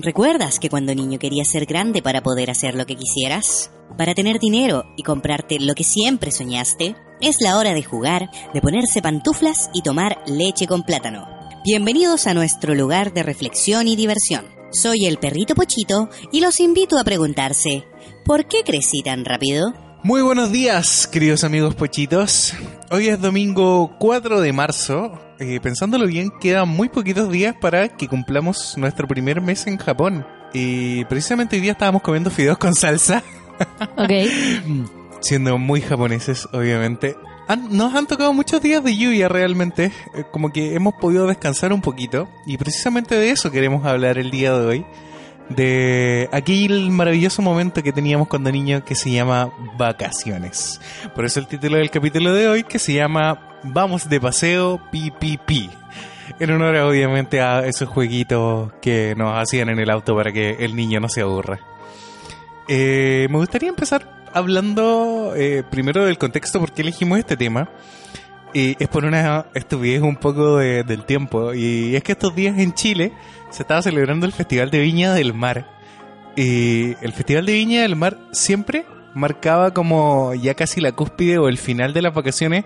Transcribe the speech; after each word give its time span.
¿Recuerdas 0.00 0.60
que 0.60 0.70
cuando 0.70 0.94
niño 0.94 1.18
querías 1.18 1.48
ser 1.48 1.66
grande 1.66 2.02
para 2.02 2.22
poder 2.22 2.52
hacer 2.52 2.76
lo 2.76 2.86
que 2.86 2.94
quisieras? 2.94 3.72
Para 3.96 4.14
tener 4.14 4.38
dinero 4.38 4.84
y 4.96 5.02
comprarte 5.02 5.58
lo 5.58 5.74
que 5.74 5.82
siempre 5.82 6.30
soñaste? 6.30 6.94
Es 7.20 7.40
la 7.40 7.58
hora 7.58 7.74
de 7.74 7.82
jugar, 7.82 8.30
de 8.54 8.60
ponerse 8.60 9.02
pantuflas 9.02 9.70
y 9.74 9.82
tomar 9.82 10.22
leche 10.28 10.68
con 10.68 10.84
plátano. 10.84 11.26
Bienvenidos 11.64 12.28
a 12.28 12.34
nuestro 12.34 12.76
lugar 12.76 13.12
de 13.12 13.24
reflexión 13.24 13.88
y 13.88 13.96
diversión. 13.96 14.46
Soy 14.70 15.06
el 15.06 15.18
perrito 15.18 15.56
Pochito 15.56 16.10
y 16.30 16.42
los 16.42 16.60
invito 16.60 16.96
a 16.96 17.02
preguntarse, 17.02 17.84
¿por 18.24 18.46
qué 18.46 18.62
crecí 18.62 19.02
tan 19.02 19.24
rápido? 19.24 19.74
Muy 20.02 20.22
buenos 20.22 20.52
días, 20.52 21.06
queridos 21.06 21.44
amigos 21.44 21.74
pochitos. 21.74 22.54
Hoy 22.90 23.08
es 23.08 23.20
domingo 23.20 23.94
4 23.98 24.40
de 24.40 24.52
marzo. 24.52 25.20
Eh, 25.38 25.60
pensándolo 25.60 26.06
bien, 26.06 26.30
quedan 26.40 26.68
muy 26.68 26.88
poquitos 26.88 27.30
días 27.30 27.54
para 27.60 27.88
que 27.88 28.08
cumplamos 28.08 28.76
nuestro 28.78 29.06
primer 29.06 29.40
mes 29.40 29.66
en 29.66 29.76
Japón. 29.76 30.26
Y 30.54 31.04
precisamente 31.06 31.56
hoy 31.56 31.62
día 31.62 31.72
estábamos 31.72 32.02
comiendo 32.02 32.30
fideos 32.30 32.58
con 32.58 32.74
salsa. 32.74 33.22
Ok. 33.96 34.10
Siendo 35.20 35.58
muy 35.58 35.80
japoneses, 35.80 36.48
obviamente. 36.52 37.16
Han- 37.48 37.76
nos 37.76 37.94
han 37.94 38.06
tocado 38.06 38.32
muchos 38.32 38.62
días 38.62 38.82
de 38.84 38.96
lluvia 38.96 39.28
realmente. 39.28 39.92
Eh, 40.14 40.24
Como 40.30 40.52
que 40.52 40.74
hemos 40.74 40.94
podido 40.94 41.26
descansar 41.26 41.72
un 41.72 41.80
poquito. 41.82 42.28
Y 42.46 42.56
precisamente 42.56 43.14
de 43.16 43.30
eso 43.30 43.50
queremos 43.50 43.84
hablar 43.84 44.16
el 44.18 44.30
día 44.30 44.52
de 44.56 44.64
hoy. 44.66 44.86
De 45.48 46.28
aquel 46.32 46.90
maravilloso 46.90 47.40
momento 47.40 47.82
que 47.82 47.92
teníamos 47.92 48.28
cuando 48.28 48.52
niño 48.52 48.84
que 48.84 48.94
se 48.94 49.10
llama 49.10 49.50
vacaciones. 49.78 50.80
Por 51.14 51.24
eso 51.24 51.40
el 51.40 51.46
título 51.46 51.78
del 51.78 51.90
capítulo 51.90 52.34
de 52.34 52.48
hoy 52.48 52.64
que 52.64 52.78
se 52.78 52.92
llama 52.92 53.40
Vamos 53.62 54.08
de 54.08 54.20
paseo 54.20 54.80
pi. 54.90 55.70
En 56.38 56.50
honor 56.50 56.76
obviamente 56.76 57.40
a 57.40 57.66
esos 57.66 57.88
jueguitos 57.88 58.72
que 58.82 59.14
nos 59.16 59.34
hacían 59.36 59.70
en 59.70 59.78
el 59.78 59.88
auto 59.90 60.14
para 60.14 60.30
que 60.32 60.56
el 60.60 60.76
niño 60.76 61.00
no 61.00 61.08
se 61.08 61.22
aburra. 61.22 61.58
Eh, 62.68 63.26
me 63.30 63.38
gustaría 63.38 63.70
empezar 63.70 64.28
hablando 64.34 65.32
eh, 65.34 65.62
primero 65.70 66.04
del 66.04 66.18
contexto 66.18 66.60
por 66.60 66.72
qué 66.72 66.82
elegimos 66.82 67.18
este 67.18 67.36
tema. 67.38 67.70
Y 68.52 68.76
es 68.82 68.88
por 68.88 69.04
una 69.04 69.46
estupidez 69.54 70.00
un 70.02 70.16
poco 70.16 70.58
de- 70.58 70.82
del 70.82 71.04
tiempo. 71.04 71.52
Y 71.54 71.96
es 71.96 72.02
que 72.02 72.12
estos 72.12 72.34
días 72.34 72.58
en 72.58 72.72
Chile 72.74 73.12
se 73.50 73.62
estaba 73.62 73.82
celebrando 73.82 74.26
el 74.26 74.32
Festival 74.32 74.70
de 74.70 74.80
Viña 74.80 75.12
del 75.14 75.34
Mar. 75.34 75.68
Y 76.36 76.94
el 77.04 77.12
Festival 77.12 77.46
de 77.46 77.52
Viña 77.54 77.82
del 77.82 77.96
Mar 77.96 78.18
siempre 78.32 78.84
marcaba 79.14 79.72
como 79.72 80.34
ya 80.34 80.54
casi 80.54 80.80
la 80.80 80.92
cúspide 80.92 81.38
o 81.38 81.48
el 81.48 81.58
final 81.58 81.92
de 81.92 82.02
las 82.02 82.14
vacaciones 82.14 82.64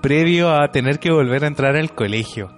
previo 0.00 0.50
a 0.50 0.70
tener 0.72 0.98
que 0.98 1.10
volver 1.10 1.44
a 1.44 1.46
entrar 1.46 1.76
al 1.76 1.94
colegio. 1.94 2.50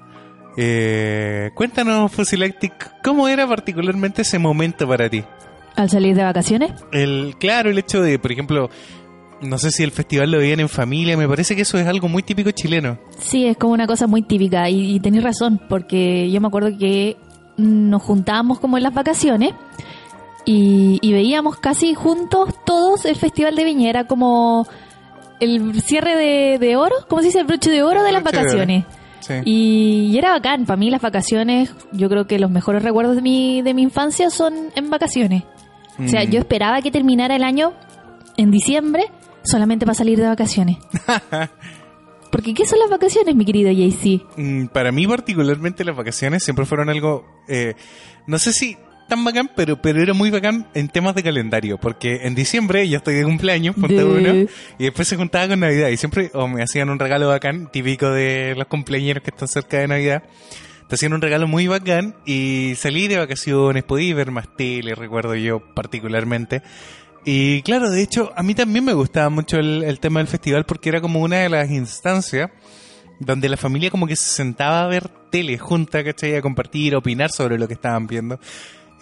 Eh, 0.57 1.51
cuéntanos, 1.55 2.13
Fusilactic, 2.13 3.03
¿cómo 3.03 3.29
era 3.29 3.47
particularmente 3.47 4.23
ese 4.23 4.39
momento 4.39 4.89
para 4.89 5.09
ti? 5.11 5.25
Al 5.77 5.91
salir 5.91 6.15
de 6.15 6.23
vacaciones. 6.23 6.73
El, 6.93 7.35
claro, 7.39 7.71
el 7.71 7.79
hecho 7.79 8.01
de, 8.01 8.19
por 8.19 8.31
ejemplo, 8.31 8.71
no 9.43 9.59
sé 9.59 9.73
si 9.73 9.83
el 9.83 9.91
festival 9.91 10.31
lo 10.31 10.39
veían 10.39 10.61
en 10.61 10.69
familia, 10.69 11.17
me 11.17 11.29
parece 11.29 11.57
que 11.57 11.63
eso 11.63 11.77
es 11.79 11.87
algo 11.87 12.09
muy 12.09 12.23
típico 12.23 12.53
chileno. 12.53 12.99
Sí, 13.19 13.47
es 13.47 13.57
como 13.57 13.73
una 13.73 13.87
cosa 13.87 14.07
muy 14.07 14.23
típica 14.23 14.71
y, 14.71 14.95
y 14.95 15.01
tenés 15.01 15.25
razón, 15.25 15.61
porque 15.69 16.31
yo 16.31 16.41
me 16.41 16.47
acuerdo 16.47 16.79
que 16.79 17.17
nos 17.57 18.03
juntábamos 18.03 18.59
como 18.61 18.77
en 18.77 18.83
las 18.83 18.95
vacaciones 18.95 19.53
y, 20.45 20.99
y 21.01 21.13
veíamos 21.13 21.57
casi 21.57 21.95
juntos 21.95 22.55
todos 22.65 23.05
el 23.05 23.17
Festival 23.17 23.55
de 23.57 23.65
Viña. 23.65 23.89
Era 23.91 24.07
como 24.07 24.67
el 25.41 25.81
cierre 25.83 26.17
de, 26.17 26.59
de 26.59 26.77
oro, 26.77 26.95
¿cómo 27.09 27.21
se 27.23 27.27
dice? 27.29 27.41
El 27.41 27.47
broche 27.47 27.71
de 27.71 27.83
oro 27.83 28.03
de 28.03 28.13
las 28.13 28.23
vacaciones. 28.23 28.85
Sí. 29.21 29.35
Y, 29.45 30.11
y 30.13 30.19
era 30.19 30.31
bacán. 30.33 30.67
Para 30.67 30.77
mí 30.77 30.91
las 30.91 31.01
vacaciones, 31.01 31.75
yo 31.93 32.09
creo 32.11 32.27
que 32.27 32.39
los 32.39 32.51
mejores 32.51 32.83
recuerdos 32.83 33.17
de 33.17 33.23
mi, 33.23 33.63
de 33.63 33.73
mi 33.73 33.83
infancia 33.83 34.29
son 34.31 34.55
en 34.75 34.91
vacaciones. 34.91 35.45
O 36.05 36.09
sea, 36.09 36.25
Mm. 36.25 36.31
yo 36.31 36.39
esperaba 36.41 36.83
que 36.83 36.91
terminara 36.91 37.37
el 37.37 37.45
año 37.45 37.73
en 38.37 38.51
diciembre 38.51 39.05
solamente 39.45 39.87
para 39.87 39.95
salir 39.95 40.19
de 40.19 40.27
vacaciones. 40.27 40.77
Porque 42.35 42.53
¿qué 42.53 42.67
son 42.67 42.81
las 42.81 42.91
vacaciones, 42.91 43.35
mi 43.37 43.45
querido 43.45 43.71
JC? 43.71 44.23
Mm, 44.37 44.67
Para 44.67 44.91
mí 44.91 45.07
particularmente 45.07 45.85
las 45.85 45.97
vacaciones 45.97 46.43
siempre 46.43 46.65
fueron 46.67 46.91
algo, 46.91 47.25
eh, 47.47 47.75
no 48.27 48.39
sé 48.41 48.53
si 48.53 48.77
tan 49.09 49.23
bacán, 49.23 49.51
pero, 49.55 49.81
pero 49.81 50.03
era 50.03 50.15
muy 50.15 50.31
bacán 50.31 50.67
en 50.75 50.89
temas 50.89 51.15
de 51.15 51.23
calendario, 51.23 51.79
porque 51.79 52.21
en 52.27 52.35
diciembre 52.35 52.89
yo 52.89 52.97
estoy 52.97 53.15
de 53.15 53.25
cumpleaños, 53.25 53.77
ponte 53.77 53.95
De- 53.97 54.05
uno, 54.05 54.49
y 54.79 54.85
después 54.85 55.07
se 55.07 55.17
juntaba 55.17 55.47
con 55.47 55.61
Navidad, 55.61 55.91
y 55.91 55.97
siempre 55.97 56.31
o 56.35 56.49
me 56.49 56.63
hacían 56.63 56.89
un 56.91 56.99
regalo 56.99 57.29
bacán, 57.29 57.71
típico 57.71 58.11
de 58.11 58.55
los 58.57 58.67
cumpleaños 58.67 59.23
que 59.23 59.31
están 59.31 59.47
cerca 59.47 59.79
de 59.79 59.87
Navidad, 59.89 60.23
te 60.89 60.95
hacían 60.97 61.13
un 61.13 61.21
regalo 61.21 61.47
muy 61.47 61.69
bacán, 61.69 62.17
y 62.27 62.73
salí 62.77 63.07
de 63.07 63.19
vacaciones, 63.19 63.85
podí 63.85 64.13
ver 64.15 64.31
más 64.31 64.49
tele, 64.57 64.95
recuerdo 64.95 65.35
yo 65.37 65.61
particularmente, 65.75 66.63
y 67.25 67.63
claro, 67.63 67.91
de 67.91 68.03
hecho, 68.03 68.33
a 68.37 68.43
mí 68.43 68.55
también 68.55 68.85
me 68.85 68.93
gustaba 68.93 69.31
mucho 69.31 69.59
el, 69.59 69.83
el 69.85 70.01
tema 70.01 70.21
del 70.21 70.27
festival 70.27 70.65
porque 70.65 70.89
era 70.89 71.01
como 71.01 71.21
una 71.21 71.39
de 71.39 71.49
las 71.49 71.71
instancias 71.71 72.51
donde 73.19 73.49
la 73.49 73.57
familia 73.57 73.91
como 73.91 74.07
que 74.07 74.17
se 74.17 74.31
sentaba 74.31 74.83
a 74.83 74.87
ver 74.87 75.09
tele 75.31 75.59
junta, 75.59 76.05
¿cachai? 76.05 76.37
A 76.37 76.43
compartir, 76.43 76.95
a 76.95 76.99
opinar 76.99 77.31
sobre 77.31 77.59
lo 77.59 77.67
que 77.67 77.75
estaban 77.75 78.07
viendo. 78.07 78.39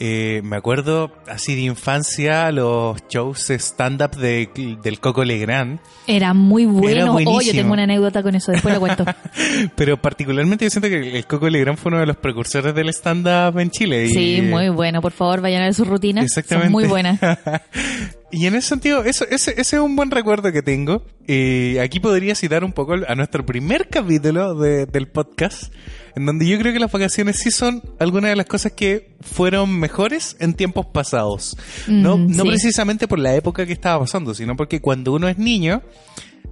Eh, 0.01 0.41
me 0.43 0.57
acuerdo 0.57 1.13
así 1.29 1.55
de 1.55 1.61
infancia 1.63 2.51
los 2.51 2.99
shows 3.09 3.51
stand-up 3.51 4.17
de, 4.17 4.49
del 4.83 4.99
Coco 4.99 5.23
Legrand, 5.25 5.79
Era 6.09 6.35
muy 6.35 6.65
Era 6.65 7.07
bueno. 7.11 7.31
Oh, 7.31 7.41
yo 7.41 7.53
tengo 7.53 7.73
una 7.73 7.85
anécdota 7.85 8.23
con 8.23 8.35
eso, 8.35 8.51
después 8.51 8.75
lo 8.75 8.81
cuento. 8.81 9.05
pero 9.77 9.97
particularmente 10.01 10.65
yo 10.65 10.71
siento 10.71 10.89
que 10.89 11.17
el 11.19 11.27
Coco 11.27 11.49
Legrand 11.49 11.79
fue 11.79 11.91
uno 11.91 12.01
de 12.01 12.07
los 12.07 12.17
precursores 12.17 12.75
del 12.75 12.89
stand-up 12.89 13.59
en 13.61 13.71
Chile. 13.71 14.07
y- 14.07 14.09
Sí, 14.09 14.43
muy 14.43 14.71
bueno. 14.71 15.01
Por 15.01 15.13
favor, 15.13 15.41
vayan 15.41 15.63
a 15.63 15.65
ver 15.67 15.75
sus 15.75 15.87
rutinas. 15.87 16.25
Exactamente. 16.25 16.67
Son 16.67 16.73
muy 16.73 16.85
buenas. 16.85 17.21
y 18.33 18.47
en 18.47 18.55
ese 18.55 18.69
sentido, 18.71 19.05
eso, 19.05 19.25
ese, 19.31 19.53
ese 19.53 19.77
es 19.77 19.83
un 19.83 19.95
buen 19.95 20.11
recuerdo 20.11 20.51
que 20.51 20.63
tengo. 20.63 21.05
Y 21.29 21.79
aquí 21.79 22.01
podría 22.01 22.35
citar 22.35 22.65
un 22.65 22.73
poco 22.73 22.95
a 23.07 23.15
nuestro 23.15 23.45
primer 23.47 23.89
capítulo 23.89 24.55
de- 24.55 24.87
del 24.87 25.07
podcast, 25.09 25.73
en 26.17 26.27
donde 26.27 26.47
yo 26.49 26.59
creo 26.59 26.73
que 26.73 26.81
las 26.81 26.91
vacaciones 26.91 27.37
sí 27.39 27.51
son 27.51 27.83
algunas 28.01 28.31
de 28.31 28.37
las 28.37 28.47
cosas 28.47 28.73
que 28.73 29.15
fueron 29.21 29.79
mejores 29.79 30.37
en 30.41 30.55
tiempos 30.55 30.87
pasados. 30.87 31.57
No, 31.87 32.17
Mm, 32.17 32.37
no 32.37 32.43
sí. 32.43 32.49
precisamente 32.49 33.07
por 33.07 33.19
la 33.19 33.35
época 33.37 33.67
que 33.67 33.73
estaba 33.75 34.01
pasando, 34.01 34.35
sino 34.35 34.57
porque 34.57 34.81
cuando 34.81 35.13
uno 35.13 35.29
es 35.29 35.39
niño, 35.39 35.83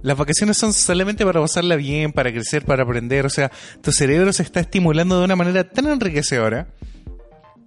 las 0.03 0.17
vacaciones 0.17 0.57
son 0.57 0.73
solamente 0.73 1.25
para 1.25 1.41
pasarla 1.41 1.75
bien, 1.75 2.11
para 2.11 2.31
crecer, 2.31 2.63
para 2.63 2.83
aprender. 2.83 3.25
O 3.25 3.29
sea, 3.29 3.51
tu 3.81 3.91
cerebro 3.91 4.31
se 4.33 4.43
está 4.43 4.59
estimulando 4.61 5.19
de 5.19 5.25
una 5.25 5.35
manera 5.35 5.63
tan 5.69 5.87
enriquecedora. 5.87 6.67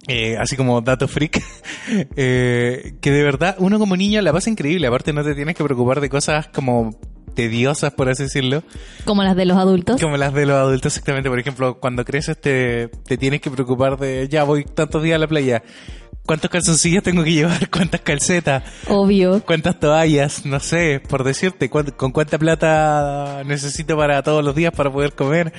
Eh, 0.07 0.37
así 0.37 0.55
como 0.55 0.81
dato 0.81 1.07
freak, 1.07 1.41
eh, 2.15 2.93
que 3.01 3.11
de 3.11 3.23
verdad 3.23 3.55
uno 3.59 3.79
como 3.79 3.95
niño 3.97 4.21
la 4.21 4.33
pasa 4.33 4.49
increíble. 4.49 4.87
Aparte 4.87 5.13
no 5.13 5.23
te 5.23 5.35
tienes 5.35 5.55
que 5.55 5.63
preocupar 5.63 6.01
de 6.01 6.09
cosas 6.09 6.47
como 6.47 6.97
tediosas, 7.33 7.91
por 7.93 8.07
así 8.07 8.23
decirlo, 8.23 8.63
Como 9.03 9.21
las 9.21 9.35
de 9.35 9.45
los 9.45 9.57
adultos. 9.57 9.99
como 10.01 10.15
las 10.15 10.33
de 10.33 10.45
los 10.45 10.55
adultos 10.55 10.93
exactamente. 10.93 11.29
Por 11.29 11.37
ejemplo, 11.39 11.79
cuando 11.79 12.05
creces 12.05 12.39
te, 12.39 12.87
te 12.87 13.17
tienes 13.17 13.41
que 13.41 13.51
preocupar 13.51 13.97
de, 13.97 14.27
ya 14.29 14.43
voy 14.45 14.63
tantos 14.63 15.03
días 15.03 15.15
a 15.15 15.19
la 15.19 15.27
playa, 15.27 15.61
¿cuántos 16.25 16.49
calzoncillos 16.49 17.03
tengo 17.03 17.23
que 17.23 17.31
llevar? 17.33 17.69
¿Cuántas 17.71 18.01
calcetas? 18.01 18.63
Obvio. 18.87 19.41
¿Cuántas 19.45 19.79
toallas? 19.79 20.45
No 20.45 20.59
sé, 20.59 21.01
por 21.07 21.23
decirte, 21.23 21.69
¿cuán- 21.69 21.91
¿con 21.91 22.11
cuánta 22.11 22.37
plata 22.37 23.43
necesito 23.45 23.95
para 23.97 24.21
todos 24.23 24.43
los 24.43 24.55
días 24.55 24.73
para 24.73 24.91
poder 24.91 25.13
comer? 25.13 25.53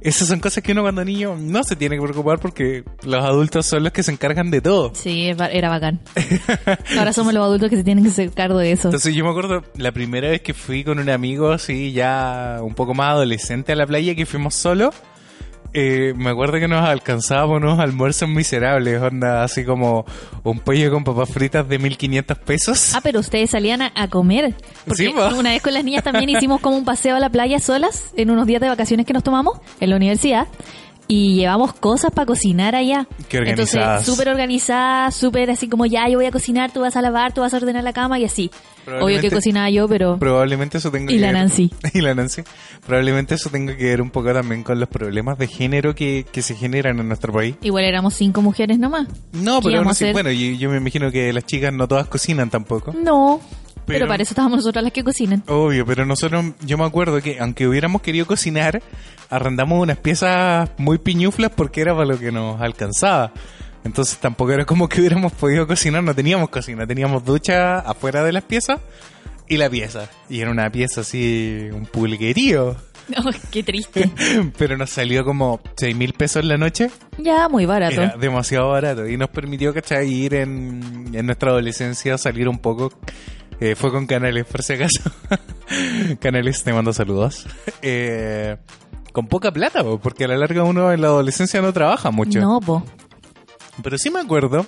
Esas 0.00 0.28
son 0.28 0.40
cosas 0.40 0.62
que 0.64 0.72
uno 0.72 0.80
cuando 0.82 1.04
niño 1.04 1.36
no 1.38 1.62
se 1.62 1.76
tiene 1.76 1.96
que 1.96 2.02
preocupar 2.02 2.38
porque 2.38 2.84
los 3.02 3.22
adultos 3.22 3.66
son 3.66 3.82
los 3.82 3.92
que 3.92 4.02
se 4.02 4.10
encargan 4.12 4.50
de 4.50 4.60
todo. 4.62 4.92
Sí, 4.94 5.26
era 5.28 5.68
bacán. 5.68 6.00
Ahora 6.98 7.12
somos 7.12 7.34
los 7.34 7.42
adultos 7.44 7.68
que 7.68 7.76
se 7.76 7.84
tienen 7.84 8.04
que 8.04 8.10
hacer 8.10 8.30
cargo 8.30 8.58
de 8.58 8.72
eso. 8.72 8.88
Entonces 8.88 9.14
yo 9.14 9.24
me 9.24 9.30
acuerdo 9.30 9.62
la 9.76 9.92
primera 9.92 10.30
vez 10.30 10.40
que 10.40 10.54
fui 10.54 10.84
con 10.84 10.98
un 10.98 11.10
amigo 11.10 11.50
así 11.52 11.92
ya 11.92 12.58
un 12.62 12.74
poco 12.74 12.94
más 12.94 13.10
adolescente 13.10 13.72
a 13.72 13.76
la 13.76 13.86
playa 13.86 14.14
que 14.14 14.24
fuimos 14.24 14.54
solos. 14.54 14.94
Eh, 15.72 16.12
me 16.16 16.30
acuerdo 16.30 16.58
que 16.58 16.68
nos 16.68 16.84
alcanzábamos 16.84 17.58
unos 17.58 17.78
almuerzos 17.78 18.28
miserables, 18.28 19.00
onda 19.00 19.44
así 19.44 19.64
como 19.64 20.04
un 20.42 20.58
pollo 20.60 20.90
con 20.90 21.04
papas 21.04 21.30
fritas 21.30 21.68
de 21.68 21.78
1500 21.78 22.38
pesos. 22.38 22.94
Ah, 22.94 23.00
pero 23.02 23.20
ustedes 23.20 23.50
salían 23.50 23.82
a, 23.82 23.92
a 23.94 24.08
comer. 24.08 24.54
Porque 24.86 25.04
Sí, 25.06 25.08
po. 25.10 25.26
una 25.36 25.50
vez 25.50 25.62
con 25.62 25.74
las 25.74 25.84
niñas 25.84 26.02
también 26.04 26.28
hicimos 26.30 26.60
como 26.60 26.76
un 26.76 26.84
paseo 26.84 27.16
a 27.16 27.20
la 27.20 27.30
playa 27.30 27.58
solas 27.58 28.04
en 28.16 28.30
unos 28.30 28.46
días 28.46 28.60
de 28.60 28.68
vacaciones 28.68 29.06
que 29.06 29.12
nos 29.12 29.22
tomamos 29.22 29.58
en 29.80 29.90
la 29.90 29.96
universidad. 29.96 30.46
Y 31.10 31.34
llevamos 31.34 31.72
cosas 31.74 32.12
para 32.12 32.24
cocinar 32.26 32.76
allá. 32.76 33.06
Qué. 33.28 33.38
Entonces, 33.38 33.82
súper 34.04 34.28
organizadas, 34.28 35.14
súper 35.16 35.50
así 35.50 35.68
como 35.68 35.84
ya, 35.86 36.08
yo 36.08 36.18
voy 36.18 36.26
a 36.26 36.30
cocinar, 36.30 36.72
tú 36.72 36.80
vas 36.82 36.94
a 36.96 37.02
lavar, 37.02 37.32
tú 37.32 37.40
vas 37.40 37.52
a 37.52 37.56
ordenar 37.56 37.82
la 37.82 37.92
cama 37.92 38.18
y 38.20 38.24
así. 38.24 38.50
Obvio 39.00 39.20
que 39.20 39.30
cocinaba 39.30 39.68
yo, 39.70 39.86
pero... 39.88 40.18
Probablemente 40.18 40.78
eso 40.78 40.90
tenga 40.90 41.12
Y 41.12 41.16
que 41.16 41.20
la 41.20 41.28
ver- 41.28 41.36
Nancy. 41.36 41.70
Y 41.94 42.00
la 42.00 42.14
Nancy. 42.14 42.42
Probablemente 42.86 43.34
eso 43.34 43.50
tenga 43.50 43.76
que 43.76 43.84
ver 43.84 44.00
un 44.02 44.10
poco 44.10 44.32
también 44.32 44.62
con 44.62 44.78
los 44.80 44.88
problemas 44.88 45.36
de 45.38 45.46
género 45.48 45.94
que, 45.94 46.24
que 46.30 46.42
se 46.42 46.54
generan 46.54 46.98
en 47.00 47.08
nuestro 47.08 47.32
país. 47.32 47.56
Igual 47.62 47.84
éramos 47.84 48.14
cinco 48.14 48.40
mujeres 48.42 48.78
nomás. 48.78 49.06
No, 49.32 49.60
¿Qué 49.60 49.68
pero 49.68 49.80
así, 49.82 50.04
hacer? 50.04 50.12
bueno, 50.12 50.30
yo, 50.30 50.52
yo 50.56 50.70
me 50.70 50.76
imagino 50.78 51.10
que 51.10 51.32
las 51.32 51.44
chicas 51.44 51.72
no 51.72 51.86
todas 51.88 52.06
cocinan 52.06 52.50
tampoco. 52.50 52.92
No, 52.94 53.40
pero, 53.90 54.00
Pero- 54.00 54.08
para 54.08 54.22
eso 54.22 54.32
estábamos 54.32 54.58
nosotras 54.58 54.82
las 54.84 54.92
que 54.92 55.02
cocinan. 55.04 55.42
Obvio, 55.48 55.84
pero 55.86 56.04
nosotros, 56.06 56.44
yo 56.64 56.78
me 56.78 56.84
acuerdo 56.84 57.20
que 57.20 57.38
aunque 57.38 57.66
hubiéramos 57.66 58.02
querido 58.02 58.26
cocinar, 58.26 58.82
arrendamos 59.28 59.80
unas 59.82 59.98
piezas 59.98 60.70
muy 60.78 60.98
piñuflas 60.98 61.50
porque 61.54 61.80
era 61.80 61.92
para 61.94 62.06
lo 62.06 62.18
que 62.18 62.32
nos 62.32 62.60
alcanzaba. 62.60 63.32
Entonces 63.84 64.18
tampoco 64.18 64.52
era 64.52 64.64
como 64.66 64.88
que 64.88 65.00
hubiéramos 65.00 65.32
podido 65.32 65.66
cocinar, 65.66 66.02
no 66.02 66.14
teníamos 66.14 66.50
cocina, 66.50 66.86
teníamos 66.86 67.24
ducha 67.24 67.78
afuera 67.78 68.22
de 68.22 68.32
las 68.32 68.44
piezas 68.44 68.78
y 69.48 69.56
la 69.56 69.70
pieza. 69.70 70.08
Y 70.28 70.40
era 70.40 70.50
una 70.50 70.70
pieza 70.70 71.00
así, 71.00 71.68
un 71.72 71.86
pulguerío. 71.86 72.76
Oh, 73.16 73.28
qué 73.50 73.64
triste. 73.64 74.08
Pero 74.58 74.76
nos 74.76 74.90
salió 74.90 75.24
como 75.24 75.60
6 75.76 75.96
mil 75.96 76.12
pesos 76.12 76.44
la 76.44 76.56
noche. 76.56 76.90
Ya, 77.18 77.48
muy 77.48 77.66
barato. 77.66 78.02
Era 78.02 78.16
demasiado 78.16 78.68
barato. 78.70 79.08
Y 79.08 79.16
nos 79.16 79.30
permitió, 79.30 79.74
¿cachai? 79.74 80.08
Ir 80.08 80.34
en, 80.34 81.08
en 81.12 81.26
nuestra 81.26 81.50
adolescencia, 81.50 82.16
salir 82.18 82.48
un 82.48 82.58
poco. 82.58 82.92
Eh, 83.60 83.74
fue 83.74 83.90
con 83.90 84.06
Canales, 84.06 84.46
por 84.46 84.62
si 84.62 84.72
acaso. 84.72 85.02
Canales, 86.20 86.62
te 86.64 86.72
mando 86.72 86.92
saludos. 86.92 87.46
Eh, 87.82 88.56
con 89.12 89.26
poca 89.26 89.52
plata, 89.52 89.82
po, 89.82 89.98
porque 89.98 90.24
a 90.24 90.28
la 90.28 90.36
larga 90.38 90.64
uno 90.64 90.92
en 90.92 91.00
la 91.02 91.08
adolescencia 91.08 91.60
no 91.60 91.72
trabaja 91.72 92.10
mucho. 92.10 92.40
No, 92.40 92.60
po. 92.60 92.84
Pero 93.82 93.98
sí 93.98 94.10
me 94.10 94.20
acuerdo, 94.20 94.66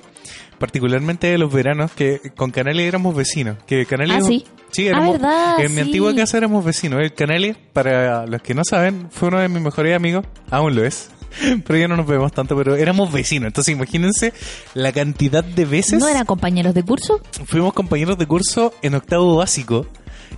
particularmente 0.58 1.26
de 1.28 1.38
los 1.38 1.52
veranos, 1.52 1.90
que 1.92 2.20
con 2.36 2.50
Canales 2.50 2.86
éramos 2.86 3.14
vecinos. 3.14 3.56
Que 3.66 3.86
Canales, 3.86 4.16
Ah, 4.20 4.26
sí. 4.26 4.44
Sí, 4.70 4.86
Ah, 4.88 4.90
éramos, 4.92 5.12
verdad, 5.12 5.60
en 5.60 5.74
mi 5.74 5.80
antigua 5.82 6.14
casa 6.14 6.38
éramos 6.38 6.64
vecinos. 6.64 7.00
El 7.00 7.12
Canales, 7.12 7.56
para 7.72 8.26
los 8.26 8.40
que 8.42 8.54
no 8.54 8.62
saben, 8.64 9.08
fue 9.10 9.28
uno 9.28 9.38
de 9.38 9.48
mis 9.48 9.62
mejores 9.62 9.94
amigos. 9.94 10.24
Aún 10.50 10.74
lo 10.74 10.84
es. 10.84 11.10
Pero 11.66 11.78
ya 11.78 11.88
no 11.88 11.96
nos 11.96 12.06
vemos 12.06 12.32
tanto, 12.32 12.56
pero 12.56 12.76
éramos 12.76 13.12
vecinos. 13.12 13.48
Entonces 13.48 13.74
imagínense 13.74 14.32
la 14.74 14.92
cantidad 14.92 15.44
de 15.44 15.64
veces 15.64 16.00
¿No 16.00 16.08
eran 16.08 16.24
compañeros 16.26 16.74
de 16.74 16.82
curso? 16.82 17.20
fuimos 17.46 17.72
compañeros 17.72 18.18
de 18.18 18.26
curso 18.26 18.72
en 18.82 18.94
octavo 18.94 19.36
básico. 19.36 19.86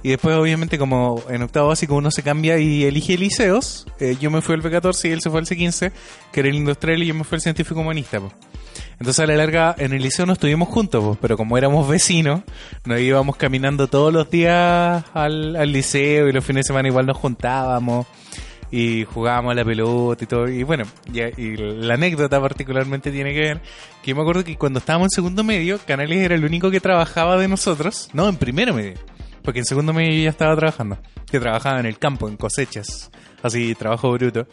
Y 0.03 0.11
después, 0.11 0.37
obviamente, 0.37 0.77
como 0.77 1.23
en 1.31 1.43
octavo 1.43 1.69
básico 1.69 1.95
uno 1.95 2.11
se 2.11 2.23
cambia 2.23 2.59
y 2.59 2.85
elige 2.85 3.17
liceos, 3.17 3.87
eh, 4.01 4.17
yo 4.21 4.31
me 4.31 4.43
fui 4.43 4.55
al 4.55 4.63
B14 4.63 5.09
y 5.09 5.13
él 5.13 5.23
se 5.23 5.31
fue 5.31 5.41
al 5.41 5.47
C15, 5.47 5.93
que 6.31 6.41
era 6.41 6.49
el 6.51 6.57
industrial, 6.57 7.03
y 7.03 7.07
yo 7.07 7.15
me 7.15 7.25
fui 7.25 7.37
al 7.37 7.41
científico 7.41 7.81
humanista. 7.81 8.21
po. 8.21 8.31
Entonces, 8.99 9.21
a 9.21 9.27
la 9.27 9.35
larga, 9.37 9.75
en 9.79 9.95
el 9.95 10.03
liceo 10.03 10.27
no 10.27 10.35
estuvimos 10.35 10.69
juntos, 10.69 11.03
po, 11.03 11.19
pero 11.23 11.39
como 11.39 11.57
éramos 11.57 11.89
vecinos, 11.89 12.43
nos 12.85 13.01
íbamos 13.01 13.37
caminando 13.37 13.87
todos 13.89 14.13
los 14.13 14.29
días 14.31 15.05
al, 15.15 15.57
al 15.57 15.73
liceo 15.73 16.29
y 16.29 16.33
los 16.33 16.45
fines 16.45 16.65
de 16.65 16.69
semana 16.69 16.89
igual 16.89 17.07
nos 17.07 17.17
juntábamos 17.17 18.07
y 18.77 19.05
jugábamos 19.05 19.53
a 19.53 19.55
la 19.55 19.65
pelota 19.65 20.25
y 20.25 20.27
todo. 20.27 20.49
Y 20.49 20.63
bueno, 20.65 20.85
y, 21.13 21.21
y 21.41 21.57
la 21.57 21.95
anécdota 21.95 22.41
particularmente 22.41 23.11
tiene 23.13 23.33
que 23.33 23.41
ver 23.41 23.61
que 24.03 24.11
yo 24.11 24.17
me 24.17 24.23
acuerdo 24.23 24.43
que 24.43 24.57
cuando 24.57 24.79
estábamos 24.81 25.07
en 25.07 25.11
segundo 25.11 25.45
medio, 25.45 25.79
Canales 25.87 26.19
era 26.19 26.35
el 26.35 26.45
único 26.45 26.71
que 26.71 26.81
trabajaba 26.81 27.37
de 27.39 27.47
nosotros. 27.49 28.09
No, 28.13 28.29
en 28.29 28.37
primero 28.37 28.75
medio. 28.75 28.95
Porque 29.43 29.61
en 29.61 29.65
segundo 29.67 29.93
medio 29.93 30.13
yo 30.17 30.25
ya 30.25 30.31
estaba 30.31 30.57
trabajando. 30.57 30.99
Que 31.31 31.39
trabajaba 31.39 31.79
en 31.79 31.87
el 31.87 31.99
campo, 31.99 32.29
en 32.29 32.37
cosechas. 32.37 33.11
Así, 33.43 33.75
trabajo 33.75 34.11
bruto. 34.11 34.47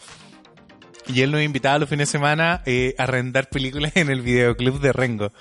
Y 1.07 1.21
él 1.21 1.31
nos 1.31 1.41
invitaba 1.41 1.79
los 1.79 1.89
fines 1.89 2.07
de 2.09 2.11
semana 2.11 2.61
eh, 2.65 2.93
a 2.97 3.03
arrendar 3.03 3.49
películas 3.49 3.93
en 3.95 4.09
el 4.11 4.21
videoclub 4.21 4.79
de 4.81 4.93
Rengo. 4.93 5.31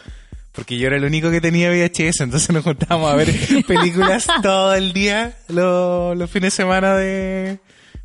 Porque 0.53 0.79
yo 0.79 0.87
era 0.89 0.97
el 0.97 1.05
único 1.05 1.31
que 1.31 1.41
tenía 1.41 1.71
VHS, 1.71 2.23
entonces 2.23 2.51
nos 2.51 2.65
juntábamos 2.65 3.13
a 3.13 3.15
ver 3.15 3.29
películas 3.69 4.27
todo 4.43 4.75
el 4.75 4.93
día, 4.93 5.37
lo- 5.49 6.15
los 6.17 6.29
fines 6.31 6.53
de 6.55 6.57
semana 6.57 6.97
de, 6.97 7.61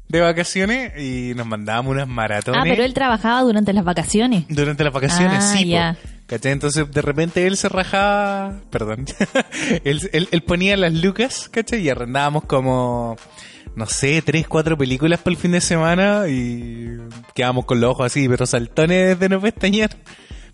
de 0.07 0.21
vacaciones, 0.21 0.93
y 1.01 1.33
nos 1.35 1.47
mandábamos 1.47 1.91
unas 1.93 2.07
maratones. 2.07 2.61
Ah, 2.61 2.63
pero 2.67 2.83
él 2.83 2.93
trabajaba 2.93 3.41
durante 3.41 3.73
las 3.73 3.83
vacaciones. 3.83 4.45
Durante 4.49 4.83
las 4.83 4.93
vacaciones, 4.93 5.39
Ah, 5.43 5.55
sí, 5.57 5.67
ya. 5.67 5.97
¿Cachai? 6.27 6.51
Entonces 6.53 6.89
de 6.91 7.01
repente 7.01 7.45
él 7.47 7.55
se 7.57 7.69
rajaba, 7.69 8.59
perdón, 8.71 9.05
él, 9.83 10.09
él- 10.11 10.27
él 10.31 10.41
ponía 10.41 10.75
las 10.77 10.93
lucas, 10.93 11.49
¿cachai? 11.51 11.81
Y 11.81 11.89
arrendábamos 11.89 12.45
como, 12.45 13.15
no 13.75 13.85
sé, 13.85 14.21
tres, 14.23 14.47
cuatro 14.47 14.75
películas 14.77 15.19
para 15.19 15.35
el 15.35 15.37
fin 15.41 15.51
de 15.51 15.61
semana 15.61 16.27
y 16.27 16.97
quedábamos 17.35 17.65
con 17.65 17.79
los 17.79 17.91
ojos 17.91 18.07
así, 18.07 18.27
pero 18.27 18.45
saltones 18.47 19.19
de 19.19 19.29
no 19.29 19.39
pestañear. 19.39 19.91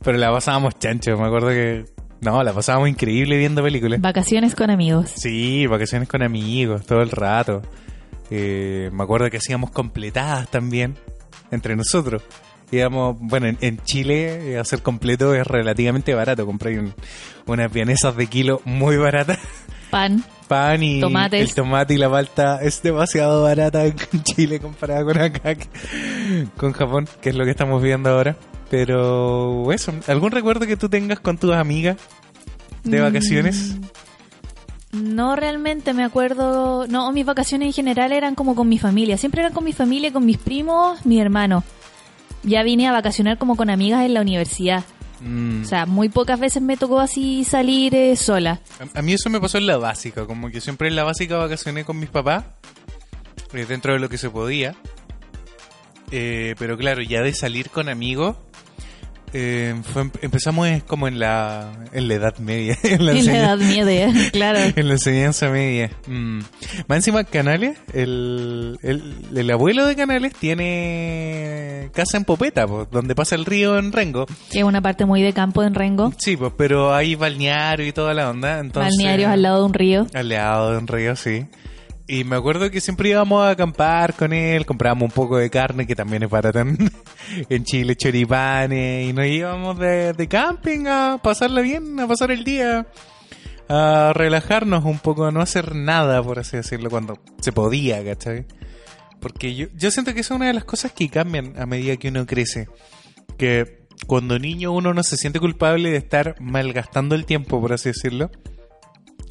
Pero 0.04 0.18
la 0.18 0.32
pasábamos 0.32 0.78
chancho, 0.80 1.16
me 1.18 1.26
acuerdo 1.28 1.50
que, 1.50 1.86
no, 2.22 2.44
la 2.44 2.52
pasábamos 2.54 2.90
increíble 2.90 3.38
viendo 3.38 3.62
películas. 3.64 4.02
Vacaciones 4.02 4.56
con 4.56 4.72
amigos. 4.72 5.12
Sí, 5.16 5.68
vacaciones 5.68 6.10
con 6.10 6.22
amigos, 6.24 6.86
todo 6.86 7.02
el 7.02 7.12
rato. 7.12 7.62
Eh, 8.32 8.90
me 8.94 9.04
acuerdo 9.04 9.30
que 9.30 9.38
hacíamos 9.38 9.70
completadas 9.72 10.50
también 10.50 10.96
entre 11.52 11.76
nosotros. 11.76 12.24
Íbamos, 12.72 13.18
bueno, 13.20 13.48
en, 13.48 13.58
en 13.60 13.78
Chile 13.84 14.54
eh, 14.54 14.58
hacer 14.58 14.82
completo 14.82 15.36
es 15.36 15.46
relativamente 15.46 16.14
barato. 16.16 16.46
Compré 16.46 16.80
un- 16.80 16.94
unas 17.46 17.72
vienesas 17.72 18.16
de 18.16 18.28
kilo 18.28 18.62
muy 18.64 18.96
baratas. 18.98 19.38
Pan. 19.90 20.24
Pan 20.48 20.82
y 20.82 21.02
Tomates. 21.02 21.50
el 21.50 21.54
tomate 21.56 21.94
y 21.94 21.98
la 21.98 22.10
palta 22.10 22.60
es 22.62 22.82
demasiado 22.82 23.44
barata 23.44 23.86
en 23.86 23.96
Chile 24.24 24.60
comparada 24.62 25.04
con 25.04 25.18
acá, 25.20 25.56
con 26.58 26.72
Japón, 26.74 27.08
que 27.22 27.30
es 27.30 27.36
lo 27.36 27.44
que 27.46 27.52
estamos 27.52 27.82
viendo 27.84 28.10
ahora. 28.10 28.38
Pero 28.70 29.70
eso, 29.74 29.94
¿algún 30.08 30.32
recuerdo 30.32 30.66
que 30.66 30.78
tú 30.78 30.88
tengas 30.88 31.20
con 31.20 31.38
tus 31.38 31.54
amigas 31.54 31.98
de 32.86 33.00
Mm, 33.00 33.04
vacaciones? 33.04 33.76
No 34.92 35.36
realmente 35.36 35.94
me 35.94 36.04
acuerdo. 36.04 36.86
No, 36.88 37.12
mis 37.12 37.26
vacaciones 37.26 37.68
en 37.68 37.74
general 37.74 38.12
eran 38.12 38.36
como 38.36 38.56
con 38.56 38.68
mi 38.68 38.78
familia. 38.78 39.18
Siempre 39.18 39.42
eran 39.42 39.54
con 39.54 39.64
mi 39.64 39.74
familia, 39.74 40.12
con 40.12 40.26
mis 40.26 40.38
primos, 40.38 41.06
mi 41.06 41.20
hermano. 41.20 41.64
Ya 42.44 42.64
vine 42.64 42.88
a 42.88 42.92
vacacionar 42.92 43.38
como 43.38 43.56
con 43.56 43.70
amigas 43.70 44.04
en 44.04 44.14
la 44.14 44.22
universidad. 44.22 44.84
Mm. 45.22 45.62
O 45.62 45.66
sea, 45.66 45.86
muy 45.86 46.10
pocas 46.10 46.40
veces 46.40 46.62
me 46.62 46.78
tocó 46.78 47.00
así 47.00 47.44
salir 47.44 47.94
eh, 47.96 48.16
sola. 48.16 48.60
A, 48.96 49.00
a 49.00 49.02
mí 49.02 49.14
eso 49.14 49.30
me 49.30 49.40
pasó 49.40 49.60
en 49.60 49.68
la 49.68 49.78
básica, 49.78 50.26
como 50.26 50.50
que 50.50 50.60
siempre 50.60 50.88
en 50.88 50.96
la 50.96 51.04
básica 51.04 51.38
vacacioné 51.38 51.86
con 51.86 52.00
mis 52.00 52.10
papás, 52.10 52.46
eh, 53.54 53.66
dentro 53.68 53.94
de 53.94 54.00
lo 54.00 54.10
que 54.10 54.18
se 54.18 54.30
podía. 54.30 54.76
Eh, 56.12 56.56
pero 56.60 56.78
claro, 56.78 57.02
ya 57.02 57.22
de 57.22 57.34
salir 57.34 57.70
con 57.70 57.88
amigos, 57.88 58.36
eh, 59.34 59.76
fue- 59.94 60.10
empezamos 60.22 60.68
es 60.68 60.84
como 60.84 61.08
en 61.08 61.20
la, 61.20 61.72
en 61.94 62.08
la 62.08 62.14
edad 62.16 62.38
media, 62.40 62.78
en 62.84 63.06
la, 63.06 63.12
En 63.14 63.26
la 63.26 63.38
edad 63.38 63.58
media, 63.58 64.14
claro. 64.32 64.60
en 64.76 64.88
la 64.88 64.94
enseñanza 64.94 65.50
media. 65.50 65.90
Mm. 66.08 66.40
Más 66.88 66.98
encima 66.98 67.24
Canales, 67.24 67.78
el, 67.94 68.78
el, 68.82 69.16
el 69.36 69.52
abuelo 69.52 69.86
de 69.86 69.96
Canales 69.96 70.34
tiene 70.34 71.90
casa 71.94 72.18
en 72.18 72.26
Popeta, 72.26 72.68
po, 72.68 72.88
donde 72.92 73.16
pasa 73.16 73.36
el 73.36 73.46
río 73.46 73.78
en 73.78 73.92
Rengo. 73.92 74.26
Que 74.52 74.60
es 74.60 74.64
una 74.66 74.82
parte 74.82 75.06
muy 75.06 75.22
de 75.22 75.34
campo 75.34 75.64
en 75.64 75.74
Rengo. 75.74 76.14
Sí, 76.18 76.38
pues, 76.38 76.52
pero 76.58 76.94
hay 76.94 77.16
balneario 77.16 77.86
y 77.88 77.92
toda 77.92 78.14
la 78.14 78.30
onda. 78.30 78.60
Entonces, 78.60 78.94
Balnearios 78.98 79.30
al 79.32 79.42
lado 79.42 79.60
de 79.60 79.66
un 79.66 79.74
río. 79.74 80.08
Al 80.14 80.30
lado 80.30 80.72
de 80.72 80.78
un 80.78 80.88
río, 80.88 81.16
sí. 81.16 81.46
Y 82.08 82.24
me 82.24 82.36
acuerdo 82.36 82.70
que 82.70 82.82
siempre 82.82 83.10
íbamos 83.10 83.44
a 83.44 83.52
acampar 83.52 84.14
con 84.16 84.34
él, 84.34 84.66
comprábamos 84.66 85.10
un 85.10 85.12
poco 85.12 85.38
de 85.38 85.50
carne, 85.50 85.88
que 85.88 85.96
también 85.96 86.24
es 86.24 86.30
barata 86.30 86.62
en, 86.62 86.78
en 87.50 87.64
Chile, 87.64 87.96
choripanes, 87.96 89.10
y 89.10 89.14
nos 89.14 89.26
íbamos 89.26 89.80
de, 89.80 90.14
de 90.14 90.28
camping 90.28 90.88
a 90.88 91.20
pasarla 91.22 91.62
bien, 91.62 92.00
a 92.00 92.08
pasar 92.08 92.32
el 92.32 92.44
día, 92.44 92.88
a 93.70 94.12
relajarnos 94.14 94.84
un 94.84 95.00
poco, 95.00 95.26
a 95.26 95.32
no 95.32 95.42
hacer 95.42 95.76
nada, 95.76 96.22
por 96.22 96.40
así 96.40 96.58
decirlo, 96.58 96.90
cuando 96.90 97.20
se 97.40 97.52
podía, 97.52 98.04
¿cachai? 98.04 98.46
Porque 99.22 99.56
yo, 99.56 99.68
yo 99.76 99.92
siento 99.92 100.14
que 100.14 100.22
es 100.22 100.32
una 100.32 100.48
de 100.48 100.54
las 100.54 100.66
cosas 100.66 100.92
que 100.92 101.08
cambian 101.08 101.54
a 101.58 101.66
medida 101.66 101.96
que 101.96 102.10
uno 102.10 102.26
crece. 102.26 102.68
Que 103.38 103.86
cuando 104.08 104.40
niño 104.40 104.72
uno 104.72 104.94
no 104.94 105.04
se 105.04 105.16
siente 105.16 105.40
culpable 105.40 105.92
de 105.92 105.98
estar 105.98 106.36
malgastando 106.42 107.16
el 107.16 107.26
tiempo, 107.26 107.62
por 107.62 107.72
así 107.72 107.90
decirlo. 107.90 108.32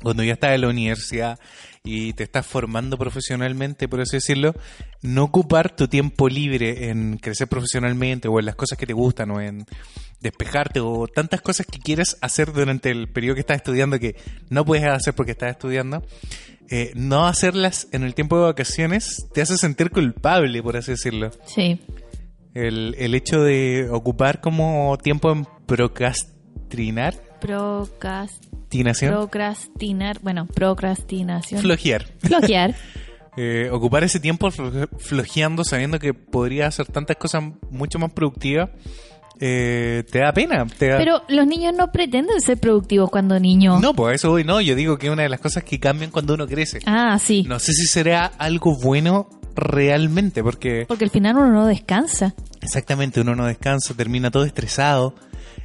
Cuando 0.02 0.22
ya 0.22 0.34
estás 0.34 0.52
en 0.52 0.62
la 0.62 0.68
universidad 0.68 1.38
y 1.82 2.12
te 2.12 2.24
estás 2.24 2.46
formando 2.46 2.98
profesionalmente, 2.98 3.88
por 3.88 4.00
así 4.00 4.16
decirlo, 4.16 4.54
no 5.02 5.24
ocupar 5.24 5.74
tu 5.74 5.88
tiempo 5.88 6.28
libre 6.28 6.90
en 6.90 7.16
crecer 7.16 7.48
profesionalmente 7.48 8.28
o 8.28 8.38
en 8.38 8.46
las 8.46 8.54
cosas 8.54 8.76
que 8.76 8.86
te 8.86 8.92
gustan 8.92 9.30
o 9.30 9.40
en 9.40 9.64
despejarte 10.20 10.80
o 10.80 11.06
tantas 11.06 11.40
cosas 11.40 11.66
que 11.66 11.78
quieres 11.78 12.18
hacer 12.20 12.52
durante 12.52 12.90
el 12.90 13.08
periodo 13.08 13.36
que 13.36 13.40
estás 13.40 13.56
estudiando 13.56 13.98
que 13.98 14.16
no 14.50 14.64
puedes 14.66 14.84
hacer 14.84 15.14
porque 15.14 15.32
estás 15.32 15.52
estudiando, 15.52 16.04
eh, 16.68 16.92
no 16.94 17.26
hacerlas 17.26 17.88
en 17.92 18.02
el 18.02 18.14
tiempo 18.14 18.36
de 18.36 18.44
vacaciones 18.44 19.26
te 19.32 19.40
hace 19.40 19.56
sentir 19.56 19.90
culpable, 19.90 20.62
por 20.62 20.76
así 20.76 20.92
decirlo. 20.92 21.30
Sí. 21.46 21.80
El, 22.52 22.94
el 22.98 23.14
hecho 23.14 23.42
de 23.42 23.88
ocupar 23.90 24.42
como 24.42 24.98
tiempo 24.98 25.32
en 25.32 25.46
procrastinar, 25.66 27.14
Procrastinación. 28.70 29.14
Procrastinar. 29.14 30.18
Bueno, 30.22 30.46
procrastinación. 30.46 31.60
flojear. 31.60 32.06
Flojear. 32.20 32.74
Eh, 33.36 33.70
ocupar 33.70 34.02
ese 34.02 34.18
tiempo 34.18 34.48
flo- 34.50 34.88
flojeando 34.98 35.62
sabiendo 35.62 36.00
que 36.00 36.12
podría 36.12 36.66
hacer 36.66 36.86
tantas 36.86 37.16
cosas 37.16 37.44
mucho 37.70 37.96
más 38.00 38.10
productivas, 38.12 38.70
eh, 39.38 40.02
te 40.10 40.18
da 40.18 40.32
pena. 40.32 40.66
Te 40.66 40.88
da... 40.88 40.98
Pero 40.98 41.22
los 41.28 41.46
niños 41.46 41.72
no 41.78 41.92
pretenden 41.92 42.40
ser 42.40 42.58
productivos 42.58 43.08
cuando 43.08 43.38
niños. 43.38 43.80
No, 43.80 43.94
pues 43.94 44.16
eso 44.16 44.30
voy, 44.30 44.42
no, 44.42 44.60
yo 44.60 44.74
digo 44.74 44.98
que 44.98 45.06
es 45.06 45.12
una 45.12 45.22
de 45.22 45.28
las 45.28 45.40
cosas 45.40 45.62
que 45.62 45.78
cambian 45.78 46.10
cuando 46.10 46.34
uno 46.34 46.44
crece. 46.46 46.80
Ah, 46.86 47.18
sí. 47.20 47.44
No 47.44 47.60
sé 47.60 47.72
si 47.72 47.86
será 47.86 48.26
algo 48.36 48.76
bueno 48.82 49.28
realmente, 49.54 50.42
porque 50.42 50.84
Porque 50.88 51.04
al 51.04 51.10
final 51.10 51.36
uno 51.36 51.52
no 51.52 51.66
descansa. 51.66 52.34
exactamente 52.60 53.20
uno 53.20 53.36
no 53.36 53.46
descansa, 53.46 53.94
termina 53.94 54.32
todo 54.32 54.44
estresado. 54.44 55.14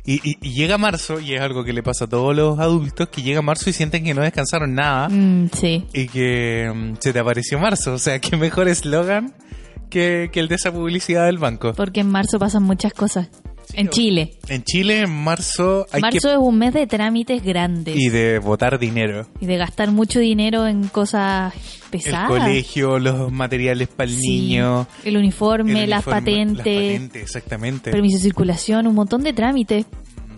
Y, 0.05 0.15
y- 0.29 0.37
y 0.41 0.53
llega 0.53 0.77
marzo, 0.77 1.19
y 1.19 1.33
es 1.33 1.41
algo 1.41 1.63
que 1.63 1.73
le 1.73 1.81
pasa 1.81 2.05
a 2.05 2.07
todos 2.07 2.35
los 2.35 2.59
adultos, 2.59 3.09
que 3.09 3.23
llega 3.23 3.41
marzo 3.41 3.69
y 3.69 3.73
sienten 3.73 4.03
que 4.03 4.13
no 4.13 4.21
descansaron 4.21 4.75
nada 4.75 5.09
Mm, 5.09 5.49
sí. 5.51 5.85
y 5.93 6.07
que 6.07 6.71
mm, 6.73 6.93
se 6.99 7.11
te 7.11 7.19
apareció 7.19 7.57
marzo. 7.59 7.93
O 7.93 7.97
sea, 7.99 8.19
qué 8.19 8.37
mejor 8.37 8.67
eslogan 8.67 9.33
que, 9.89 10.29
que 10.31 10.39
el 10.39 10.47
de 10.47 10.55
esa 10.55 10.71
publicidad 10.71 11.25
del 11.25 11.37
banco. 11.39 11.73
Porque 11.73 12.01
en 12.01 12.09
marzo 12.09 12.37
pasan 12.39 12.63
muchas 12.63 12.93
cosas. 12.93 13.29
En 13.75 13.89
Chile. 13.89 14.37
En 14.47 14.63
Chile, 14.63 15.01
en 15.01 15.11
marzo, 15.11 15.85
hay 15.91 16.01
Marzo 16.01 16.29
es 16.31 16.37
un 16.37 16.57
mes 16.57 16.73
de 16.73 16.87
trámites 16.87 17.43
grandes. 17.43 17.93
que... 17.95 18.01
Y 18.01 18.09
de 18.09 18.39
votar 18.39 18.79
dinero. 18.79 19.27
Y 19.39 19.45
de 19.45 19.57
gastar 19.57 19.91
mucho 19.91 20.19
dinero 20.19 20.67
en 20.67 20.87
cosas 20.87 21.53
El 21.55 21.89
pesadas. 21.89 22.27
colegio, 22.29 22.99
los 22.99 23.31
materiales 23.31 23.87
para 23.87 24.09
el 24.09 24.15
Sí, 24.17 24.29
niño. 24.29 24.87
El 25.03 25.17
uniforme, 25.17 25.83
el 25.83 25.89
las, 25.89 26.05
uniforme, 26.05 26.21
patentes, 26.21 26.55
Las 26.57 26.65
patentes, 26.65 27.21
exactamente. 27.23 27.91
permiso 27.91 28.17
de 28.17 28.23
circulación, 28.23 28.87
un 28.87 28.95
montón 28.95 29.23
de 29.23 29.33
trámites 29.33 29.85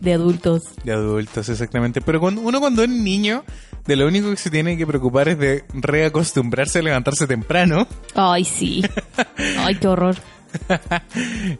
de 0.01 0.13
adultos. 0.13 0.63
De 0.83 0.91
adultos, 0.93 1.49
exactamente. 1.49 2.01
Pero 2.01 2.19
cuando, 2.19 2.41
uno 2.41 2.59
cuando 2.59 2.83
es 2.83 2.89
niño, 2.89 3.43
de 3.87 3.95
lo 3.95 4.07
único 4.07 4.29
que 4.29 4.37
se 4.37 4.49
tiene 4.51 4.77
que 4.77 4.85
preocupar 4.85 5.27
es 5.29 5.39
de 5.39 5.63
reacostumbrarse 5.73 6.79
a 6.79 6.81
levantarse 6.83 7.25
temprano. 7.27 7.87
Ay, 8.15 8.45
sí. 8.45 8.83
Ay, 9.57 9.75
qué 9.75 9.87
horror. 9.87 10.15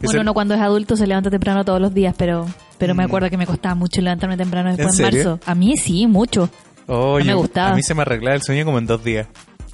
Bueno, 0.02 0.10
el- 0.12 0.18
uno 0.20 0.34
cuando 0.34 0.54
es 0.54 0.60
adulto 0.60 0.96
se 0.96 1.06
levanta 1.06 1.30
temprano 1.30 1.64
todos 1.64 1.80
los 1.80 1.92
días, 1.94 2.14
pero 2.16 2.46
pero 2.78 2.94
me 2.94 3.02
Mm. 3.04 3.06
acuerdo 3.06 3.30
que 3.30 3.36
me 3.36 3.46
costaba 3.46 3.74
mucho 3.74 4.00
levantarme 4.00 4.36
temprano 4.36 4.68
después 4.74 4.98
¿En 5.00 5.04
marzo. 5.04 5.40
A 5.46 5.54
mí 5.54 5.76
sí, 5.76 6.06
mucho. 6.06 6.48
Oh, 6.86 7.18
no 7.18 7.24
me 7.24 7.34
gustaba. 7.34 7.70
A 7.70 7.74
mí 7.74 7.82
se 7.82 7.94
me 7.94 8.02
arreglaba 8.02 8.36
el 8.36 8.42
sueño 8.42 8.64
como 8.64 8.78
en 8.78 8.86
dos 8.86 9.02
días. 9.02 9.26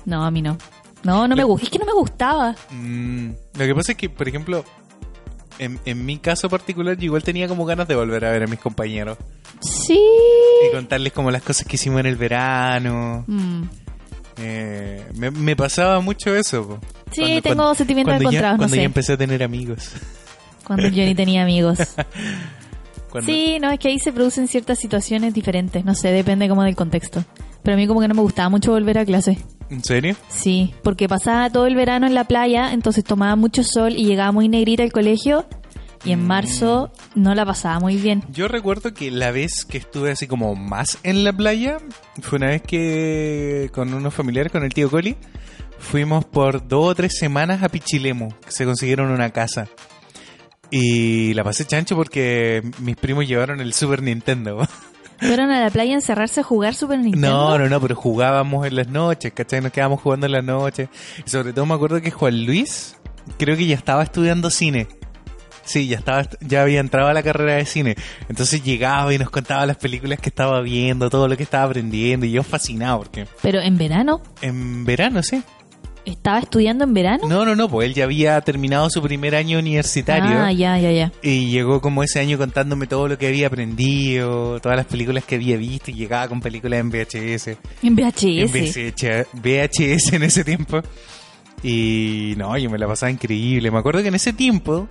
No, 0.07 0.25
a 0.25 0.31
mí 0.31 0.41
no. 0.43 0.57
No, 1.03 1.29
no 1.29 1.37
me 1.37 1.45
gusta. 1.45 1.65
Es 1.67 1.71
que 1.71 1.79
no 1.79 1.85
me 1.85 1.93
gustaba. 1.93 2.57
Mm, 2.71 3.29
lo 3.59 3.65
que 3.67 3.75
pasa 3.75 3.93
es 3.93 3.99
que, 3.99 4.09
por 4.09 4.27
ejemplo, 4.27 4.65
en, 5.59 5.79
en 5.85 6.05
mi 6.07 6.17
caso 6.19 6.49
particular, 6.49 6.97
yo 6.97 7.05
igual 7.05 7.23
tenía 7.23 7.47
como 7.47 7.65
ganas 7.67 7.87
de 7.87 7.95
volver 7.95 8.25
a 8.25 8.31
ver 8.31 8.43
a 8.45 8.47
mis 8.47 8.59
compañeros 8.59 9.19
Sí. 9.61 10.01
y 10.69 10.75
contarles 10.75 11.13
como 11.13 11.31
las 11.31 11.43
cosas 11.43 11.67
que 11.67 11.77
hicimos 11.77 12.01
en 12.01 12.07
el 12.07 12.17
verano. 12.17 13.25
Mm. 13.27 13.63
Eh, 14.37 15.05
me, 15.17 15.31
me 15.31 15.55
pasaba 15.57 16.01
mucho 16.01 16.35
eso. 16.35 16.67
po. 16.67 16.79
Sí, 17.13 17.41
tengo 17.43 17.75
sentimientos 17.75 18.13
cuando 18.13 18.31
ya- 18.31 18.39
encontrados, 18.39 18.57
no 18.57 18.59
Cuando 18.63 18.75
sé. 18.75 18.81
ya 18.81 18.87
empecé 18.87 19.13
a 19.13 19.17
tener 19.17 19.43
amigos. 19.43 19.93
Cuando 20.65 20.89
yo 20.89 21.05
ni 21.05 21.15
tenía 21.15 21.43
amigos. 21.43 21.79
Cuando- 23.11 23.31
Sí, 23.31 23.59
no, 23.61 23.71
es 23.71 23.79
que 23.79 23.89
ahí 23.89 23.99
se 23.99 24.13
producen 24.13 24.49
ciertas 24.49 24.79
situaciones 24.79 25.33
diferentes. 25.35 25.85
No 25.85 25.95
sé, 25.95 26.09
depende 26.11 26.49
como 26.49 26.65
del 26.65 26.75
contexto. 26.75 27.25
Pero 27.63 27.75
a 27.75 27.77
mí 27.77 27.87
como 27.87 28.01
que 28.01 28.09
no 28.09 28.15
me 28.15 28.23
gustaba 28.23 28.49
mucho 28.49 28.73
volver 28.73 28.99
a 28.99 29.05
clase. 29.05 29.39
¿En 29.71 29.83
serio? 29.83 30.17
Sí, 30.29 30.75
porque 30.83 31.09
pasaba 31.09 31.49
todo 31.49 31.67
el 31.67 31.75
verano 31.77 32.07
en 32.07 32.15
la 32.15 32.25
playa, 32.25 32.73
entonces 32.73 33.03
tomaba 33.05 33.37
mucho 33.37 33.63
sol 33.65 33.95
y 33.97 34.05
llegaba 34.05 34.33
muy 34.33 34.49
negrita 34.49 34.83
al 34.83 34.93
colegio. 34.93 35.47
Y 36.05 36.13
en 36.13 36.27
marzo 36.27 36.91
no 37.15 37.35
la 37.35 37.47
pasaba 37.47 37.81
muy 37.81 37.97
bien. 37.97 38.23
Yo 38.31 38.47
recuerdo 38.47 38.93
que 38.93 39.11
la 39.11 39.31
vez 39.31 39.65
que 39.65 39.79
estuve 39.79 40.11
así 40.11 40.27
como 40.27 40.55
más 40.55 40.99
en 41.03 41.25
la 41.25 41.33
playa 41.33 41.79
fue 42.21 42.37
una 42.37 42.49
vez 42.49 42.63
que 42.63 43.71
con 43.73 43.95
unos 43.95 44.13
familiares, 44.13 44.53
con 44.53 44.65
el 44.65 44.75
tío 44.75 44.91
Coli, 44.91 45.17
fuimos 45.79 46.25
por 46.25 46.69
dos 46.69 46.91
o 46.91 46.95
tres 46.95 47.17
semanas 47.19 47.63
a 47.63 47.71
Pichilemu, 47.71 48.29
que 48.45 48.53
se 48.53 48.67
consiguieron 48.67 49.11
una 49.11 49.31
casa. 49.31 49.67
Y 50.71 51.33
la 51.35 51.45
pasé 51.45 51.65
chancho 51.65 51.97
porque 51.97 52.63
mis 52.81 52.97
primos 52.97 53.27
llevaron 53.27 53.61
el 53.61 53.73
Super 53.73 54.03
Nintendo. 54.03 54.67
¿Fueron 55.21 55.51
a 55.51 55.61
la 55.61 55.71
playa 55.71 55.93
a 55.93 55.95
encerrarse 55.95 56.41
a 56.41 56.43
jugar 56.43 56.75
Super 56.75 56.99
Nintendo? 56.99 57.29
No, 57.29 57.59
no, 57.59 57.69
no, 57.69 57.81
pero 57.81 57.95
jugábamos 57.95 58.67
en 58.67 58.77
las 58.77 58.89
noches, 58.89 59.33
¿cachai? 59.33 59.61
Nos 59.61 59.73
quedábamos 59.73 60.03
jugando 60.03 60.27
en 60.27 60.33
las 60.33 60.45
noches. 60.45 60.89
Y 61.25 61.31
sobre 61.31 61.53
todo 61.53 61.65
me 61.65 61.75
acuerdo 61.75 62.03
que 62.03 62.11
Juan 62.11 62.45
Luis, 62.45 62.97
creo 63.39 63.57
que 63.57 63.67
ya 63.67 63.77
estaba 63.77 64.03
estudiando 64.03 64.51
cine. 64.51 64.89
Sí, 65.65 65.87
ya 65.87 65.99
estaba, 65.99 66.27
ya 66.41 66.63
había 66.63 66.81
entrado 66.81 67.09
a 67.09 67.15
la 67.15 67.23
carrera 67.23 67.55
de 67.55 67.67
cine. 67.67 67.97
Entonces 68.29 68.63
llegaba 68.63 69.13
y 69.15 69.19
nos 69.19 69.31
contaba 69.31 69.65
las 69.67 69.77
películas 69.77 70.19
que 70.21 70.29
estaba 70.29 70.61
viendo, 70.61 71.11
todo 71.11 71.29
lo 71.29 71.37
que 71.37 71.43
estaba 71.43 71.65
aprendiendo. 71.65 72.27
Y 72.27 72.33
yo 72.33 72.43
fascinado 72.43 72.99
porque 72.99 73.27
Pero 73.43 73.61
en 73.61 73.79
verano, 73.79 74.21
en 74.43 74.85
verano, 74.85 75.23
sí. 75.23 75.43
¿estaba 76.05 76.39
estudiando 76.39 76.85
en 76.85 76.93
verano? 76.95 77.27
No, 77.27 77.45
no, 77.45 77.57
no, 77.57 77.69
pues 77.69 77.89
él 77.89 77.95
ya 77.95 78.05
había 78.05 78.41
terminado 78.43 78.91
su 78.91 79.01
primer 79.03 79.35
año 79.35 79.59
universitario. 79.59 80.39
Ah, 80.39 80.53
ya, 80.53 80.79
ya, 80.79 80.93
ya. 80.93 81.13
Y 81.23 81.51
llegó 81.51 81.81
como 81.81 82.03
ese 82.03 82.21
año 82.21 82.37
contándome 82.37 82.87
todo 82.87 83.09
lo 83.09 83.17
que 83.19 83.27
había 83.29 83.47
aprendido, 83.47 84.61
todas 84.61 84.77
las 84.77 84.87
películas 84.87 85.25
que 85.25 85.37
había 85.37 85.57
visto 85.57 85.91
y 85.91 85.95
llegaba 85.95 86.29
con 86.29 86.41
películas 86.41 86.81
en 86.81 86.91
VHS. 86.91 87.47
En 87.49 87.59
En 87.83 87.97
VHS. 87.97 88.53
VHS, 88.53 89.27
VHS 89.33 90.13
en 90.13 90.23
ese 90.25 90.45
tiempo. 90.45 90.83
Y 91.63 92.35
no, 92.37 92.57
yo 92.59 92.69
me 92.69 92.77
la 92.79 92.87
pasaba 92.87 93.11
increíble. 93.11 93.71
Me 93.71 93.79
acuerdo 93.79 94.03
que 94.03 94.09
en 94.09 94.15
ese 94.15 94.35
tiempo 94.35 94.87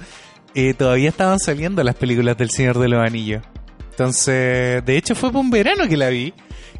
eh, 0.55 0.73
todavía 0.73 1.09
estaban 1.09 1.39
saliendo 1.39 1.83
las 1.83 1.95
películas 1.95 2.37
del 2.37 2.49
Señor 2.49 2.79
de 2.79 2.87
los 2.87 3.01
Anillos. 3.01 3.43
Entonces, 3.91 4.83
de 4.85 4.97
hecho 4.97 5.15
fue 5.15 5.31
por 5.31 5.41
un 5.41 5.49
verano 5.49 5.87
que 5.87 5.97
la 5.97 6.09
vi. 6.09 6.33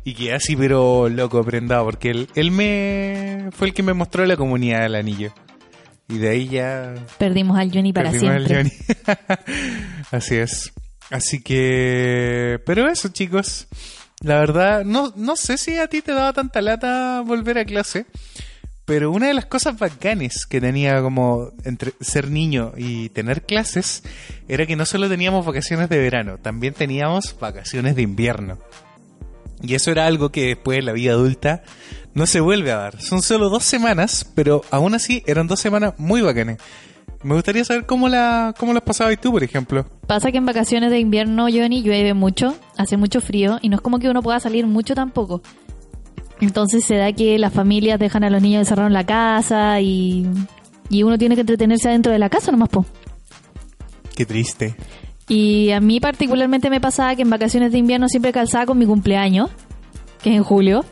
Y 0.06 0.15
quedé 0.15 0.34
así, 0.34 0.56
pero 0.56 1.08
loco, 1.10 1.44
prendado. 1.44 1.86
Porque 1.86 2.10
él, 2.10 2.27
él 2.36 2.51
me 2.51 3.50
fue 3.51 3.68
el 3.68 3.74
que 3.74 3.84
me 3.84 3.94
mostró 3.94 4.25
la 4.25 4.36
comunidad 4.36 4.82
del 4.82 4.96
anillo. 4.96 5.34
Y 6.10 6.18
de 6.18 6.30
ahí 6.30 6.48
ya 6.50 6.94
Perdimos 7.18 7.58
al 7.58 7.72
Johnny 7.72 7.94
para 7.94 8.12
Perdimos 8.12 8.36
al 8.36 8.48
siempre. 8.48 8.72
Johnny. 9.06 10.01
Así 10.12 10.36
es. 10.36 10.74
Así 11.10 11.42
que... 11.42 12.60
Pero 12.65 12.89
eso, 12.89 13.10
chicos. 13.10 13.68
La 14.22 14.39
verdad, 14.39 14.84
no, 14.84 15.13
no 15.15 15.36
sé 15.36 15.58
si 15.58 15.77
a 15.77 15.88
ti 15.88 16.01
te 16.01 16.13
daba 16.13 16.34
tanta 16.34 16.62
lata 16.62 17.22
volver 17.25 17.58
a 17.58 17.65
clase. 17.65 18.06
Pero 18.86 19.12
una 19.12 19.28
de 19.28 19.34
las 19.34 19.46
cosas 19.46 19.80
bacanes 19.80 20.46
que 20.46 20.60
tenía 20.60 21.02
como 21.02 21.52
entre 21.63 21.94
ser 22.02 22.30
niño 22.30 22.74
y 22.75 23.10
tener 23.10 23.44
clases 23.44 24.04
era 24.50 24.66
que 24.66 24.75
no 24.75 24.86
solo 24.86 25.08
teníamos 25.08 25.46
vacaciones 25.46 25.88
de 25.88 26.00
verano, 26.00 26.38
también 26.38 26.74
teníamos 26.74 27.38
vacaciones 27.40 27.96
de 27.96 28.02
invierno. 28.02 28.58
Y 29.62 29.75
eso 29.75 29.92
era 29.92 30.06
algo 30.06 30.30
que 30.30 30.48
después 30.48 30.80
en 30.80 30.86
la 30.86 30.92
vida 30.92 31.13
adulta 31.13 31.63
no 32.13 32.25
se 32.25 32.42
vuelve 32.42 32.74
a 32.74 32.78
dar. 32.78 33.02
Son 33.02 33.22
solo 33.22 33.50
dos 33.50 33.63
semanas, 33.63 34.30
pero 34.36 34.62
aún 34.70 34.94
así 34.94 35.24
eran 35.25 35.48
dos 35.48 35.62
semanas 35.62 35.94
muy 35.98 36.22
bacanes. 36.22 36.58
Me 37.24 37.36
gustaría 37.36 37.63
saber 37.63 37.86
cómo 37.86 38.10
la 38.10 38.54
cómo 38.58 38.74
las 38.74 38.84
pasabas 38.84 39.20
tú, 39.22 39.32
por 39.32 39.44
ejemplo. 39.44 39.86
Pasa 40.08 40.30
que 40.34 40.38
en 40.40 40.46
vacaciones 40.46 40.92
de 40.92 41.00
invierno, 41.00 41.44
Johnny, 41.44 41.82
llueve 41.82 42.13
mucho, 42.13 42.58
hace 42.75 42.98
mucho 42.98 43.22
frío 43.22 43.60
y 43.62 43.70
no 43.70 43.78
es 43.78 43.82
como 43.82 44.00
que 44.00 44.10
uno 44.10 44.22
pueda 44.22 44.42
salir 44.42 44.68
mucho 44.68 44.94
tampoco. 44.94 45.42
Entonces 46.44 46.84
se 46.84 46.96
da 46.96 47.14
que 47.14 47.40
las 47.40 47.54
familias 47.54 48.00
dejan 48.00 48.24
a 48.24 48.30
los 48.30 48.42
niños 48.42 48.60
encerrados 48.60 48.90
en 48.90 48.94
la 48.94 49.06
casa 49.06 49.80
y, 49.80 50.28
y 50.90 51.04
uno 51.04 51.18
tiene 51.18 51.36
que 51.36 51.42
entretenerse 51.42 51.88
adentro 51.88 52.12
de 52.12 52.20
la 52.20 52.30
casa 52.30 52.52
nomás, 52.52 52.70
po. 52.70 52.86
Qué 54.16 54.26
triste. 54.26 54.76
Y 55.28 55.72
a 55.72 55.80
mí 55.80 56.00
particularmente 56.00 56.70
me 56.70 56.82
pasaba 56.82 57.16
que 57.16 57.22
en 57.22 57.30
vacaciones 57.30 57.72
de 57.72 57.78
invierno 57.78 58.10
siempre 58.10 58.34
calzaba 58.34 58.66
con 58.66 58.78
mi 58.78 58.86
cumpleaños, 58.86 59.50
que 60.22 60.32
es 60.32 60.36
en 60.36 60.44
julio, 60.44 60.84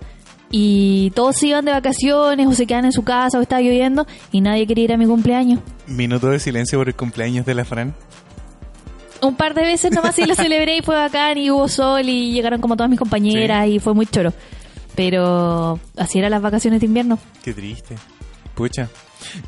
y 0.50 1.12
todos 1.12 1.36
se 1.36 1.48
iban 1.48 1.66
de 1.66 1.72
vacaciones 1.72 2.48
o 2.48 2.54
se 2.54 2.66
quedan 2.66 2.86
en 2.86 2.94
su 2.94 3.04
casa 3.04 3.38
o 3.38 3.42
estaba 3.42 3.62
lloviendo 3.62 4.08
y 4.32 4.42
nadie 4.42 4.66
quería 4.68 4.86
ir 4.86 4.94
a 4.94 4.98
mi 4.98 5.06
cumpleaños. 5.06 5.60
Minuto 5.86 6.30
de 6.30 6.40
silencio 6.40 6.80
por 6.80 6.88
el 6.88 6.96
cumpleaños 6.96 7.46
de 7.46 7.56
la 7.56 7.66
Fran. 7.66 7.94
Un 9.22 9.36
par 9.36 9.54
de 9.54 9.62
veces 9.62 9.92
nomás 9.92 10.16
sí 10.16 10.26
lo 10.26 10.34
celebré 10.34 10.78
y 10.78 10.82
fue 10.82 10.96
bacán 10.96 11.38
y 11.38 11.52
hubo 11.52 11.68
sol 11.68 12.08
y 12.08 12.32
llegaron 12.32 12.60
como 12.60 12.76
todas 12.76 12.90
mis 12.90 13.00
compañeras 13.00 13.68
y 13.68 13.80
fue 13.80 13.94
muy 13.94 14.08
choro. 14.08 14.34
Pero 14.96 15.80
así 15.98 16.20
eran 16.20 16.32
las 16.32 16.42
vacaciones 16.42 16.80
de 16.82 16.86
invierno. 16.86 17.18
Qué 17.44 17.54
triste. 17.54 17.96
Pucha. 18.56 18.90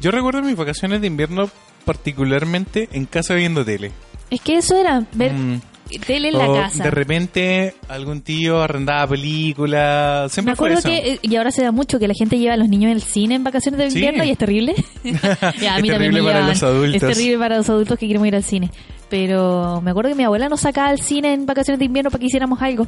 Yo 0.01 0.12
recuerdo 0.12 0.41
mis 0.41 0.55
vacaciones 0.55 1.01
de 1.01 1.07
invierno 1.07 1.50
particularmente 1.85 2.89
en 2.93 3.05
casa 3.05 3.33
viendo 3.35 3.63
tele. 3.65 3.91
Es 4.29 4.41
que 4.41 4.57
eso 4.57 4.77
era 4.77 5.03
ver 5.13 5.33
Mm. 5.33 5.62
tele 6.07 6.29
en 6.29 6.38
la 6.38 6.50
O 6.50 6.55
casa. 6.55 6.83
De 6.83 6.89
repente 6.91 7.75
algún 7.89 8.21
tío 8.21 8.62
arrendaba 8.62 9.05
películas. 9.07 10.23
Me 10.23 10.29
Siempre 10.29 10.55
fue 10.55 10.69
acuerdo 10.73 10.79
eso. 10.79 10.89
que, 11.03 11.13
eh, 11.13 11.19
y 11.21 11.35
ahora 11.35 11.51
se 11.51 11.62
da 11.63 11.71
mucho, 11.71 12.00
que 12.00 12.07
la 12.07 12.13
gente 12.13 12.39
lleva 12.39 12.53
a 12.53 12.57
los 12.57 12.69
niños 12.69 12.91
al 12.91 13.01
cine 13.01 13.35
en 13.35 13.43
vacaciones 13.43 13.77
de 13.79 13.91
Sí. 13.91 13.97
invierno 14.00 14.23
y 14.23 14.31
es 14.31 14.38
terrible. 14.38 14.73
Ya, 15.62 15.75
a 15.75 15.79
mí 15.81 15.89
Es 15.89 15.95
terrible 15.95 16.21
me 16.21 16.31
para 16.31 16.47
los 16.47 16.63
adultos. 16.63 16.95
Es 17.03 17.15
terrible 17.15 17.38
para 17.38 17.57
los 17.57 17.69
adultos 17.69 18.00
que 18.00 18.07
queremos 18.07 18.27
ir 18.27 18.35
al 18.35 18.43
cine. 18.43 18.71
Pero 19.09 19.81
me 19.81 19.91
acuerdo 19.91 20.09
que 20.09 20.15
mi 20.15 20.23
abuela 20.23 20.50
nos 20.50 20.62
sacaba 20.62 20.88
al 20.89 21.00
cine 21.01 21.33
en 21.33 21.45
vacaciones 21.45 21.77
de 21.79 21.85
invierno 21.85 22.09
para 22.09 22.19
que 22.21 22.27
hiciéramos 22.27 22.62
algo. 22.62 22.88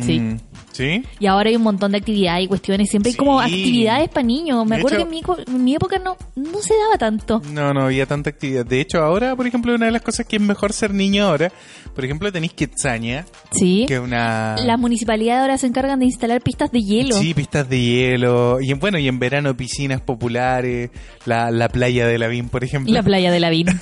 Sí. 0.00 0.20
Mm, 0.20 0.36
¿Sí? 0.72 1.04
Y 1.20 1.26
ahora 1.26 1.50
hay 1.50 1.56
un 1.56 1.62
montón 1.62 1.92
de 1.92 1.98
actividades 1.98 2.44
y 2.44 2.48
cuestiones. 2.48 2.88
Siempre 2.88 3.10
hay 3.10 3.16
como 3.16 3.38
actividades 3.38 4.08
para 4.08 4.26
niños. 4.26 4.64
Me 4.64 4.76
De 4.76 4.80
acuerdo 4.80 4.98
hecho- 5.00 5.08
que 5.10 5.18
en 5.18 5.46
mi, 5.46 5.56
en 5.58 5.64
mi 5.64 5.74
época 5.74 5.98
no, 5.98 6.16
no 6.34 6.62
se 6.62 6.72
daba 6.74 6.96
tanto. 6.96 7.42
No, 7.52 7.74
no 7.74 7.82
había 7.82 8.06
tanta 8.06 8.30
actividad. 8.30 8.64
De 8.64 8.80
hecho, 8.80 8.98
ahora, 9.02 9.36
por 9.36 9.46
ejemplo, 9.46 9.74
una 9.74 9.84
de 9.86 9.92
las 9.92 10.00
cosas 10.00 10.24
que 10.26 10.36
es 10.36 10.42
mejor 10.42 10.72
ser 10.72 10.94
niño 10.94 11.26
ahora, 11.26 11.52
por 11.94 12.04
ejemplo, 12.06 12.32
tenéis 12.32 12.54
Kitsania, 12.54 13.26
Sí. 13.50 13.84
que 13.86 13.98
una... 13.98 14.56
Las 14.64 14.78
municipalidades 14.78 15.42
ahora 15.42 15.58
se 15.58 15.66
encargan 15.66 15.98
de 15.98 16.06
instalar 16.06 16.40
pistas 16.40 16.72
de 16.72 16.80
hielo. 16.80 17.14
Sí, 17.16 17.34
pistas 17.34 17.68
de 17.68 17.78
hielo. 17.78 18.58
Y 18.62 18.70
en- 18.70 18.78
bueno, 18.78 18.98
y 18.98 19.08
en 19.08 19.18
verano 19.18 19.54
piscinas 19.54 20.00
populares, 20.00 20.90
la, 21.26 21.50
la 21.50 21.68
playa 21.68 22.06
de 22.06 22.16
Lavín, 22.18 22.48
por 22.48 22.64
ejemplo. 22.64 22.94
La 22.94 23.02
playa 23.02 23.30
de 23.30 23.40
la 23.40 23.50
Vin. 23.50 23.66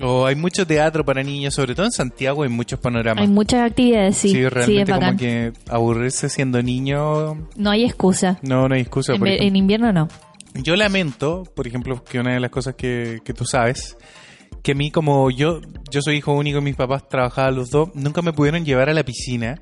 O 0.00 0.26
hay 0.26 0.34
mucho 0.34 0.66
teatro 0.66 1.04
para 1.04 1.22
niños, 1.22 1.54
sobre 1.54 1.74
todo 1.74 1.86
en 1.86 1.92
Santiago 1.92 2.42
hay 2.42 2.48
muchos 2.48 2.78
panoramas. 2.80 3.22
hay 3.22 3.28
muchas 3.28 3.70
actividades, 3.70 4.16
sí. 4.16 4.30
Sí, 4.30 4.48
realmente 4.48 4.92
como 4.92 5.16
que 5.16 5.52
aburrirse 5.70 6.28
siendo 6.28 6.60
niño, 6.62 7.48
No 7.56 7.70
hay 7.70 7.84
excusa. 7.84 8.38
no, 8.42 8.68
no 8.68 8.74
hay 8.74 8.80
excusa. 8.80 9.14
En, 9.14 9.54
invierno 9.56 9.92
no. 9.92 10.08
Yo 10.54 10.76
lamento, 10.76 11.44
por 11.54 11.66
ejemplo, 11.66 12.02
que 12.04 12.18
una 12.18 12.34
de 12.34 12.40
las 12.40 12.50
cosas 12.50 12.74
que, 12.74 13.20
que 13.24 13.32
tú 13.34 13.44
sabes, 13.44 13.96
que 14.62 14.72
a 14.72 14.74
mí 14.74 14.90
como 14.90 15.30
yo, 15.30 15.60
yo 15.90 16.00
soy 16.02 16.16
hijo 16.16 16.32
único 16.32 16.58
y 16.58 16.62
mis 16.62 16.76
papás 16.76 17.08
trabajaban 17.08 17.54
los 17.56 17.70
dos, 17.70 17.90
nunca 17.94 18.22
me 18.22 18.32
pudieron 18.32 18.64
llevar 18.64 18.88
a 18.88 18.94
la 18.94 19.04
piscina 19.04 19.60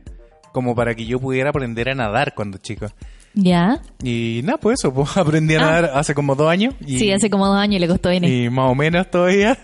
como 0.53 0.75
para 0.75 0.95
que 0.95 1.05
yo 1.07 1.19
pudiera 1.19 1.51
aprender 1.51 1.89
a 1.91 1.95
nadar 1.95 2.35
cuando 2.35 2.59
chico. 2.59 2.87
¿Ya? 3.35 3.81
Y 4.03 4.41
nada, 4.45 4.59
pues 4.59 4.81
eso, 4.81 4.93
pues 4.93 5.17
aprendí 5.17 5.55
a 5.55 5.59
Ah. 5.59 5.61
nadar 5.63 5.91
hace 5.95 6.15
como 6.15 6.35
dos 6.35 6.49
años. 6.51 6.75
Y, 6.87 6.99
sí, 6.99 7.11
hace 7.13 7.31
como 7.31 7.47
dos 7.47 7.57
años 7.57 7.77
y 7.77 7.79
le 7.81 7.89
costó 7.89 8.11
venir. 8.11 8.31
y 8.45 8.51
más 8.51 8.71
o 8.71 8.75
menos 8.75 9.11
todavía. 9.11 9.57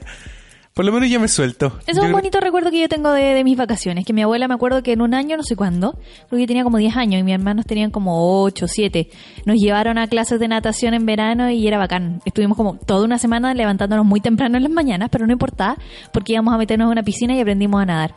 Por 0.79 0.85
lo 0.85 0.93
menos 0.93 1.11
ya 1.11 1.19
me 1.19 1.27
suelto. 1.27 1.67
Eso 1.67 1.73
Yo 1.87 1.91
es 1.91 1.97
un 1.99 2.03
creo- 2.05 2.13
bonito 2.19 2.39
recuerdo 2.39 2.71
que 2.71 2.79
yo 2.81 2.89
tengo 2.89 3.11
de, 3.11 3.35
de 3.35 3.43
mis 3.43 3.57
vacaciones. 3.57 4.07
Que 4.07 4.13
mi 4.13 4.23
abuela 4.23 4.47
me 4.47 4.55
acuerdo 4.55 4.81
que 4.85 4.93
en 4.93 5.01
un 5.03 5.13
año, 5.13 5.37
no 5.37 5.43
sé 5.43 5.57
cuándo, 5.57 5.99
porque 6.31 6.43
yo 6.43 6.47
tenía 6.47 6.63
como 6.63 6.79
10 6.79 6.97
años 6.97 7.19
y 7.21 7.25
mis 7.25 7.35
hermanos 7.35 7.67
tenían 7.67 7.91
como 7.91 8.43
8, 8.45 8.69
7. 8.69 9.11
Nos 9.45 9.57
llevaron 9.57 9.99
a 9.99 10.07
clases 10.07 10.39
de 10.39 10.47
natación 10.47 10.95
en 10.95 11.05
verano 11.05 11.51
y 11.51 11.67
era 11.67 11.79
bacán. 11.79 12.23
Estuvimos 12.25 12.57
como 12.57 12.75
toda 12.79 13.05
una 13.05 13.19
semana 13.19 13.53
levantándonos 13.55 14.07
muy 14.07 14.21
temprano 14.21 14.57
en 14.57 14.63
las 14.63 14.71
mañanas, 14.71 15.09
pero 15.11 15.27
no 15.27 15.33
importaba 15.33 15.77
porque 16.13 16.35
íbamos 16.35 16.55
a 16.55 16.59
meternos 16.59 16.87
en 16.87 16.93
una 16.93 17.03
piscina 17.03 17.35
y 17.35 17.41
aprendimos 17.41 17.83
a 17.83 17.85
nadar. 17.85 18.15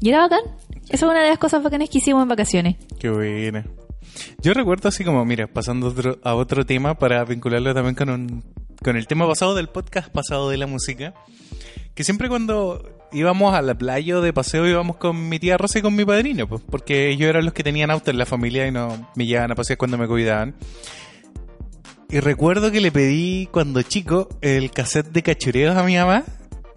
Y 0.00 0.08
era 0.08 0.18
bacán. 0.22 0.40
Esa 0.86 1.06
es 1.06 1.10
una 1.10 1.22
de 1.22 1.28
las 1.28 1.38
cosas 1.38 1.62
bacanas 1.62 1.88
que 1.88 1.98
hicimos 1.98 2.20
en 2.24 2.28
vacaciones. 2.28 2.78
Qué 2.98 3.10
buena. 3.10 3.64
Yo 4.42 4.52
recuerdo 4.54 4.88
así 4.88 5.04
como, 5.04 5.24
mira, 5.24 5.46
pasando 5.46 5.86
otro- 5.86 6.18
a 6.24 6.34
otro 6.34 6.66
tema 6.66 6.94
para 6.98 7.24
vincularlo 7.24 7.72
también 7.72 7.94
con, 7.94 8.10
un, 8.10 8.42
con 8.82 8.96
el 8.96 9.06
tema 9.06 9.28
pasado 9.28 9.54
del 9.54 9.68
podcast 9.68 10.08
pasado 10.10 10.50
de 10.50 10.56
la 10.56 10.66
música, 10.66 11.14
que 11.94 12.04
siempre 12.04 12.28
cuando 12.28 12.82
íbamos 13.12 13.54
a 13.54 13.62
la 13.62 13.74
playa 13.74 14.20
de 14.20 14.32
paseo 14.32 14.66
íbamos 14.66 14.96
con 14.96 15.28
mi 15.28 15.38
tía 15.38 15.58
Rosa 15.58 15.78
y 15.78 15.82
con 15.82 15.94
mi 15.94 16.04
padrino, 16.04 16.48
pues, 16.48 16.62
porque 16.68 17.10
ellos 17.10 17.28
eran 17.28 17.44
los 17.44 17.54
que 17.54 17.62
tenían 17.62 17.90
auto 17.90 18.10
en 18.10 18.18
la 18.18 18.26
familia 18.26 18.66
y 18.66 18.72
no 18.72 19.10
me 19.14 19.26
llevaban 19.26 19.52
a 19.52 19.54
pasear 19.54 19.76
cuando 19.76 19.98
me 19.98 20.08
cuidaban. 20.08 20.54
Y 22.08 22.20
recuerdo 22.20 22.70
que 22.70 22.80
le 22.80 22.92
pedí 22.92 23.48
cuando 23.50 23.80
chico 23.82 24.28
el 24.42 24.70
cassette 24.70 25.12
de 25.12 25.22
cachureos 25.22 25.76
a 25.76 25.82
mi 25.82 25.96
mamá. 25.96 26.24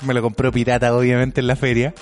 Me 0.05 0.13
lo 0.13 0.21
compró 0.21 0.51
pirata, 0.51 0.95
obviamente, 0.95 1.41
en 1.41 1.47
la 1.47 1.57
feria. 1.57 1.93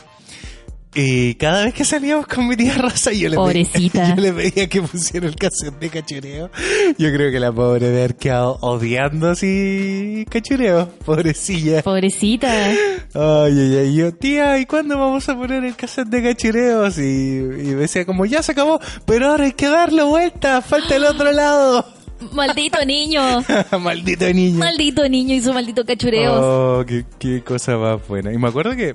Y 0.96 1.34
cada 1.36 1.66
vez 1.66 1.74
que 1.74 1.86
salíamos 1.86 2.28
con 2.28 2.48
mi 2.48 2.56
tía 2.56 2.78
Rosa, 2.78 3.12
yo 3.12 3.28
le, 3.28 3.38
pedía, 3.38 4.10
yo 4.16 4.22
le 4.22 4.32
pedía 4.32 4.70
que 4.70 4.82
pusiera 4.82 5.28
el 5.28 5.36
cassette 5.36 5.80
de 5.80 5.90
cachureo. 5.90 6.52
Yo 6.98 7.12
creo 7.12 7.32
que 7.32 7.40
la 7.40 7.52
pobre 7.52 7.90
de 7.90 7.98
haber 7.98 8.16
quedado 8.16 8.60
odiando 8.62 9.32
así 9.32 10.26
cachureo. 10.30 10.90
Pobrecilla. 11.04 11.82
Pobrecita. 11.82 12.70
Ay, 12.70 12.78
ay, 13.16 13.78
ay. 13.78 13.96
Yo, 13.96 14.14
tía, 14.14 14.60
¿y 14.60 14.66
cuándo 14.66 14.98
vamos 15.00 15.28
a 15.30 15.36
poner 15.36 15.64
el 15.64 15.76
cassette 15.76 16.10
de 16.10 16.22
cachureos? 16.22 16.98
Y, 17.00 17.02
y 17.02 17.74
me 17.74 17.82
decía 17.82 18.06
como, 18.06 18.26
ya 18.26 18.44
se 18.44 18.52
acabó, 18.52 18.80
pero 19.06 19.30
ahora 19.30 19.46
hay 19.46 19.54
que 19.54 19.68
darle 19.68 20.04
vuelta, 20.04 20.62
falta 20.62 20.96
el 20.96 21.06
otro 21.06 21.32
lado. 21.32 21.86
Maldito 22.32 22.84
niño. 22.86 23.44
Maldito 23.80 24.32
niño. 24.32 24.60
Maldito 24.60 25.08
niño 25.10 25.36
y 25.36 25.42
su 25.42 25.54
maldito 25.54 25.86
cachureos. 25.86 26.40
Oh, 26.40 26.86
qué, 26.86 27.06
qué 27.20 27.42
cosa 27.42 27.78
más 27.78 28.08
buena. 28.08 28.32
Y 28.32 28.38
me 28.38 28.48
acuerdo 28.48 28.76
que 28.76 28.94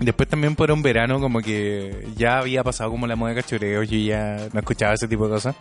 después 0.00 0.28
también 0.28 0.56
por 0.56 0.70
un 0.70 0.82
verano 0.82 1.20
como 1.20 1.40
que 1.40 2.06
ya 2.16 2.38
había 2.38 2.62
pasado 2.62 2.90
como 2.90 3.06
la 3.06 3.16
moda 3.16 3.34
de 3.34 3.42
cachureo, 3.42 3.82
yo 3.82 3.98
ya 3.98 4.48
no 4.52 4.60
escuchaba 4.60 4.94
ese 4.94 5.08
tipo 5.08 5.24
de 5.24 5.34
cosas. 5.34 5.56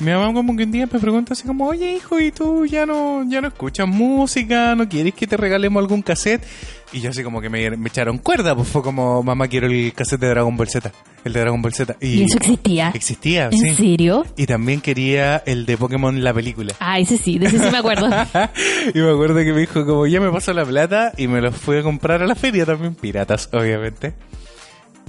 Y 0.00 0.04
mi 0.04 0.12
mamá 0.12 0.32
como 0.32 0.56
que 0.56 0.62
un 0.62 0.70
día 0.70 0.88
me 0.90 1.00
pregunta 1.00 1.32
así 1.32 1.44
como, 1.44 1.66
oye 1.66 1.92
hijo, 1.94 2.20
¿y 2.20 2.30
tú 2.30 2.64
ya 2.66 2.86
no, 2.86 3.24
ya 3.28 3.40
no 3.40 3.48
escuchas 3.48 3.88
música? 3.88 4.76
¿No 4.76 4.88
quieres 4.88 5.12
que 5.12 5.26
te 5.26 5.36
regalemos 5.36 5.80
algún 5.80 6.02
cassette? 6.02 6.44
Y 6.92 7.00
yo 7.00 7.10
así 7.10 7.24
como 7.24 7.40
que 7.40 7.50
me, 7.50 7.68
me 7.76 7.88
echaron 7.88 8.18
cuerda, 8.18 8.54
pues 8.54 8.68
fue 8.68 8.82
como, 8.82 9.22
mamá 9.24 9.48
quiero 9.48 9.66
el 9.66 9.92
cassette 9.92 10.20
de 10.20 10.28
Dragon 10.28 10.56
Ball 10.56 10.68
Z, 10.68 10.92
el 11.24 11.32
de 11.32 11.40
Dragon 11.40 11.60
Ball 11.60 11.74
Z. 11.74 11.96
¿Y 12.00 12.22
eso 12.22 12.36
existía? 12.38 12.90
Existía, 12.94 13.46
¿En 13.46 13.58
sí. 13.58 13.74
serio? 13.74 14.24
Y 14.36 14.46
también 14.46 14.80
quería 14.80 15.42
el 15.44 15.66
de 15.66 15.76
Pokémon 15.76 16.22
la 16.22 16.32
película. 16.32 16.74
Ah, 16.78 17.00
ese 17.00 17.18
sí, 17.18 17.38
de 17.38 17.46
ese 17.46 17.58
sí 17.58 17.70
me 17.70 17.78
acuerdo. 17.78 18.06
y 18.94 18.98
me 18.98 19.10
acuerdo 19.10 19.34
que 19.36 19.52
me 19.52 19.60
dijo 19.60 19.84
como 19.84 20.06
ya 20.06 20.20
me 20.20 20.30
pasó 20.30 20.52
la 20.52 20.64
plata 20.64 21.12
y 21.16 21.26
me 21.26 21.40
los 21.40 21.56
fui 21.56 21.78
a 21.78 21.82
comprar 21.82 22.22
a 22.22 22.26
la 22.26 22.36
feria 22.36 22.64
también, 22.64 22.94
piratas 22.94 23.48
obviamente. 23.52 24.14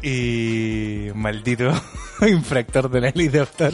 Y 0.02 1.10
maldito 1.14 1.72
infractor 2.28 2.90
de 2.90 3.02
la 3.02 3.12
ley 3.14 3.28
de 3.28 3.40
autor. 3.42 3.74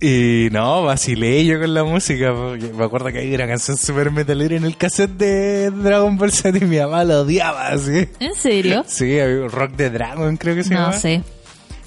Y 0.00 0.48
no, 0.52 0.82
vacilé 0.82 1.44
yo 1.46 1.58
con 1.60 1.72
la 1.72 1.84
música. 1.84 2.32
Me 2.32 2.84
acuerdo 2.84 3.06
que 3.12 3.18
hay 3.20 3.34
una 3.34 3.46
canción 3.46 3.76
super 3.76 4.10
metalera 4.10 4.56
en 4.56 4.64
el 4.64 4.76
cassette 4.76 5.12
de 5.16 5.70
Dragon 5.70 6.16
Ball 6.16 6.30
Z 6.32 6.58
y 6.58 6.64
mi 6.66 6.78
mamá 6.78 7.04
lo 7.04 7.20
odiaba 7.22 7.68
así. 7.68 8.06
¿En 8.20 8.34
serio? 8.34 8.84
Sí, 8.86 9.18
rock 9.48 9.72
de 9.76 9.90
Dragon 9.90 10.36
creo 10.36 10.54
que 10.54 10.64
se 10.64 10.74
No 10.74 10.80
llama. 10.80 10.92
sé. 10.92 11.22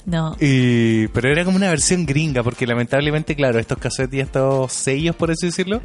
No. 0.05 0.37
Y, 0.39 1.07
pero 1.09 1.29
era 1.29 1.43
como 1.43 1.57
una 1.57 1.69
versión 1.69 2.05
gringa, 2.05 2.41
porque 2.41 2.65
lamentablemente, 2.65 3.36
claro, 3.36 3.60
estos 3.60 3.77
cassettes 3.77 4.13
y 4.13 4.19
estos 4.21 4.71
sellos, 4.71 5.13
por 5.17 5.29
así 5.32 5.47
decirlo, 5.47 5.82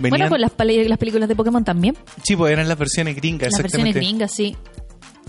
venían... 0.00 0.10
Bueno, 0.18 0.28
con 0.28 0.40
las, 0.40 0.52
las 0.58 0.98
películas 0.98 1.28
de 1.28 1.36
Pokémon 1.36 1.64
también. 1.64 1.96
Sí, 2.24 2.34
pues 2.34 2.52
eran 2.52 2.66
las 2.68 2.76
versiones 2.76 3.14
gringas, 3.14 3.52
Las 3.52 3.62
versiones 3.62 3.94
gringas, 3.94 4.32
sí. 4.34 4.56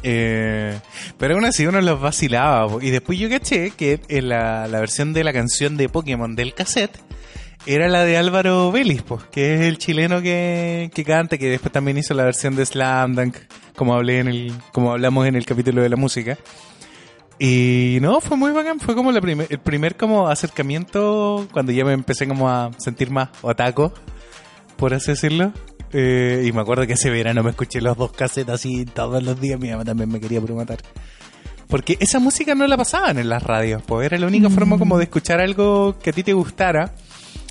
Eh, 0.03 0.79
pero 1.17 1.35
aún 1.35 1.45
así 1.45 1.65
uno 1.65 1.81
los 1.81 1.99
vacilaba. 1.99 2.67
Y 2.81 2.89
después 2.89 3.19
yo 3.19 3.29
caché 3.29 3.71
que 3.71 3.99
en 4.07 4.29
la, 4.29 4.67
la 4.67 4.79
versión 4.79 5.13
de 5.13 5.23
la 5.23 5.33
canción 5.33 5.77
de 5.77 5.89
Pokémon 5.89 6.35
del 6.35 6.53
cassette 6.53 6.99
era 7.65 7.87
la 7.87 8.03
de 8.03 8.17
Álvaro 8.17 8.71
Vélez, 8.71 9.03
pues, 9.03 9.23
que 9.25 9.55
es 9.55 9.61
el 9.61 9.77
chileno 9.77 10.21
que, 10.21 10.89
que 10.93 11.03
canta, 11.03 11.37
que 11.37 11.49
después 11.49 11.71
también 11.71 11.97
hizo 11.97 12.13
la 12.13 12.23
versión 12.23 12.55
de 12.55 12.65
Slam 12.65 13.15
Dunk, 13.15 13.35
como 13.75 13.93
hablé 13.93 14.19
en 14.19 14.27
el, 14.27 14.53
como 14.71 14.91
hablamos 14.91 15.27
en 15.27 15.35
el 15.35 15.45
capítulo 15.45 15.81
de 15.81 15.89
la 15.89 15.95
música. 15.95 16.37
Y 17.37 17.97
no, 18.01 18.21
fue 18.21 18.37
muy 18.37 18.51
bacán, 18.51 18.79
fue 18.79 18.95
como 18.95 19.11
la 19.11 19.21
primer, 19.21 19.47
el 19.49 19.59
primer 19.59 19.95
como 19.95 20.27
acercamiento 20.27 21.47
cuando 21.51 21.71
ya 21.71 21.83
me 21.83 21.93
empecé 21.93 22.27
como 22.27 22.49
a 22.49 22.71
sentir 22.77 23.09
más 23.09 23.29
otaco, 23.41 23.93
por 24.77 24.93
así 24.93 25.11
decirlo. 25.11 25.51
Eh, 25.93 26.43
y 26.45 26.51
me 26.51 26.61
acuerdo 26.61 26.87
que 26.87 26.93
ese 26.93 27.09
verano 27.09 27.43
me 27.43 27.49
escuché 27.51 27.81
los 27.81 27.97
dos 27.97 28.11
cassettes 28.11 28.53
así 28.53 28.85
todos 28.85 29.21
los 29.21 29.39
días, 29.39 29.59
mi 29.59 29.69
mamá 29.69 29.83
también 29.83 30.09
me 30.09 30.19
quería 30.19 30.39
por 30.39 30.53
matar. 30.53 30.79
Porque 31.67 31.97
esa 31.99 32.19
música 32.19 32.53
no 32.53 32.67
la 32.67 32.77
pasaban 32.77 33.17
en 33.17 33.29
las 33.29 33.43
radios, 33.43 33.81
pues 33.85 34.05
era 34.05 34.17
la 34.17 34.27
única 34.27 34.49
forma 34.49 34.77
como 34.77 34.97
de 34.97 35.05
escuchar 35.05 35.39
algo 35.39 35.97
que 35.99 36.09
a 36.09 36.13
ti 36.13 36.23
te 36.23 36.33
gustara. 36.33 36.93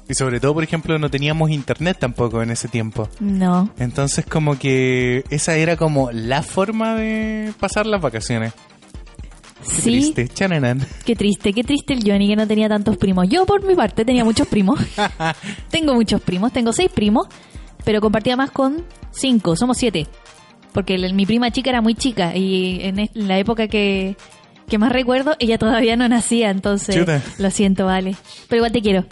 Y 0.09 0.15
sobre 0.15 0.41
todo, 0.41 0.55
por 0.55 0.65
ejemplo, 0.65 0.99
no 0.99 1.09
teníamos 1.09 1.51
internet 1.51 1.97
tampoco 2.01 2.43
en 2.43 2.51
ese 2.51 2.67
tiempo. 2.67 3.09
No. 3.21 3.71
Entonces 3.79 4.27
como 4.27 4.59
que 4.59 5.25
esa 5.31 5.55
era 5.57 5.77
como 5.77 6.11
la 6.11 6.43
forma 6.43 6.97
de 6.97 7.53
pasar 7.61 7.87
las 7.87 8.03
vacaciones. 8.03 8.53
Qué 8.53 8.61
Sí. 9.63 9.83
Triste, 9.83 10.29
chananán. 10.29 10.85
Qué 11.05 11.15
triste, 11.15 11.53
qué 11.53 11.63
triste 11.63 11.93
el 11.93 12.03
Johnny 12.05 12.29
que 12.29 12.37
no 12.37 12.47
tenía 12.47 12.69
tantos 12.69 12.97
primos. 12.97 13.29
Yo 13.29 13.47
por 13.47 13.63
mi 13.65 13.75
parte 13.75 14.05
tenía 14.05 14.25
muchos 14.25 14.49
primos. 14.49 14.81
tengo 15.71 15.95
muchos 15.95 16.21
primos, 16.23 16.53
tengo 16.53 16.73
seis 16.73 16.91
primos, 16.93 17.29
pero 17.85 18.01
compartía 18.01 18.37
más 18.37 18.51
con 18.51 18.85
cinco, 19.13 19.57
somos 19.57 19.77
siete. 19.77 20.07
Porque 20.73 20.95
el- 20.95 21.15
mi 21.15 21.27
prima 21.27 21.51
chica 21.51 21.71
era 21.71 21.81
muy 21.81 21.95
chica 21.95 22.37
y 22.37 22.81
en 22.83 23.09
la 23.15 23.39
época 23.39 23.67
que, 23.69 24.17
que 24.69 24.79
más 24.79 24.93
recuerdo 24.93 25.35
ella 25.41 25.59
todavía 25.59 25.97
no 25.97 26.09
nacía, 26.09 26.51
entonces 26.51 26.95
Chuta. 26.95 27.21
lo 27.39 27.51
siento, 27.51 27.87
vale. 27.87 28.15
Pero 28.49 28.59
igual 28.59 28.73
te 28.73 28.81
quiero. 28.81 29.05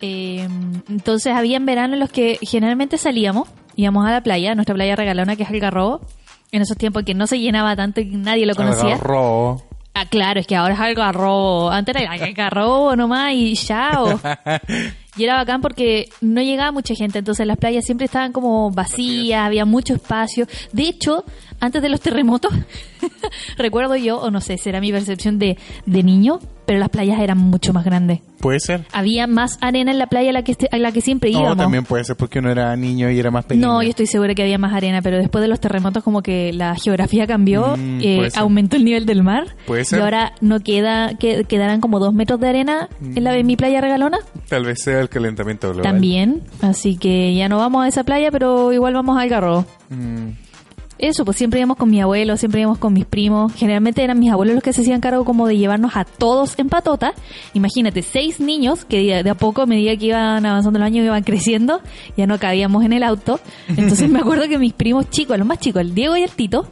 Eh, 0.00 0.46
entonces 0.88 1.34
había 1.34 1.56
en 1.56 1.66
verano 1.66 1.94
en 1.94 2.00
los 2.00 2.10
que 2.10 2.38
generalmente 2.42 2.98
salíamos, 2.98 3.48
íbamos 3.76 4.06
a 4.06 4.10
la 4.12 4.22
playa, 4.22 4.54
nuestra 4.54 4.74
playa 4.74 4.96
regalona 4.96 5.36
que 5.36 5.42
es 5.44 5.48
Algarrobo, 5.50 6.00
en 6.50 6.62
esos 6.62 6.76
tiempos 6.76 7.02
que 7.04 7.14
no 7.14 7.26
se 7.26 7.38
llenaba 7.38 7.76
tanto 7.76 8.00
y 8.00 8.06
nadie 8.06 8.46
lo 8.46 8.54
conocía. 8.54 8.94
Agarró. 8.94 9.62
Ah, 10.00 10.06
claro, 10.08 10.38
es 10.38 10.46
que 10.46 10.54
ahora 10.54 10.74
es 10.74 10.80
algarrobo. 10.80 11.70
Antes 11.70 11.96
era 11.96 12.12
algarrobo 12.12 12.94
nomás 12.94 13.32
y 13.34 13.54
chao. 13.54 14.20
Y 15.16 15.24
era 15.24 15.34
bacán 15.34 15.60
porque 15.60 16.08
no 16.20 16.40
llegaba 16.40 16.70
mucha 16.70 16.94
gente, 16.94 17.18
entonces 17.18 17.44
las 17.44 17.56
playas 17.56 17.84
siempre 17.84 18.04
estaban 18.04 18.30
como 18.30 18.70
vacías, 18.70 19.44
había 19.44 19.64
mucho 19.64 19.94
espacio. 19.94 20.46
De 20.70 20.84
hecho, 20.84 21.24
antes 21.60 21.82
de 21.82 21.88
los 21.88 22.00
terremotos, 22.00 22.52
recuerdo 23.56 23.96
yo, 23.96 24.18
o 24.20 24.30
no 24.30 24.40
sé, 24.40 24.58
será 24.58 24.80
mi 24.80 24.92
percepción 24.92 25.38
de, 25.38 25.56
de 25.86 26.02
niño, 26.02 26.38
pero 26.66 26.78
las 26.78 26.88
playas 26.90 27.20
eran 27.20 27.38
mucho 27.38 27.72
más 27.72 27.84
grandes. 27.84 28.20
Puede 28.40 28.60
ser. 28.60 28.84
Había 28.92 29.26
más 29.26 29.58
arena 29.60 29.90
en 29.90 29.98
la 29.98 30.06
playa 30.06 30.30
a 30.30 30.32
la 30.32 30.42
que, 30.44 30.52
este- 30.52 30.68
a 30.70 30.76
la 30.78 30.92
que 30.92 31.00
siempre 31.00 31.32
No, 31.32 31.40
íbamos. 31.40 31.56
también 31.58 31.84
puede 31.84 32.04
ser 32.04 32.14
porque 32.16 32.38
uno 32.38 32.50
era 32.50 32.76
niño 32.76 33.10
y 33.10 33.18
era 33.18 33.30
más 33.32 33.44
pequeño. 33.46 33.66
No, 33.66 33.82
yo 33.82 33.88
estoy 33.90 34.06
segura 34.06 34.34
que 34.34 34.42
había 34.42 34.58
más 34.58 34.72
arena, 34.74 35.02
pero 35.02 35.16
después 35.18 35.42
de 35.42 35.48
los 35.48 35.58
terremotos 35.60 36.04
como 36.04 36.22
que 36.22 36.52
la 36.52 36.76
geografía 36.76 37.26
cambió, 37.26 37.76
Mm, 37.76 38.00
eh, 38.02 38.28
aumentó 38.36 38.76
el 38.76 38.84
nivel 38.84 39.06
del 39.06 39.22
mar 39.24 39.56
Puede 39.66 39.84
ser. 39.84 39.98
y 39.98 40.02
ahora 40.02 40.32
no 40.40 40.60
queda, 40.60 41.14
que, 41.18 41.44
quedarán 41.44 41.80
como 41.80 41.98
dos 41.98 42.14
metros 42.14 42.38
de 42.38 42.48
arena 42.48 42.88
en, 43.02 43.24
la, 43.24 43.36
en 43.36 43.46
mi 43.46 43.56
playa 43.56 43.80
regalona 43.80 44.18
Tal 44.48 44.64
vez 44.64 44.82
sea 44.82 45.00
el 45.00 45.08
calentamiento 45.08 45.68
global. 45.72 45.82
también, 45.82 46.42
así 46.62 46.96
que 46.96 47.34
ya 47.34 47.48
no 47.48 47.58
vamos 47.58 47.84
a 47.84 47.88
esa 47.88 48.04
playa, 48.04 48.30
pero 48.30 48.72
igual 48.72 48.94
vamos 48.94 49.16
al 49.16 49.22
Algarrobo. 49.24 49.66
Mm, 49.90 50.28
Eso, 50.98 51.24
pues 51.24 51.36
siempre 51.36 51.60
íbamos 51.60 51.76
con 51.76 51.90
mi 51.90 52.00
abuelo, 52.00 52.36
siempre 52.36 52.60
íbamos 52.60 52.78
con 52.78 52.92
mis 52.92 53.04
primos. 53.04 53.54
Generalmente 53.54 54.02
eran 54.02 54.18
mis 54.18 54.32
abuelos 54.32 54.54
los 54.54 54.64
que 54.64 54.72
se 54.72 54.82
hacían 54.82 55.00
cargo 55.00 55.24
como 55.24 55.46
de 55.46 55.56
llevarnos 55.56 55.96
a 55.96 56.04
todos 56.04 56.58
en 56.58 56.68
patota. 56.68 57.14
Imagínate, 57.54 58.02
seis 58.02 58.40
niños 58.40 58.84
que 58.84 58.98
de 58.98 59.22
de 59.22 59.30
a 59.30 59.34
poco, 59.34 59.62
a 59.62 59.66
medida 59.66 59.96
que 59.96 60.06
iban 60.06 60.44
avanzando 60.44 60.78
los 60.78 60.86
años, 60.86 61.04
iban 61.04 61.22
creciendo, 61.22 61.80
ya 62.16 62.26
no 62.26 62.38
cabíamos 62.38 62.84
en 62.84 62.92
el 62.92 63.02
auto. 63.02 63.40
Entonces 63.68 64.08
me 64.10 64.18
acuerdo 64.18 64.48
que 64.48 64.58
mis 64.58 64.72
primos 64.72 65.08
chicos, 65.10 65.38
los 65.38 65.46
más 65.46 65.58
chicos, 65.60 65.82
el 65.82 65.94
Diego 65.94 66.16
y 66.16 66.22
el 66.22 66.30
Tito, 66.30 66.70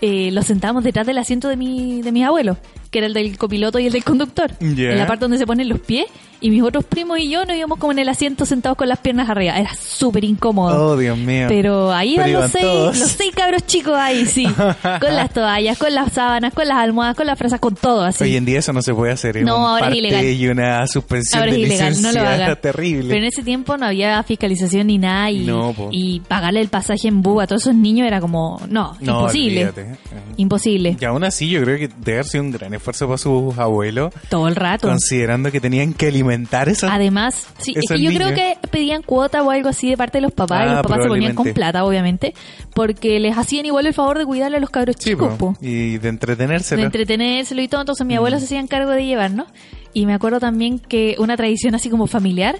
eh, 0.00 0.30
los 0.32 0.46
sentábamos 0.46 0.84
detrás 0.84 1.06
del 1.06 1.18
asiento 1.18 1.48
de, 1.48 1.56
mi, 1.56 2.02
de 2.02 2.12
mis 2.12 2.24
abuelos, 2.24 2.58
que 2.90 2.98
era 2.98 3.06
el 3.06 3.14
del 3.14 3.36
copiloto 3.38 3.78
y 3.78 3.86
el 3.86 3.92
del 3.92 4.04
conductor. 4.04 4.50
Ya. 4.60 4.90
En 4.90 4.98
la 4.98 5.06
parte 5.06 5.24
donde 5.24 5.38
se 5.38 5.46
ponen 5.46 5.68
los 5.68 5.80
pies. 5.80 6.06
y 6.40 6.50
mis 6.50 6.62
otros 6.62 6.84
primos 6.84 7.18
y 7.18 7.28
yo 7.30 7.44
nos 7.44 7.56
íbamos 7.56 7.78
como 7.80 7.90
en 7.92 7.98
el 7.98 8.08
asiento 8.08 8.46
sentados 8.46 8.78
con 8.78 8.88
las 8.88 8.98
piernas 9.00 9.28
arriba. 9.28 9.58
Era 9.58 9.74
súper 9.74 10.22
incómodo. 10.24 10.92
Oh, 10.92 10.96
Dios 10.96 11.18
mío. 11.18 11.46
Pero 11.48 11.92
ahí 11.92 12.14
Pero 12.16 12.28
iban 12.28 12.42
los 12.42 12.50
seis, 12.52 12.62
todos. 12.64 12.98
los 12.98 13.08
seis 13.10 13.34
cabros 13.34 13.66
chicos 13.66 13.94
ahí, 13.96 14.24
sí. 14.24 14.44
con 15.00 15.16
las 15.16 15.32
toallas, 15.32 15.76
con 15.78 15.92
las 15.94 16.12
sábanas, 16.12 16.54
con 16.54 16.68
las 16.68 16.78
almohadas, 16.78 17.16
con 17.16 17.26
las 17.26 17.36
fresas, 17.38 17.58
con 17.58 17.74
todo 17.74 18.02
así. 18.04 18.22
Hoy 18.24 18.36
en 18.36 18.44
día 18.44 18.60
eso 18.60 18.72
no 18.72 18.82
se 18.82 18.94
puede 18.94 19.12
hacer. 19.12 19.36
es 19.38 19.44
No, 19.44 19.56
un 19.58 19.62
ahora 19.64 19.76
es 19.78 19.82
parte 19.82 19.98
ilegal. 19.98 20.24
Y 20.26 20.48
una 20.48 20.86
suspensión 20.86 21.40
Ahora 21.40 21.52
de 21.52 21.60
es 21.62 21.66
ilegal, 21.68 21.92
no 21.94 22.12
lo 22.12 22.20
licencia 22.20 22.34
hagan. 22.44 22.58
terrible. 22.62 23.08
Pero 23.08 23.18
en 23.20 23.24
ese 23.24 23.42
tiempo 23.42 23.76
no 23.76 23.86
había 23.86 24.22
fiscalización 24.22 24.86
ni 24.86 24.98
nada 24.98 25.30
y, 25.32 25.40
No, 25.44 25.74
y 25.90 26.20
pagarle 26.20 26.60
el 26.60 26.68
pasaje 26.68 27.08
en 27.08 27.20
bus 27.20 27.42
a 27.42 27.46
todos 27.48 27.62
esos 27.62 27.74
niños 27.74 28.06
era 28.06 28.20
como, 28.20 28.60
no, 28.68 28.96
No, 29.00 29.22
imposible. 29.22 29.66
olvídate. 29.68 29.98
Imposible. 30.36 30.96
Y 31.00 31.04
aún 31.04 31.24
así 31.24 31.48
yo 31.48 31.60
creo 31.62 31.78
que 31.78 31.88
debe 31.88 32.12
haber 32.18 32.26
sido 32.26 32.44
un 32.44 32.52
gran 32.52 32.74
esfuerzo 32.78 33.06
para 33.06 33.18
sus 33.18 33.56
abuelos, 33.58 34.12
Todo 34.28 34.48
el 34.48 34.56
rato. 34.56 34.88
considerando 34.88 35.52
que 35.52 35.60
tenían 35.60 35.92
que 35.92 36.08
alimentar 36.08 36.68
esas... 36.68 36.90
Además, 36.90 37.46
sí, 37.58 37.72
es 37.76 37.84
Esos 37.84 37.96
que 37.96 38.02
yo 38.02 38.10
niños. 38.10 38.24
creo 38.32 38.34
que 38.34 38.68
pedían 38.68 39.02
cuota 39.02 39.42
o 39.42 39.50
algo 39.50 39.68
así 39.68 39.90
de 39.90 39.96
parte 39.96 40.18
de 40.18 40.22
los 40.22 40.32
papás 40.32 40.60
y 40.66 40.68
Ah, 40.70 40.72
los 40.74 40.82
papás 40.82 41.02
se 41.02 41.08
ponían 41.08 41.34
con 41.34 41.52
plata, 41.52 41.84
obviamente, 41.84 42.34
porque 42.74 43.20
les 43.20 43.36
hacían 43.36 43.66
igual 43.66 43.86
el 43.86 43.94
favor 43.94 44.18
de 44.18 44.24
cuidarle 44.24 44.56
a 44.56 44.60
los 44.60 44.70
cabros 44.70 44.96
Sí, 44.98 45.10
chicos, 45.10 45.34
po. 45.34 45.54
y 45.60 45.98
de 45.98 46.08
entretenerse. 46.08 46.76
de 46.76 46.82
entretenérselo 46.82 47.60
y 47.62 47.68
todo, 47.68 47.82
entonces 47.82 48.06
mi 48.06 48.16
abuelo 48.16 48.38
se 48.38 48.46
hacían 48.46 48.66
cargo 48.66 48.90
de 48.92 49.04
llevarnos. 49.04 49.46
Y 49.92 50.06
me 50.06 50.14
acuerdo 50.14 50.38
también 50.40 50.78
que 50.78 51.16
una 51.18 51.36
tradición 51.36 51.74
así 51.74 51.90
como 51.90 52.06
familiar, 52.06 52.56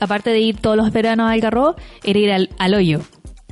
aparte 0.00 0.30
de 0.30 0.40
ir 0.40 0.56
todos 0.58 0.76
los 0.76 0.92
veranos 0.92 1.30
al 1.30 1.40
Garrobo, 1.40 1.74
era 2.04 2.18
ir 2.18 2.30
al, 2.32 2.50
al 2.58 2.74
hoyo. 2.74 3.00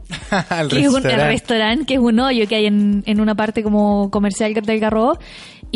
al 0.50 0.68
que 0.68 0.80
es 0.80 0.88
un 0.88 1.04
el 1.06 1.16
restaurante. 1.20 1.86
que 1.86 1.94
es 1.94 2.00
un 2.00 2.20
hoyo 2.20 2.46
que 2.46 2.56
hay 2.56 2.66
en, 2.66 3.02
en 3.06 3.20
una 3.20 3.34
parte 3.34 3.62
como 3.62 4.10
comercial 4.10 4.52
del 4.54 4.78
Garrobo. 4.78 5.18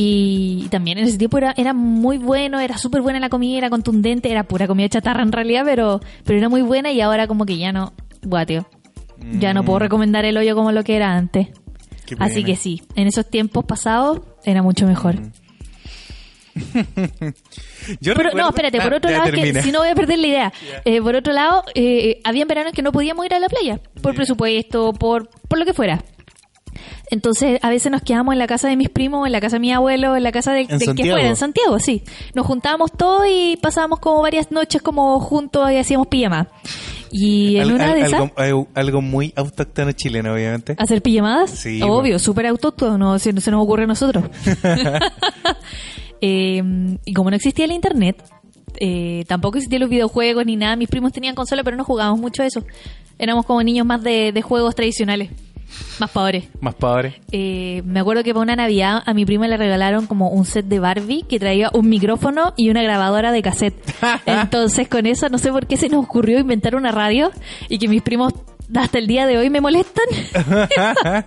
Y 0.00 0.68
también 0.70 0.96
en 0.98 1.06
ese 1.08 1.18
tiempo 1.18 1.38
era, 1.38 1.52
era 1.56 1.72
muy 1.74 2.18
bueno, 2.18 2.60
era 2.60 2.78
súper 2.78 3.02
buena 3.02 3.18
la 3.18 3.28
comida, 3.28 3.58
era 3.58 3.68
contundente, 3.68 4.30
era 4.30 4.44
pura 4.44 4.68
comida 4.68 4.88
chatarra 4.88 5.24
en 5.24 5.32
realidad, 5.32 5.62
pero, 5.64 6.00
pero 6.24 6.38
era 6.38 6.48
muy 6.48 6.62
buena 6.62 6.92
y 6.92 7.00
ahora 7.00 7.26
como 7.26 7.44
que 7.44 7.58
ya 7.58 7.72
no, 7.72 7.92
guateo. 8.22 8.68
Ya 9.40 9.52
no 9.52 9.62
Mm. 9.62 9.66
puedo 9.66 9.78
recomendar 9.80 10.24
el 10.24 10.36
hoyo 10.36 10.54
como 10.54 10.70
lo 10.70 10.84
que 10.84 10.94
era 10.94 11.14
antes. 11.16 11.48
Así 12.20 12.44
que 12.44 12.54
sí, 12.54 12.80
en 12.94 13.08
esos 13.08 13.28
tiempos 13.28 13.64
pasados 13.64 14.20
era 14.44 14.62
mucho 14.62 14.86
mejor. 14.86 15.16
Yo 18.00 18.14
Pero, 18.14 18.22
recuerdo- 18.30 18.36
no, 18.36 18.48
espérate, 18.50 18.80
por 18.80 18.92
Ah, 18.94 18.96
otro 18.98 19.10
lado, 19.10 19.32
que 19.32 19.62
si 19.62 19.72
no 19.72 19.80
voy 19.80 19.88
a 19.88 19.94
perder 19.96 20.18
la 20.20 20.26
idea. 20.28 20.52
Eh, 20.84 21.00
por 21.02 21.16
otro 21.16 21.32
lado, 21.32 21.64
eh, 21.74 22.20
habían 22.24 22.46
veranos 22.48 22.72
que 22.72 22.82
no 22.82 22.92
podíamos 22.92 23.26
ir 23.26 23.34
a 23.34 23.38
la 23.40 23.48
playa, 23.48 23.80
por 24.02 24.14
presupuesto, 24.14 24.92
por, 24.92 25.28
por 25.48 25.58
lo 25.58 25.64
que 25.64 25.72
fuera. 25.74 26.04
Entonces, 27.10 27.58
a 27.62 27.70
veces 27.70 27.90
nos 27.92 28.02
quedábamos 28.02 28.32
en 28.34 28.38
la 28.38 28.46
casa 28.46 28.68
de 28.68 28.76
mis 28.76 28.88
primos, 28.88 29.26
en 29.26 29.32
la 29.32 29.40
casa 29.40 29.56
de 29.56 29.60
mi 29.60 29.72
abuelo, 29.72 30.16
en 30.16 30.22
la 30.22 30.32
casa 30.32 30.52
del, 30.52 30.70
¿En 30.70 30.78
del 30.78 30.94
que 30.94 31.10
fuera, 31.10 31.26
en 31.28 31.36
Santiago, 31.36 31.78
sí. 31.78 32.02
Nos 32.34 32.46
juntábamos 32.46 32.92
todos 32.92 33.24
y 33.30 33.56
pasábamos 33.60 33.98
como 34.00 34.22
varias 34.22 34.50
noches 34.50 34.82
como 34.82 35.18
juntos 35.20 35.70
y 35.70 35.76
hacíamos 35.76 36.06
pijama. 36.08 36.48
Y 37.10 37.56
en 37.56 37.62
Al- 37.62 37.72
una 37.72 37.84
al- 37.92 37.94
de 37.94 38.00
esas... 38.02 38.30
algo, 38.74 39.00
muy 39.02 39.32
autóctono 39.34 39.92
chileno, 39.92 40.34
obviamente. 40.34 40.74
¿Hacer 40.78 41.00
pijamadas? 41.00 41.50
Sí, 41.50 41.80
Obvio, 41.82 42.18
súper 42.18 42.46
autóctono, 42.46 43.18
se, 43.18 43.32
se 43.40 43.50
nos 43.50 43.62
ocurre 43.62 43.84
a 43.84 43.86
nosotros. 43.86 44.24
Eh, 46.20 46.62
y 47.04 47.12
como 47.14 47.30
no 47.30 47.36
existía 47.36 47.64
el 47.64 47.70
internet, 47.70 48.20
eh, 48.80 49.24
tampoco 49.28 49.58
existían 49.58 49.82
los 49.82 49.90
videojuegos 49.90 50.44
ni 50.46 50.56
nada, 50.56 50.74
mis 50.74 50.88
primos 50.88 51.12
tenían 51.12 51.34
consola, 51.36 51.62
pero 51.62 51.76
no 51.76 51.84
jugábamos 51.84 52.20
mucho 52.20 52.42
eso. 52.42 52.64
Éramos 53.20 53.46
como 53.46 53.62
niños 53.62 53.86
más 53.86 54.02
de, 54.02 54.32
de 54.32 54.42
juegos 54.42 54.74
tradicionales, 54.74 55.30
más 56.00 56.10
padres. 56.10 56.44
Más 56.60 56.74
padre. 56.74 57.20
Eh, 57.32 57.82
me 57.84 58.00
acuerdo 58.00 58.22
que 58.24 58.32
para 58.32 58.42
una 58.42 58.56
Navidad 58.56 59.02
a 59.04 59.14
mi 59.14 59.24
prima 59.24 59.46
le 59.48 59.56
regalaron 59.56 60.06
como 60.06 60.28
un 60.30 60.44
set 60.44 60.66
de 60.66 60.78
Barbie 60.78 61.22
que 61.28 61.38
traía 61.38 61.70
un 61.72 61.88
micrófono 61.88 62.52
y 62.56 62.70
una 62.70 62.82
grabadora 62.82 63.32
de 63.32 63.42
cassette. 63.42 63.74
Entonces 64.26 64.88
con 64.88 65.06
eso 65.06 65.28
no 65.28 65.38
sé 65.38 65.50
por 65.52 65.66
qué 65.66 65.76
se 65.76 65.88
nos 65.88 66.04
ocurrió 66.04 66.38
inventar 66.38 66.74
una 66.76 66.92
radio 66.92 67.30
y 67.68 67.78
que 67.78 67.88
mis 67.88 68.02
primos 68.02 68.32
hasta 68.74 68.98
el 68.98 69.06
día 69.06 69.26
de 69.26 69.38
hoy 69.38 69.50
me 69.50 69.60
molestan. 69.60 70.04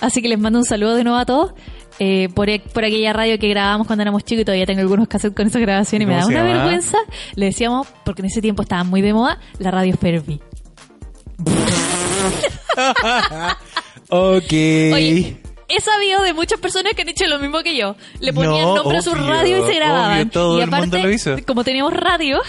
Así 0.00 0.20
que 0.22 0.28
les 0.28 0.38
mando 0.38 0.58
un 0.58 0.64
saludo 0.64 0.94
de 0.96 1.04
nuevo 1.04 1.18
a 1.18 1.24
todos. 1.26 1.54
eh, 1.98 2.28
por, 2.34 2.48
por 2.72 2.84
aquella 2.84 3.12
radio 3.12 3.38
que 3.38 3.48
grabábamos 3.48 3.86
cuando 3.86 4.02
éramos 4.02 4.24
chicos 4.24 4.42
y 4.42 4.44
todavía 4.44 4.66
tengo 4.66 4.80
algunos 4.80 5.06
cassettes 5.08 5.36
con 5.36 5.46
esa 5.46 5.60
grabación 5.60 6.02
y 6.02 6.06
me 6.06 6.14
¿Cómo 6.20 6.32
da 6.34 6.42
una 6.42 6.52
vergüenza. 6.54 6.98
Le 7.36 7.46
decíamos, 7.46 7.86
porque 8.04 8.22
en 8.22 8.26
ese 8.26 8.42
tiempo 8.42 8.62
estaba 8.62 8.82
muy 8.84 9.00
de 9.00 9.12
moda, 9.14 9.38
la 9.58 9.70
radio 9.70 9.96
Ferbi. 9.96 10.40
Ok. 14.10 14.52
Oye, 14.52 15.36
he 15.68 15.80
sabido 15.80 16.22
de 16.22 16.34
muchas 16.34 16.60
personas 16.60 16.92
que 16.94 17.02
han 17.02 17.08
hecho 17.08 17.26
lo 17.26 17.38
mismo 17.38 17.62
que 17.62 17.76
yo. 17.76 17.96
Le 18.20 18.32
ponían 18.32 18.62
No, 18.66 18.76
nombre 18.76 18.98
a 18.98 19.02
su 19.02 19.14
radio 19.14 19.58
y 19.64 19.66
se 19.66 19.74
grababan. 19.76 20.12
obvio, 20.20 20.30
todo 20.30 20.58
y 20.58 20.62
el 20.62 20.68
aparte, 20.68 20.86
mundo 20.86 20.98
lo 20.98 21.10
hizo. 21.10 21.36
como 21.46 21.64
teníamos 21.64 21.94
radio, 21.94 22.40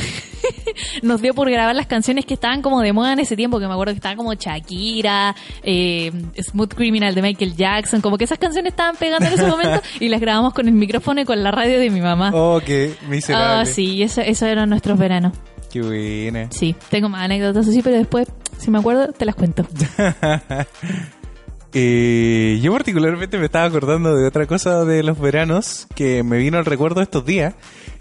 nos 1.02 1.22
dio 1.22 1.34
por 1.34 1.50
grabar 1.50 1.76
las 1.76 1.88
canciones 1.88 2.26
que 2.26 2.34
estaban 2.34 2.62
como 2.62 2.82
de 2.82 2.92
moda 2.94 3.14
en 3.14 3.20
ese 3.20 3.36
tiempo, 3.38 3.60
que 3.60 3.68
me 3.68 3.74
acuerdo 3.74 3.94
que 3.94 3.98
estaban 3.98 4.18
como 4.18 4.34
Shakira, 4.34 5.34
eh, 5.64 6.12
Smooth 6.42 6.74
Criminal 6.74 7.16
de 7.16 7.22
Michael 7.22 7.56
Jackson, 7.56 8.02
como 8.02 8.18
que 8.18 8.26
esas 8.26 8.38
canciones 8.38 8.74
estaban 8.74 8.96
pegando 8.98 9.28
en 9.28 9.34
ese 9.34 9.48
momento 9.48 9.82
y 10.00 10.10
las 10.10 10.20
grabamos 10.20 10.54
con 10.54 10.68
el 10.68 10.74
micrófono 10.74 11.22
y 11.22 11.26
con 11.26 11.42
la 11.42 11.52
radio 11.52 11.80
de 11.80 11.90
mi 11.90 12.02
mamá. 12.02 12.32
Oh, 12.34 12.60
qué 12.64 12.94
miserable. 13.08 13.62
Ah, 13.62 13.66
sí, 13.66 14.04
eso, 14.04 14.22
eso 14.22 14.46
eran 14.46 14.70
nuestros 14.70 15.00
veranos. 15.00 15.34
Qué 15.76 15.82
buena. 15.82 16.48
Sí, 16.52 16.74
tengo 16.90 17.10
más 17.10 17.26
anécdotas 17.26 17.68
así, 17.68 17.82
pero 17.82 17.98
después, 17.98 18.30
si 18.58 18.72
me 18.72 18.78
acuerdo, 18.78 19.12
te 19.12 19.26
las 19.26 19.36
cuento. 19.36 19.68
Eh, 21.78 22.58
yo 22.62 22.72
particularmente 22.72 23.38
me 23.38 23.48
estaba 23.48 23.66
acordando 23.66 24.16
de 24.16 24.26
otra 24.26 24.46
cosa 24.46 24.86
de 24.86 25.04
los 25.04 25.20
veranos 25.20 25.88
que 25.94 26.24
me 26.24 26.38
vino 26.38 26.58
al 26.58 26.64
recuerdo 26.64 27.02
estos 27.02 27.26
días. 27.26 27.54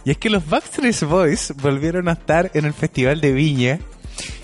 Y 0.05 0.13
es 0.13 0.17
que 0.17 0.31
los 0.31 0.49
Backstreet 0.49 1.03
Boys 1.03 1.53
volvieron 1.61 2.09
a 2.09 2.13
estar 2.13 2.53
en 2.55 2.67
el 2.67 2.73
Festival 2.73 3.21
de 3.21 3.33
Viña. 3.33 3.81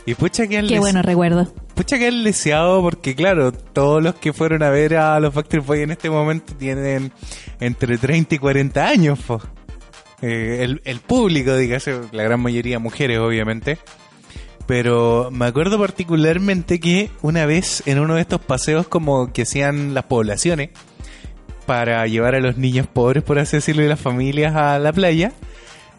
Y 0.05 0.17
pucha 0.17 0.49
que 0.49 0.59
han 0.59 0.67
Qué 0.67 0.81
bueno 0.81 1.01
recuerdo. 1.01 1.47
Pucha 1.77 1.97
que 1.97 2.09
han 2.09 2.25
leseado 2.25 2.83
porque 2.83 3.15
claro, 3.15 3.53
todos 3.53 4.03
los 4.03 4.17
que 4.17 4.33
fueron 4.33 4.65
a 4.65 4.71
ver 4.71 4.97
a 4.97 5.21
los 5.21 5.33
Backstreet 5.33 5.65
Boys 5.65 5.83
en 5.83 5.93
este 5.93 6.11
momento 6.11 6.53
tienen 6.57 7.13
entre 7.61 7.99
30 7.99 8.35
y 8.35 8.39
40 8.39 8.85
años, 8.85 9.21
po. 9.21 9.41
Eh, 10.23 10.59
el, 10.63 10.83
el 10.85 11.01
público, 11.01 11.57
dígase, 11.57 11.99
la 12.13 12.23
gran 12.23 12.41
mayoría 12.41 12.79
mujeres 12.79 13.19
obviamente. 13.19 13.79
Pero 14.67 15.31
me 15.33 15.47
acuerdo 15.47 15.79
particularmente 15.79 16.79
que 16.79 17.11
una 17.23 17.45
vez 17.45 17.83
en 17.87 17.99
uno 17.99 18.15
de 18.15 18.21
estos 18.21 18.41
paseos 18.41 18.87
como 18.87 19.33
que 19.33 19.43
hacían 19.43 19.95
las 19.95 20.05
poblaciones 20.05 20.71
para 21.67 22.07
llevar 22.07 22.35
a 22.35 22.41
los 22.41 22.57
niños 22.57 22.87
pobres, 22.87 23.23
por 23.25 23.39
así 23.39 23.57
decirlo, 23.57 23.83
y 23.83 23.89
las 23.89 24.01
familias 24.01 24.55
a 24.55 24.79
la 24.79 24.93
playa, 24.93 25.33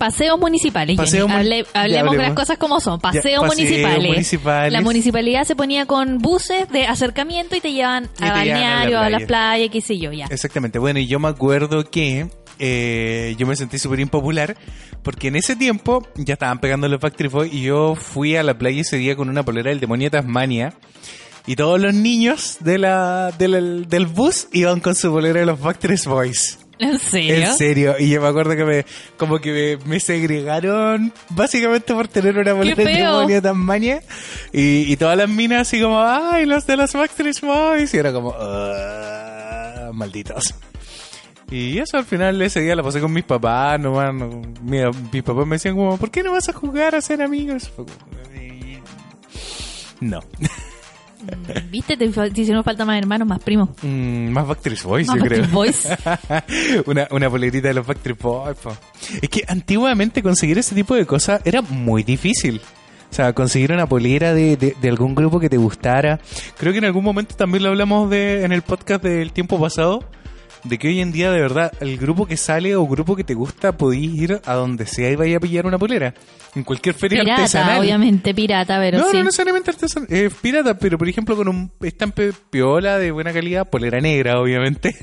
Paseos 0.01 0.39
municipales. 0.39 0.97
Paseo 0.97 1.27
Jenny. 1.27 1.39
Hable- 1.41 1.65
hablemos 1.75 2.17
de 2.17 2.23
las 2.23 2.33
cosas 2.33 2.57
como 2.57 2.79
son. 2.79 2.99
Paseos 2.99 3.23
paseos 3.23 3.45
municipales. 3.45 4.07
municipales. 4.09 4.73
La 4.73 4.81
municipalidad 4.81 5.43
se 5.43 5.55
ponía 5.55 5.85
con 5.85 6.17
buses 6.17 6.67
de 6.69 6.87
acercamiento 6.87 7.55
y 7.55 7.61
te 7.61 7.71
llevan 7.71 8.09
Y 8.19 8.23
a 8.23 8.31
balneario, 8.31 8.99
a, 8.99 9.11
la 9.11 9.19
playa, 9.19 9.69
qué 9.69 9.79
sé 9.79 9.99
yo, 9.99 10.11
ya. 10.11 10.25
Exactamente. 10.31 10.79
Bueno, 10.79 10.97
y 10.97 11.05
yo 11.05 11.19
me 11.19 11.27
acuerdo 11.27 11.83
que 11.83 12.27
eh, 12.63 13.35
yo 13.37 13.47
me 13.47 13.55
sentí 13.55 13.77
súper 13.79 13.99
impopular 13.99 14.55
porque 15.03 15.29
en 15.29 15.35
ese 15.35 15.55
tiempo 15.55 16.07
ya 16.15 16.33
estaban 16.35 16.59
pegando 16.59 16.87
los 16.87 16.99
Backstreet 17.01 17.31
Boys 17.31 17.53
y 17.53 17.63
yo 17.63 17.95
fui 17.95 18.35
a 18.35 18.43
la 18.43 18.57
playa 18.57 18.81
ese 18.81 18.97
día 18.97 19.15
con 19.15 19.29
una 19.29 19.43
polera 19.43 19.71
del 19.71 19.79
demonio 19.79 20.05
de 20.11 20.17
Tasmania 20.17 20.73
y 21.47 21.55
todos 21.55 21.81
los 21.81 21.93
niños 21.95 22.57
de 22.59 22.77
la, 22.77 23.33
del, 23.37 23.87
del 23.89 24.05
bus 24.05 24.47
iban 24.53 24.79
con 24.79 24.93
su 24.93 25.11
polera 25.11 25.39
de 25.39 25.47
los 25.47 25.59
Backstreet 25.59 26.05
Boys. 26.05 26.59
¿En 26.77 26.97
serio? 26.97 27.35
En 27.35 27.53
serio. 27.55 27.95
Y 27.99 28.09
yo 28.09 28.21
me 28.21 28.27
acuerdo 28.27 28.55
que 28.55 28.63
me, 28.65 28.85
como 29.17 29.37
que 29.39 29.77
me, 29.83 29.85
me 29.89 29.99
segregaron 29.99 31.13
básicamente 31.29 31.93
por 31.93 32.07
tener 32.07 32.37
una 32.37 32.53
bolera 32.53 32.75
del 32.83 32.93
feo! 32.95 33.11
demonio 33.17 33.35
de 33.35 33.41
Tasmania. 33.41 34.01
Y, 34.51 34.91
y 34.91 34.97
todas 34.97 35.15
las 35.17 35.29
minas 35.29 35.61
así 35.67 35.79
como, 35.81 36.01
ay, 36.01 36.45
los 36.47 36.65
de 36.65 36.77
los 36.77 36.91
Backstreet 36.93 37.39
Boys. 37.41 37.93
Y 37.93 37.97
era 37.97 38.11
como, 38.11 38.33
"Ah, 38.35 39.91
malditos. 39.93 40.55
Y 41.51 41.77
eso 41.79 41.97
al 41.97 42.05
final 42.05 42.41
ese 42.41 42.61
día 42.61 42.75
la 42.75 42.81
pasé 42.83 42.99
con 43.01 43.11
mis 43.11 43.25
papás, 43.25 43.77
no, 43.79 43.91
mira, 44.63 44.89
mis 45.11 45.21
papás 45.21 45.45
me 45.45 45.55
decían 45.57 45.75
como, 45.75 45.97
¿por 45.97 46.09
qué 46.09 46.23
no 46.23 46.31
vas 46.31 46.47
a 46.49 46.53
jugar 46.53 46.95
a 46.95 47.01
ser 47.01 47.21
amigos? 47.21 47.69
"Eh, 48.33 48.79
No. 49.99 50.21
¿Viste? 51.69 51.95
Te, 51.97 52.05
hicieron 52.05 52.63
falta 52.63 52.83
más 52.83 52.97
hermanos, 52.97 53.27
más 53.27 53.39
primos. 53.43 53.69
Mm, 53.83 54.29
más 54.29 54.47
Backstreet 54.47 54.81
Boys, 54.83 55.07
Más 55.07 55.17
yo 55.17 55.23
creo. 55.23 55.41
Backstreet 55.51 55.53
Boys. 55.53 56.85
una, 56.87 57.07
una 57.11 57.29
polerita 57.29 57.67
de 57.67 57.73
los 57.75 57.85
Backstreet 57.85 58.19
Boys. 58.19 58.57
po. 58.57 58.75
Es 59.21 59.29
que 59.29 59.43
antiguamente 59.47 60.23
conseguir 60.23 60.57
ese 60.57 60.73
tipo 60.73 60.95
de 60.95 61.05
cosas 61.05 61.41
era 61.45 61.61
muy 61.61 62.01
difícil. 62.03 62.59
O 63.11 63.13
sea, 63.13 63.33
conseguir 63.33 63.71
una 63.71 63.85
polera 63.87 64.33
de, 64.33 64.55
de, 64.57 64.75
de 64.81 64.89
algún 64.89 65.13
grupo 65.13 65.39
que 65.39 65.49
te 65.49 65.57
gustara. 65.57 66.19
Creo 66.57 66.71
que 66.71 66.79
en 66.79 66.85
algún 66.85 67.03
momento 67.03 67.35
también 67.35 67.63
lo 67.63 67.69
hablamos 67.69 68.09
de, 68.09 68.43
en 68.43 68.51
el 68.51 68.61
podcast 68.63 69.03
del 69.03 69.31
tiempo 69.31 69.59
pasado. 69.59 70.03
De 70.63 70.77
que 70.77 70.87
hoy 70.89 71.01
en 71.01 71.11
día, 71.11 71.31
de 71.31 71.41
verdad, 71.41 71.71
el 71.79 71.97
grupo 71.97 72.25
que 72.27 72.37
sale 72.37 72.75
o 72.75 72.85
grupo 72.85 73.15
que 73.15 73.23
te 73.23 73.33
gusta, 73.33 73.71
podéis 73.77 74.13
ir 74.13 74.41
a 74.45 74.53
donde 74.53 74.85
sea 74.85 75.09
y 75.09 75.15
vaya 75.15 75.37
a 75.37 75.39
pillar 75.39 75.65
una 75.65 75.79
polera. 75.79 76.13
En 76.55 76.63
cualquier 76.63 76.93
feria 76.93 77.21
Pirata, 77.21 77.41
artesanal. 77.41 77.79
obviamente, 77.79 78.33
pirata, 78.35 78.77
pero 78.79 78.99
no, 78.99 79.09
sí. 79.09 79.17
no 79.17 79.23
necesariamente 79.23 79.71
artesanal. 79.71 80.07
Eh, 80.11 80.29
pirata, 80.41 80.77
pero 80.77 80.97
por 80.97 81.07
ejemplo 81.09 81.35
con 81.35 81.47
un 81.47 81.71
estampe 81.81 82.31
piola 82.49 82.97
de 82.99 83.11
buena 83.11 83.31
calidad, 83.33 83.69
polera 83.69 83.99
negra, 84.01 84.39
obviamente. 84.39 84.95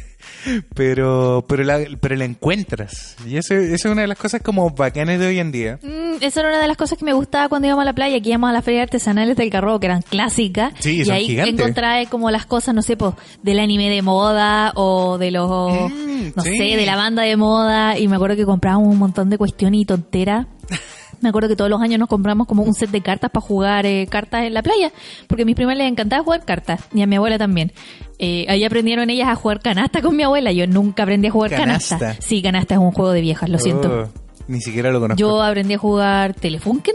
Pero 0.74 1.44
pero 1.48 1.64
la, 1.64 1.80
pero 2.00 2.16
la 2.16 2.24
encuentras. 2.24 3.16
Y 3.26 3.36
eso, 3.36 3.54
eso 3.54 3.74
es 3.74 3.92
una 3.92 4.02
de 4.02 4.08
las 4.08 4.18
cosas 4.18 4.40
como 4.42 4.70
bacanes 4.70 5.20
de 5.20 5.26
hoy 5.26 5.38
en 5.38 5.52
día. 5.52 5.78
Mm, 5.82 6.22
esa 6.22 6.40
era 6.40 6.48
una 6.50 6.60
de 6.60 6.68
las 6.68 6.76
cosas 6.76 6.98
que 6.98 7.04
me 7.04 7.12
gustaba 7.12 7.48
cuando 7.48 7.66
íbamos 7.68 7.82
a 7.82 7.86
la 7.86 7.92
playa, 7.94 8.20
que 8.20 8.28
íbamos 8.30 8.50
a 8.50 8.52
las 8.52 8.64
ferias 8.64 8.82
artesanales 8.84 9.36
del 9.36 9.50
Carro, 9.50 9.78
que 9.80 9.86
eran 9.86 10.02
clásicas. 10.02 10.72
Sí, 10.78 11.00
y 11.00 11.04
son 11.04 11.14
ahí 11.14 11.26
gigantes. 11.26 11.54
encontraba 11.58 12.04
como 12.06 12.30
las 12.30 12.46
cosas, 12.46 12.74
no 12.74 12.82
sé, 12.82 12.96
pues, 12.96 13.14
del 13.42 13.58
anime 13.60 13.88
de 13.90 14.02
moda 14.02 14.72
o 14.74 15.18
de 15.18 15.30
los, 15.30 15.48
Mm, 15.48 16.32
no 16.36 16.42
sí. 16.42 16.56
sé, 16.56 16.64
de 16.76 16.86
la 16.86 16.96
banda 16.96 17.22
de 17.22 17.36
moda. 17.36 17.98
Y 17.98 18.08
me 18.08 18.16
acuerdo 18.16 18.36
que 18.36 18.44
comprábamos 18.44 18.88
un 18.88 18.98
montón 18.98 19.30
de 19.30 19.38
cuestiones 19.38 19.80
y 19.80 19.84
tonteras. 19.84 20.46
Me 21.20 21.30
acuerdo 21.30 21.48
que 21.48 21.56
todos 21.56 21.68
los 21.68 21.80
años 21.80 21.98
nos 21.98 22.08
compramos 22.08 22.46
como 22.46 22.62
un 22.62 22.74
set 22.74 22.90
de 22.90 23.00
cartas 23.00 23.32
para 23.32 23.44
jugar 23.44 23.86
eh, 23.86 24.06
cartas 24.08 24.44
en 24.44 24.54
la 24.54 24.62
playa, 24.62 24.92
porque 25.26 25.42
a 25.42 25.44
mis 25.46 25.56
primas 25.56 25.76
les 25.76 25.90
encantaba 25.90 26.22
jugar 26.22 26.44
cartas, 26.44 26.80
y 26.94 27.02
a 27.02 27.08
mi 27.08 27.16
abuela 27.16 27.36
también. 27.38 27.72
Eh, 28.18 28.46
ahí 28.48 28.64
aprendieron 28.64 29.10
ellas 29.10 29.28
a 29.28 29.36
jugar 29.36 29.60
canasta 29.60 30.02
con 30.02 30.16
mi 30.16 30.24
abuela, 30.24 30.50
yo 30.50 30.66
nunca 30.66 31.04
aprendí 31.04 31.28
a 31.28 31.30
jugar 31.30 31.52
canasta. 31.52 31.98
Canasta. 31.98 32.22
Sí, 32.22 32.42
canasta 32.42 32.74
es 32.74 32.80
un 32.80 32.90
juego 32.90 33.12
de 33.12 33.20
viejas, 33.20 33.48
lo 33.48 33.58
siento. 33.58 33.88
Oh, 33.88 34.08
ni 34.48 34.60
siquiera 34.60 34.90
lo 34.90 35.00
conozco. 35.00 35.20
Yo 35.20 35.40
aprendí 35.42 35.74
a 35.74 35.78
jugar 35.78 36.34
Telefunken 36.34 36.94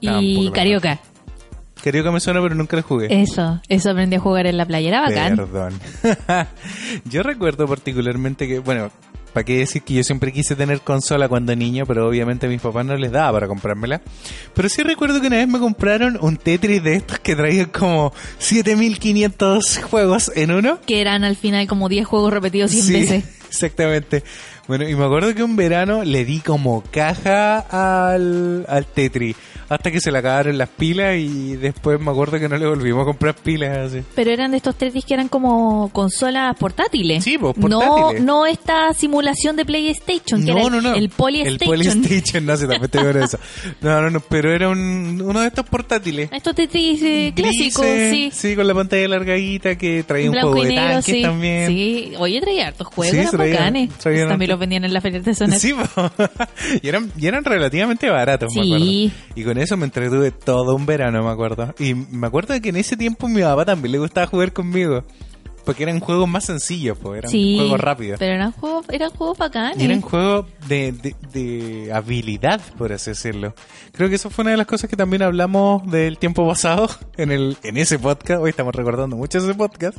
y 0.00 0.50
Carioca. 0.50 1.00
Carioca 1.82 2.10
me 2.10 2.20
suena, 2.20 2.40
pero 2.42 2.54
nunca 2.54 2.76
lo 2.76 2.82
jugué. 2.82 3.22
Eso, 3.22 3.60
eso 3.68 3.90
aprendí 3.90 4.16
a 4.16 4.20
jugar 4.20 4.46
en 4.46 4.56
la 4.56 4.66
playa. 4.66 4.88
Era 4.88 5.00
bacán. 5.00 5.36
Perdón. 5.36 5.80
yo 7.04 7.22
recuerdo 7.22 7.66
particularmente 7.66 8.48
que, 8.48 8.58
bueno, 8.58 8.90
¿para 9.38 9.44
qué 9.44 9.58
decir 9.58 9.82
que 9.82 9.94
yo 9.94 10.02
siempre 10.02 10.32
quise 10.32 10.56
tener 10.56 10.80
consola 10.80 11.28
cuando 11.28 11.54
niño, 11.54 11.86
pero 11.86 12.08
obviamente 12.08 12.46
a 12.46 12.48
mis 12.48 12.60
papás 12.60 12.84
no 12.84 12.96
les 12.96 13.12
daba 13.12 13.30
para 13.34 13.46
comprármela? 13.46 14.02
Pero 14.52 14.68
sí 14.68 14.82
recuerdo 14.82 15.20
que 15.20 15.28
una 15.28 15.36
vez 15.36 15.46
me 15.46 15.60
compraron 15.60 16.18
un 16.20 16.36
Tetris 16.38 16.82
de 16.82 16.94
estos 16.96 17.20
que 17.20 17.36
traían 17.36 17.66
como 17.66 18.12
7500 18.38 19.78
juegos 19.84 20.32
en 20.34 20.50
uno. 20.50 20.80
Que 20.86 21.00
eran 21.00 21.22
al 21.22 21.36
final 21.36 21.68
como 21.68 21.88
10 21.88 22.04
juegos 22.04 22.32
repetidos 22.32 22.72
100 22.72 22.82
Sí, 22.84 22.92
veces. 22.92 23.24
Exactamente. 23.48 24.24
Bueno, 24.68 24.86
y 24.88 24.94
me 24.94 25.04
acuerdo 25.06 25.34
que 25.34 25.42
un 25.42 25.56
verano 25.56 26.04
le 26.04 26.24
di 26.26 26.40
como 26.40 26.82
caja 26.90 27.58
al, 28.12 28.66
al 28.68 28.84
Tetris 28.86 29.34
hasta 29.70 29.90
que 29.90 30.00
se 30.00 30.10
le 30.10 30.18
acabaron 30.18 30.56
las 30.56 30.68
pilas 30.70 31.16
y 31.18 31.56
después 31.56 32.00
me 32.00 32.10
acuerdo 32.10 32.38
que 32.38 32.48
no 32.48 32.56
le 32.56 32.66
volvimos 32.66 33.02
a 33.02 33.04
comprar 33.04 33.34
pilas 33.34 33.76
así. 33.78 34.02
Pero 34.14 34.30
eran 34.30 34.50
de 34.50 34.56
estos 34.58 34.74
Tetris 34.76 35.04
que 35.04 35.12
eran 35.12 35.28
como 35.28 35.90
consolas 35.92 36.56
portátiles. 36.58 37.22
Sí, 37.22 37.36
pues, 37.36 37.54
No, 37.58 37.78
portátiles. 37.80 38.22
no 38.24 38.46
esta 38.46 38.94
simulación 38.94 39.56
de 39.56 39.66
PlayStation, 39.66 40.42
que 40.44 40.52
era 40.52 40.62
el- 40.62 40.86
el 40.86 40.94
El 40.96 41.08
Polystation. 41.10 41.58
Polystation, 41.68 42.46
no 42.46 42.56
sé, 42.56 42.66
también 42.66 42.90
te 42.90 43.24
eso. 43.24 43.38
No, 43.82 44.00
no, 44.02 44.10
no, 44.10 44.20
pero 44.20 44.52
era 44.54 44.68
un, 44.70 45.20
uno 45.22 45.40
de 45.40 45.48
estos 45.48 45.66
portátiles. 45.66 46.30
Estos 46.32 46.54
Tetris 46.54 47.02
eh, 47.02 47.32
clásicos, 47.36 47.84
sí. 48.10 48.30
Sí, 48.32 48.56
con 48.56 48.66
la 48.66 48.74
pantalla 48.74 49.06
largadita 49.08 49.76
que 49.76 50.02
traía 50.02 50.30
un 50.30 50.38
juego 50.38 50.62
de 50.62 50.68
negro, 50.70 50.84
tanques 50.94 51.14
sí. 51.14 51.22
también. 51.22 51.66
Sí, 51.68 52.12
oye, 52.18 52.40
traía 52.40 52.68
hartos 52.68 52.86
juegos, 52.86 53.12
Sí, 53.14 53.18
eran 53.20 53.30
traía- 53.32 53.52
bacanes. 53.54 53.90
traía 53.98 54.28
También 54.28 54.50
hartos. 54.52 54.57
Los 54.58 54.60
vendían 54.60 54.84
en 54.84 54.92
la 54.92 55.00
feria 55.00 55.20
artesanal. 55.20 55.58
Sí, 55.58 55.72
y, 56.82 56.88
eran, 56.88 57.10
y 57.16 57.26
eran 57.26 57.44
relativamente 57.44 58.10
baratos, 58.10 58.52
me 58.54 58.62
acuerdo. 58.62 58.84
Y 58.84 59.44
con 59.44 59.58
eso 59.58 59.76
me 59.76 59.84
entretuve 59.84 60.30
todo 60.32 60.74
un 60.74 60.84
verano, 60.84 61.22
me 61.22 61.30
acuerdo. 61.30 61.74
Y 61.78 61.94
me 61.94 62.26
acuerdo 62.26 62.54
de 62.54 62.60
que 62.60 62.70
en 62.70 62.76
ese 62.76 62.96
tiempo 62.96 63.28
mi 63.28 63.42
papá 63.42 63.64
también 63.64 63.92
le 63.92 63.98
gustaba 63.98 64.26
jugar 64.26 64.52
conmigo. 64.52 65.04
Porque 65.64 65.82
eran 65.82 66.00
juegos 66.00 66.26
más 66.26 66.46
sencillos, 66.46 66.96
pues 66.96 67.18
eran 67.18 67.30
Sí, 67.30 67.56
juegos 67.58 67.78
rápidos. 67.78 68.18
Pero 68.18 68.32
eran 68.32 68.52
juegos, 68.52 68.86
eran 68.88 69.10
juegos 69.10 69.36
bacanes. 69.36 69.78
Y 69.78 69.84
eran 69.84 70.00
juegos 70.00 70.46
de, 70.66 70.92
de, 70.92 71.14
de 71.34 71.92
habilidad, 71.92 72.62
por 72.78 72.90
así 72.90 73.10
decirlo. 73.10 73.54
Creo 73.92 74.08
que 74.08 74.14
eso 74.14 74.30
fue 74.30 74.44
una 74.44 74.52
de 74.52 74.56
las 74.56 74.66
cosas 74.66 74.88
que 74.88 74.96
también 74.96 75.20
hablamos 75.22 75.86
del 75.90 76.16
tiempo 76.16 76.48
pasado 76.48 76.88
en, 77.18 77.32
el, 77.32 77.58
en 77.62 77.76
ese 77.76 77.98
podcast. 77.98 78.40
Hoy 78.40 78.48
estamos 78.48 78.74
recordando 78.74 79.14
mucho 79.16 79.36
ese 79.38 79.52
podcast. 79.52 79.98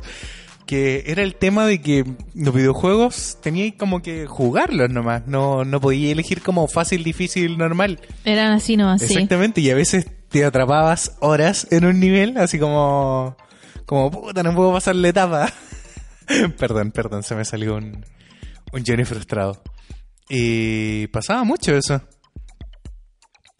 Que 0.66 1.04
era 1.06 1.22
el 1.22 1.34
tema 1.34 1.66
de 1.66 1.80
que 1.80 2.04
los 2.34 2.54
videojuegos 2.54 3.38
teníais 3.42 3.74
como 3.74 4.02
que 4.02 4.26
jugarlos 4.26 4.90
nomás. 4.90 5.26
No, 5.26 5.64
no 5.64 5.80
podíais 5.80 6.12
elegir 6.12 6.42
como 6.42 6.68
fácil, 6.68 7.02
difícil, 7.02 7.58
normal. 7.58 8.00
Eran 8.24 8.52
así 8.52 8.76
nomás, 8.76 9.00
sí. 9.00 9.12
Exactamente. 9.12 9.60
Y 9.60 9.70
a 9.70 9.74
veces 9.74 10.06
te 10.28 10.44
atrapabas 10.44 11.16
horas 11.20 11.66
en 11.70 11.84
un 11.84 11.98
nivel, 11.98 12.36
así 12.36 12.58
como. 12.58 13.36
Como 13.84 14.10
puta, 14.10 14.42
no 14.44 14.54
puedo 14.54 14.72
pasar 14.72 14.94
la 14.94 15.08
etapa. 15.08 15.52
perdón, 16.58 16.92
perdón, 16.92 17.24
se 17.24 17.34
me 17.34 17.44
salió 17.44 17.76
un, 17.76 18.04
un 18.72 18.84
Johnny 18.86 19.04
frustrado. 19.04 19.60
Y 20.28 21.08
pasaba 21.08 21.42
mucho 21.42 21.76
eso. 21.76 22.00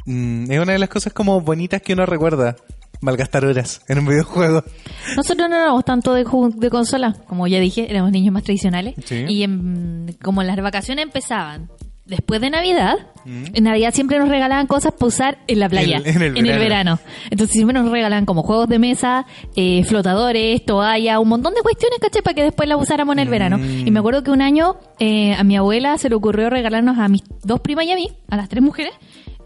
Mm, 0.07 0.51
es 0.51 0.59
una 0.61 0.73
de 0.73 0.79
las 0.79 0.89
cosas 0.89 1.13
como 1.13 1.41
bonitas 1.41 1.83
que 1.83 1.93
uno 1.93 2.07
recuerda. 2.07 2.57
Malgastar 3.01 3.45
horas 3.45 3.81
en 3.89 3.99
un 4.01 4.07
videojuego. 4.07 4.63
Nosotros 5.17 5.49
no 5.49 5.57
éramos 5.57 5.85
tanto 5.85 6.13
de, 6.15 6.25
de 6.57 6.71
consola, 6.71 7.17
como 7.27 7.47
ya 7.47 7.59
dije, 7.61 7.87
éramos 7.91 8.11
niños 8.13 8.33
más 8.33 8.43
tradicionales. 8.45 8.95
Sí. 9.05 9.25
Y 9.29 9.43
en- 9.43 10.17
como 10.23 10.43
las 10.43 10.57
vacaciones 10.57 11.05
empezaban 11.05 11.69
después 12.05 12.41
de 12.41 12.51
Navidad, 12.51 12.95
Mm. 13.25 13.45
en 13.55 13.65
Navidad 13.65 13.93
siempre 13.95 14.19
nos 14.19 14.29
regalaban 14.31 14.67
cosas 14.67 14.93
para 14.93 15.07
usar 15.07 15.39
en 15.47 15.61
la 15.61 15.69
playa, 15.69 16.01
En- 16.05 16.23
en 16.37 16.47
el 16.47 16.59
verano. 16.59 16.99
Entonces 17.31 17.53
siempre 17.53 17.79
nos 17.79 17.91
regalaban 17.91 18.25
como 18.27 18.43
juegos 18.43 18.67
de 18.69 18.79
mesa, 18.79 19.27
eh, 19.57 19.85
flotadores, 19.85 20.65
toalla, 20.65 21.21
un 21.21 21.29
montón 21.29 21.55
de 21.55 21.61
cuestiones, 21.61 21.99
caché, 22.01 22.23
para 22.23 22.35
que 22.35 22.43
después 22.43 22.69
las 22.69 22.81
usáramos 22.81 23.13
en 23.15 23.19
el 23.21 23.29
verano. 23.29 23.59
Mm. 23.59 23.87
Y 23.87 23.91
me 23.91 23.99
acuerdo 24.01 24.23
que 24.23 24.31
un 24.31 24.41
año 24.43 24.77
eh, 24.99 25.35
a 25.35 25.45
mi 25.45 25.57
abuela 25.57 25.97
se 25.99 26.09
le 26.09 26.15
ocurrió 26.17 26.51
regalarnos 26.51 26.99
a 26.99 27.09
mis 27.09 27.23
dos 27.45 27.61
primas 27.61 27.85
y 27.87 27.93
a 27.93 27.95
mí, 27.95 28.09
a 28.29 28.37
las 28.37 28.49
tres 28.49 28.63
mujeres, 28.63 28.93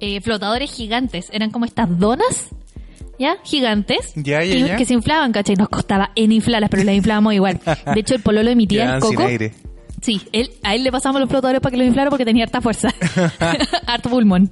eh, 0.01 0.21
flotadores 0.21 0.71
gigantes. 0.73 1.29
Eran 1.33 1.51
como 1.51 1.64
estas 1.67 1.99
donas. 1.99 2.49
¿Ya? 3.18 3.37
Gigantes. 3.44 4.12
Ya, 4.16 4.42
ya, 4.42 4.55
y 4.55 4.64
ya. 4.66 4.77
Que 4.77 4.85
se 4.85 4.94
inflaban, 4.94 5.33
¿cachai? 5.33 5.57
Nos 5.57 5.68
costaba 5.68 6.11
en 6.14 6.33
inflarlas, 6.33 6.70
pero 6.70 6.85
las 6.85 6.94
inflábamos 6.94 7.35
igual. 7.35 7.61
De 7.94 8.00
hecho, 8.00 8.14
el 8.14 8.22
pololo 8.22 8.48
de 8.48 8.57
mi 8.57 8.66
tía, 8.66 8.94
el 8.94 9.00
Coco, 9.00 9.22
aire. 9.22 9.53
Sí, 10.03 10.20
él, 10.33 10.50
a 10.62 10.74
él 10.74 10.85
le 10.85 10.92
pasamos 10.92 11.20
los 11.20 11.31
flotadores 11.31 11.61
para 11.61 11.70
que 11.70 11.79
los 11.79 11.87
inflara 11.87 12.11
porque 12.11 12.24
tenía 12.24 12.44
harta 12.44 12.61
fuerza. 12.61 12.88
Harto 13.87 14.11
pulmón. 14.11 14.50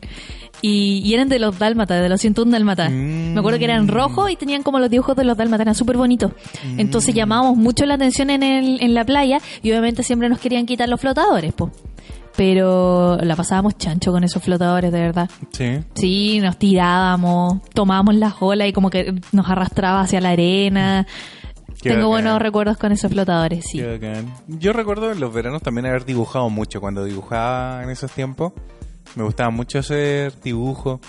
Y, 0.63 1.03
y 1.05 1.13
eran 1.13 1.29
de 1.29 1.39
los 1.41 1.59
dálmatas, 1.59 2.01
de 2.01 2.09
los 2.09 2.21
101 2.21 2.53
dálmatas. 2.53 2.91
Mm. 2.91 3.35
Me 3.35 3.41
acuerdo 3.41 3.59
que 3.59 3.65
eran 3.65 3.89
rojos 3.89 4.31
y 4.31 4.37
tenían 4.37 4.63
como 4.63 4.79
los 4.79 4.89
dibujos 4.89 5.17
de 5.17 5.25
los 5.25 5.37
dálmatas, 5.37 5.65
eran 5.65 5.75
súper 5.75 5.97
bonitos. 5.97 6.33
Mm. 6.65 6.81
Entonces 6.81 7.15
llamábamos 7.15 7.57
mucho 7.57 7.85
la 7.85 7.95
atención 7.95 8.31
en, 8.31 8.43
el, 8.43 8.81
en 8.81 8.95
la 8.95 9.05
playa 9.05 9.41
y 9.63 9.71
obviamente 9.71 10.03
siempre 10.05 10.29
nos 10.29 10.39
querían 10.39 10.65
quitar 10.65 10.89
los 10.89 11.01
flotadores, 11.01 11.53
po. 11.53 11.71
Pero 12.37 13.19
la 13.19 13.37
pasábamos 13.37 13.77
chancho 13.77 14.11
con 14.13 14.25
esos 14.25 14.43
flotadores, 14.43 14.91
de 14.91 15.01
verdad. 15.01 15.31
Sí. 15.53 15.81
Sí, 15.95 16.41
nos 16.41 16.59
tirábamos, 16.59 17.61
tomábamos 17.75 18.15
las 18.15 18.35
olas 18.41 18.69
y 18.69 18.73
como 18.73 18.89
que 18.91 19.15
nos 19.33 19.49
arrastraba 19.51 20.01
hacia 20.01 20.21
la 20.21 20.31
arena. 20.31 21.07
Qué 21.83 21.91
Tengo 21.91 22.09
bacán. 22.09 22.25
buenos 22.25 22.43
recuerdos 22.43 22.77
con 22.79 22.93
esos 22.93 23.11
flotadores, 23.13 23.65
sí. 23.67 23.79
Qué 23.79 23.93
bacán. 23.99 24.33
Yo 24.47 24.73
recuerdo 24.73 25.11
en 25.13 25.21
los 25.21 25.33
veranos 25.35 25.63
también 25.63 25.87
haber 25.87 26.05
dibujado 26.05 26.49
mucho. 26.49 26.81
Cuando 26.81 27.05
dibujaba 27.05 27.83
en 27.83 27.91
esos 27.91 28.11
tiempos, 28.13 28.53
me 29.17 29.25
gustaba 29.25 29.51
mucho 29.51 29.81
hacer 29.81 30.33
dibujo. 30.43 31.01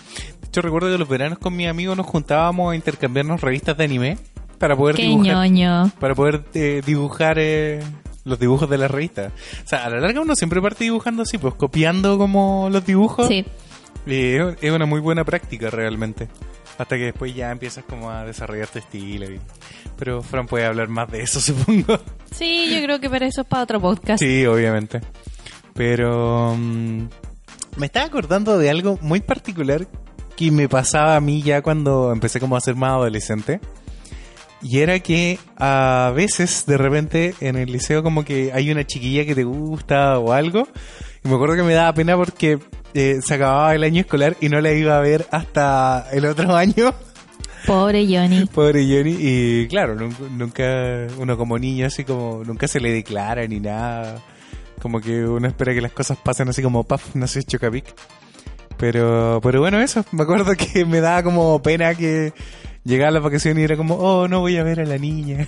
De 0.41 0.47
hecho, 0.47 0.61
recuerdo 0.61 0.91
que 0.91 0.97
los 0.97 1.07
veranos 1.07 1.37
con 1.39 1.55
mis 1.55 1.67
amigos 1.67 1.95
nos 1.95 2.05
juntábamos 2.07 2.73
a 2.73 2.75
intercambiarnos 2.75 3.39
revistas 3.41 3.77
de 3.77 3.83
anime 3.85 4.17
para 4.57 4.75
poder 4.75 4.95
Qué 4.95 5.03
dibujar. 5.03 5.35
ñoño. 5.35 5.91
Para 5.99 6.15
poder 6.15 6.43
eh, 6.53 6.81
dibujar 6.85 7.37
eh, 7.39 7.79
los 8.25 8.39
dibujos 8.39 8.69
de 8.69 8.77
las 8.77 8.89
revistas. 8.91 9.31
O 9.63 9.67
sea, 9.67 9.85
a 9.85 9.89
la 9.89 9.99
larga 9.99 10.21
uno 10.21 10.35
siempre 10.35 10.61
parte 10.61 10.83
dibujando 10.83 11.23
así, 11.23 11.37
pues 11.37 11.53
copiando 11.55 12.17
como 12.17 12.69
los 12.71 12.85
dibujos. 12.85 13.27
Sí. 13.27 13.45
Y 14.05 14.35
es, 14.35 14.71
una 14.71 14.85
muy 14.85 14.99
buena 14.99 15.23
práctica 15.23 15.69
realmente. 15.69 16.27
Hasta 16.77 16.97
que 16.97 17.03
después 17.05 17.33
ya 17.35 17.51
empiezas 17.51 17.83
como 17.85 18.09
a 18.09 18.25
desarrollar 18.25 18.67
tu 18.67 18.79
estilo. 18.79 19.29
y- 19.31 19.39
Pero 19.97 20.21
Fran 20.21 20.47
puede 20.47 20.65
hablar 20.65 20.87
más 20.89 21.09
de 21.11 21.21
eso, 21.21 21.39
supongo. 21.41 21.99
Sí, 22.31 22.73
yo 22.75 22.83
creo 22.83 22.99
que 22.99 23.09
para 23.09 23.25
eso 23.27 23.41
es 23.41 23.47
para 23.47 23.63
otro 23.63 23.79
podcast. 23.79 24.21
Sí, 24.21 24.45
obviamente. 24.45 25.01
Pero 25.73 26.55
mm, 26.57 27.03
me 27.77 27.85
estaba 27.85 28.05
acordando 28.05 28.57
de 28.57 28.69
algo 28.69 28.97
muy 29.01 29.21
particular 29.21 29.87
que 30.35 30.51
me 30.51 30.67
pasaba 30.67 31.15
a 31.15 31.21
mí 31.21 31.41
ya 31.41 31.61
cuando 31.61 32.11
empecé 32.11 32.39
como 32.39 32.55
a 32.55 32.61
ser 32.61 32.75
más 32.75 32.91
adolescente. 32.91 33.59
Y 34.63 34.79
era 34.79 34.99
que 34.99 35.39
a 35.57 36.13
veces, 36.15 36.65
de 36.65 36.77
repente, 36.77 37.35
en 37.41 37.57
el 37.57 37.69
liceo 37.71 38.01
como 38.01 38.23
que 38.23 38.51
hay 38.53 38.71
una 38.71 38.85
chiquilla 38.87 39.25
que 39.25 39.35
te 39.35 39.43
gusta 39.43 40.17
o 40.19 40.31
algo. 40.31 40.67
Y 41.23 41.27
me 41.27 41.35
acuerdo 41.35 41.55
que 41.57 41.63
me 41.63 41.73
daba 41.73 41.93
pena 41.93 42.15
porque 42.15 42.59
eh, 42.93 43.19
se 43.25 43.33
acababa 43.33 43.75
el 43.75 43.83
año 43.83 44.01
escolar 44.01 44.37
y 44.39 44.47
no 44.49 44.61
la 44.61 44.71
iba 44.71 44.95
a 44.97 45.01
ver 45.01 45.25
hasta 45.31 46.07
el 46.13 46.25
otro 46.25 46.55
año. 46.55 46.93
Pobre 47.67 48.05
Johnny. 48.07 48.45
Pobre 48.45 48.83
Johnny. 48.85 49.17
Y 49.19 49.67
claro, 49.67 49.95
nun- 49.95 50.15
nunca, 50.37 51.07
uno 51.17 51.37
como 51.37 51.57
niño 51.59 51.85
así 51.87 52.03
como, 52.05 52.43
nunca 52.45 52.67
se 52.67 52.79
le 52.79 52.91
declara 52.91 53.45
ni 53.47 53.59
nada. 53.59 54.21
Como 54.81 54.99
que 55.01 55.25
uno 55.25 55.47
espera 55.47 55.73
que 55.73 55.81
las 55.81 55.91
cosas 55.93 56.17
pasen 56.17 56.47
así 56.49 56.61
como, 56.61 56.83
paf, 56.85 57.15
no 57.15 57.27
sé, 57.27 57.43
chocapic. 57.43 57.85
Pero, 58.77 59.39
pero 59.41 59.59
bueno, 59.61 59.79
eso. 59.81 60.03
Me 60.11 60.23
acuerdo 60.23 60.53
que 60.55 60.85
me 60.85 60.99
daba 60.99 61.23
como 61.23 61.61
pena 61.61 61.95
que 61.95 62.33
llegaba 62.83 63.11
la 63.11 63.19
vacación 63.19 63.59
y 63.59 63.63
era 63.63 63.75
como, 63.77 63.95
oh, 63.95 64.27
no 64.27 64.39
voy 64.41 64.57
a 64.57 64.63
ver 64.63 64.79
a 64.81 64.85
la 64.85 64.97
niña. 64.97 65.47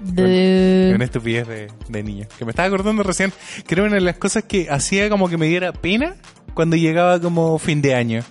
De- 0.00 0.92
Una 0.94 1.04
estupidez 1.04 1.46
de, 1.48 1.68
de 1.88 2.02
niño. 2.02 2.26
Que 2.38 2.44
me 2.44 2.50
estaba 2.50 2.68
acordando 2.68 3.02
recién. 3.02 3.32
Creo 3.66 3.84
una 3.86 3.94
de 3.94 4.00
las 4.02 4.16
cosas 4.16 4.44
que 4.44 4.68
hacía 4.70 5.08
como 5.08 5.28
que 5.28 5.38
me 5.38 5.46
diera 5.46 5.72
pena 5.72 6.16
cuando 6.52 6.76
llegaba 6.76 7.20
como 7.20 7.58
fin 7.58 7.80
de 7.80 7.94
año. 7.94 8.22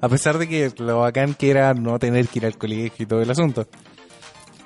A 0.00 0.08
pesar 0.08 0.38
de 0.38 0.48
que 0.48 0.72
lo 0.78 1.00
bacán 1.00 1.34
que 1.34 1.50
era 1.50 1.72
no 1.72 1.98
tener 1.98 2.26
que 2.28 2.40
ir 2.40 2.46
al 2.46 2.58
colegio 2.58 3.04
y 3.04 3.06
todo 3.06 3.22
el 3.22 3.30
asunto. 3.30 3.66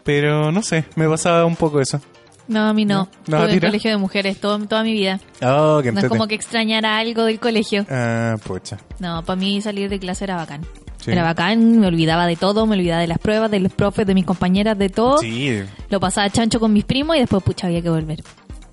Pero 0.05 0.51
no 0.51 0.63
sé, 0.63 0.85
me 0.97 1.07
pasaba 1.09 1.45
un 1.45 1.55
poco 1.57 1.81
eso. 1.81 2.01
No, 2.49 2.67
a 2.67 2.73
mí 2.73 2.87
no. 2.87 3.09
¿No? 3.27 3.37
¿No 3.37 3.37
Estuve 3.45 3.51
a 3.51 3.55
en 3.55 3.61
colegio 3.61 3.91
de 3.91 3.97
mujeres 3.99 4.41
todo, 4.41 4.59
toda 4.67 4.83
mi 4.83 4.95
vida. 4.95 5.21
Oh, 5.43 5.81
que 5.83 5.93
No 5.93 6.01
es 6.01 6.09
como 6.09 6.27
que 6.27 6.35
extrañara 6.35 6.97
algo 6.97 7.25
del 7.25 7.39
colegio. 7.39 7.85
Ah, 7.91 8.37
pucha. 8.43 8.79
No, 9.01 9.23
para 9.23 9.39
mí 9.39 9.61
salir 9.61 9.91
de 9.91 9.99
clase 9.99 10.25
era 10.25 10.37
bacán. 10.37 10.63
Sí. 11.01 11.13
Era 11.13 11.23
bacán, 11.23 11.79
me 11.81 11.87
olvidaba 11.87 12.27
de 12.27 12.37
todo, 12.37 12.67
me 12.67 12.75
olvidaba 12.77 13.01
de 13.01 13.07
las 13.07 13.19
pruebas, 13.19 13.51
de 13.51 13.61
los 13.61 13.73
profes, 13.73 14.07
de 14.07 14.15
mis 14.15 14.25
compañeras, 14.27 14.77
de 14.77 14.89
todo. 14.89 15.19
Sí, 15.19 15.61
Lo 15.91 16.01
pasaba 16.01 16.29
chancho 16.31 16.59
con 16.61 16.73
mis 16.73 16.85
primos 16.85 17.17
y 17.17 17.21
después, 17.21 17.43
pucha, 17.43 17.69
había 17.69 17.81
que 17.83 17.91
volver. 17.91 18.23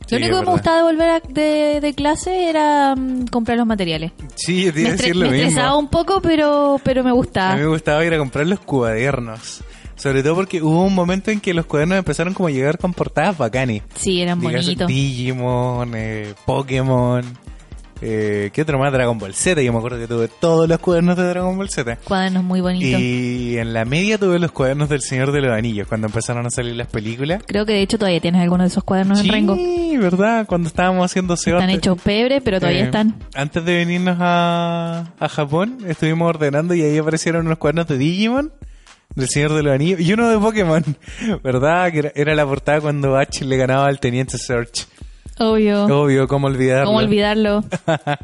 Sí, 0.08 0.16
Lo 0.20 0.26
único 0.26 0.40
que 0.40 0.46
me 0.46 0.52
gustaba 0.52 0.78
de 0.78 0.84
volver 0.84 1.10
a- 1.10 1.20
de, 1.20 1.80
de 1.82 1.94
clase 1.96 2.50
era 2.50 2.96
mm, 2.96 3.26
comprar 3.28 3.58
los 3.58 3.66
materiales. 3.66 4.12
sí, 4.36 4.66
te 4.72 4.74
Me, 4.74 4.82
iba 4.82 4.90
a 4.90 4.92
decir 4.94 5.16
lo 5.16 5.26
me 5.26 5.32
mismo. 5.32 5.48
estresaba 5.48 5.78
un 5.78 5.88
poco, 5.88 6.22
pero, 6.22 6.80
pero 6.84 7.04
me 7.04 7.10
A 7.10 7.14
gustaba. 7.14 7.56
mí 7.56 7.62
me 7.62 7.68
gustaba 7.68 8.06
ir 8.06 8.14
a 8.14 8.18
comprar 8.20 8.46
los 8.48 8.60
cuadernos. 8.60 9.62
Sobre 9.96 10.22
todo 10.22 10.36
porque 10.36 10.62
hubo 10.62 10.84
un 10.84 10.94
momento 10.94 11.32
en 11.32 11.40
que 11.40 11.54
los 11.54 11.66
cuadernos 11.66 11.98
empezaron 11.98 12.34
como 12.34 12.50
a 12.50 12.52
llegar 12.52 12.78
con 12.78 12.94
portadas 12.94 13.38
bacanes. 13.38 13.82
Sí, 13.96 14.22
eran 14.22 14.42
bonitos. 14.42 14.88
Digimon, 14.88 15.92
eh, 15.96 16.34
Pokémon. 16.46 17.24
Eh, 18.02 18.52
¿Qué 18.54 18.62
otro 18.62 18.78
más? 18.78 18.92
Dragon 18.92 19.18
Ball 19.18 19.34
Z. 19.34 19.62
Yo 19.62 19.72
me 19.72 19.80
acuerdo 19.80 19.98
que 19.98 20.08
tuve 20.08 20.28
todos 20.28 20.68
los 20.68 20.80
cuadernos 20.80 21.18
de 21.18 21.24
Dragon 21.24 21.58
Ball 21.58 21.70
Z. 21.70 21.98
Cuadernos 22.04 22.44
muy 22.44 22.62
bonitos. 22.62 23.00
Y 23.00 23.58
en 23.58 23.74
la 23.74 23.86
media 23.86 24.18
tuve 24.18 24.40
los 24.40 24.52
cuadernos 24.52 24.90
del 24.90 25.02
Señor 25.02 25.32
de 25.32 25.42
los 25.42 25.52
Anillos, 25.52 25.88
cuando 25.88 26.08
empezaron 26.08 26.46
a 26.46 26.50
salir 26.50 26.76
las 26.76 26.88
películas. 26.88 27.42
Creo 27.46 27.66
que 27.66 27.74
de 27.74 27.82
hecho 27.82 27.98
todavía 27.98 28.20
tienes 28.20 28.42
algunos 28.42 28.66
de 28.66 28.68
esos 28.70 28.84
cuadernos 28.84 29.20
sí, 29.20 29.28
en 29.28 29.34
Rengo. 29.34 29.58
¿verdad? 29.98 30.46
Cuando 30.46 30.68
estábamos 30.68 31.06
haciendo 31.06 31.38
SEO. 31.38 31.58
Están 31.58 31.70
hechos 31.70 32.02
pebre, 32.02 32.42
pero 32.42 32.60
todavía 32.60 32.82
eh, 32.82 32.86
están. 32.86 33.16
Antes 33.34 33.64
de 33.64 33.76
venirnos 33.76 34.18
a, 34.20 35.14
a 35.20 35.30
Japón, 35.30 35.80
estuvimos 35.88 36.30
ordenando 36.30 36.74
y 36.74 36.82
ahí 36.82 36.98
aparecieron 36.98 37.46
unos 37.46 37.58
cuadernos 37.58 37.88
de 37.88 37.98
Digimon, 37.98 38.52
del 39.16 39.30
Señor 39.30 39.54
de 39.54 39.64
los 39.64 39.74
Anillos, 39.74 40.00
y 40.02 40.14
uno 40.14 40.30
de 40.30 40.38
Pokémon, 40.38 40.84
¿verdad? 41.44 41.92
Que 41.92 42.00
era, 42.00 42.12
era 42.16 42.36
la 42.36 42.46
portada 42.46 42.82
cuando 42.82 43.18
Ash 43.18 43.42
le 43.42 43.58
ganaba 43.58 43.88
al 43.88 44.00
Teniente 44.00 44.38
Search. 44.38 44.88
Obvio. 45.38 45.86
Obvio, 45.86 46.28
¿cómo 46.28 46.48
olvidarlo? 46.48 46.86
¿Cómo 46.86 47.00
olvidarlo? 47.00 47.64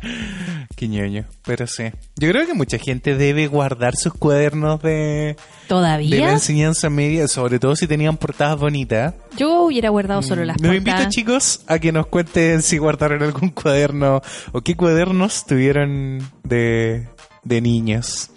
Qué 0.75 0.87
ñoño, 0.87 1.25
pero 1.45 1.67
sí. 1.67 1.83
Yo 2.15 2.29
creo 2.31 2.45
que 2.45 2.53
mucha 2.53 2.77
gente 2.77 3.15
debe 3.15 3.47
guardar 3.47 3.95
sus 3.95 4.13
cuadernos 4.13 4.81
de, 4.81 4.89
de 4.89 5.35
la 5.37 5.67
¿Todavía? 5.67 6.31
enseñanza 6.31 6.89
media, 6.89 7.27
sobre 7.27 7.59
todo 7.59 7.75
si 7.75 7.85
tenían 7.85 8.17
portadas 8.17 8.57
bonitas. 8.57 9.13
Yo 9.37 9.63
hubiera 9.63 9.89
guardado 9.89 10.21
solo 10.21 10.45
las 10.45 10.59
Los 10.61 10.73
invito, 10.75 11.03
chicos, 11.09 11.61
a 11.67 11.79
que 11.79 11.91
nos 11.91 12.07
cuenten 12.07 12.61
si 12.61 12.77
guardaron 12.77 13.21
algún 13.21 13.49
cuaderno 13.49 14.21
o 14.53 14.61
qué 14.61 14.75
cuadernos 14.75 15.45
tuvieron 15.45 16.19
de, 16.43 17.07
de 17.43 17.61
niños. 17.61 18.29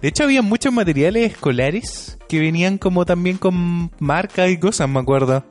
De 0.00 0.08
hecho, 0.08 0.24
había 0.24 0.42
muchos 0.42 0.72
materiales 0.72 1.32
escolares 1.32 2.18
que 2.28 2.40
venían 2.40 2.78
como 2.78 3.04
también 3.04 3.36
con 3.36 3.90
marcas 3.98 4.50
y 4.50 4.56
cosas, 4.58 4.88
me 4.88 5.00
acuerdo. 5.00 5.44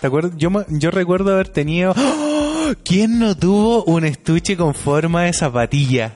¿Te 0.00 0.06
acuerdas? 0.06 0.32
Yo, 0.36 0.50
yo 0.68 0.90
recuerdo 0.90 1.32
haber 1.34 1.48
tenido... 1.48 1.94
¡Oh! 1.96 2.72
¿Quién 2.84 3.18
no 3.18 3.36
tuvo 3.36 3.84
un 3.84 4.04
estuche 4.04 4.56
con 4.56 4.74
forma 4.74 5.22
de 5.24 5.32
zapatilla? 5.32 6.12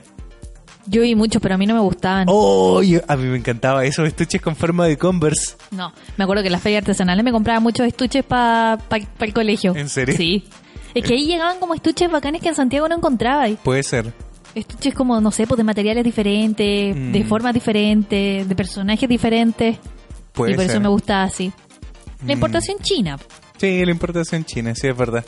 Yo 0.87 1.01
vi 1.01 1.15
muchos, 1.15 1.41
pero 1.41 1.55
a 1.55 1.57
mí 1.57 1.65
no 1.65 1.73
me 1.73 1.79
gustaban. 1.81 2.27
¡Oh! 2.29 2.81
yo- 2.81 3.01
a 3.07 3.15
mí 3.15 3.25
me 3.27 3.37
encantaba 3.37 3.83
esos 3.85 4.07
estuches 4.07 4.41
con 4.41 4.55
forma 4.55 4.85
de 4.85 4.97
Converse. 4.97 5.55
No, 5.71 5.91
me 6.17 6.23
acuerdo 6.23 6.43
que 6.43 6.47
en 6.47 6.53
las 6.53 6.61
ferias 6.61 6.81
artesanales 6.83 7.23
me 7.25 7.31
compraba 7.31 7.59
muchos 7.59 7.85
estuches 7.87 8.23
para 8.23 8.79
el 9.19 9.33
colegio. 9.33 9.75
¿En 9.75 9.89
serio? 9.89 10.15
Sí. 10.15 10.45
Es 10.93 11.03
que 11.03 11.13
ahí 11.15 11.25
llegaban 11.25 11.59
como 11.59 11.73
estuches 11.73 12.09
bacanes 12.09 12.41
que 12.41 12.49
en 12.49 12.55
Santiago 12.55 12.87
no 12.87 12.95
encontraba. 12.95 13.47
Puede 13.63 13.83
ser. 13.83 14.13
Estuches 14.53 14.93
como, 14.93 15.19
no 15.19 15.31
sé, 15.31 15.45
pues 15.45 15.57
de 15.57 15.63
materiales 15.65 16.03
diferentes, 16.05 16.95
Mm. 16.95 17.11
de 17.11 17.23
formas 17.25 17.53
diferentes, 17.53 18.47
de 18.47 18.55
personajes 18.55 19.09
diferentes. 19.09 19.77
Puede 20.31 20.53
y 20.53 20.55
por 20.55 20.63
ser. 20.63 20.71
eso 20.71 20.79
me 20.79 20.87
gustaba 20.87 21.23
así. 21.23 21.51
La 22.21 22.27
Mm. 22.27 22.31
importación 22.31 22.77
china. 22.79 23.17
Sí, 23.57 23.83
la 23.85 23.91
importación 23.91 24.43
china, 24.45 24.73
sí, 24.75 24.87
es 24.87 24.97
verdad. 24.97 25.25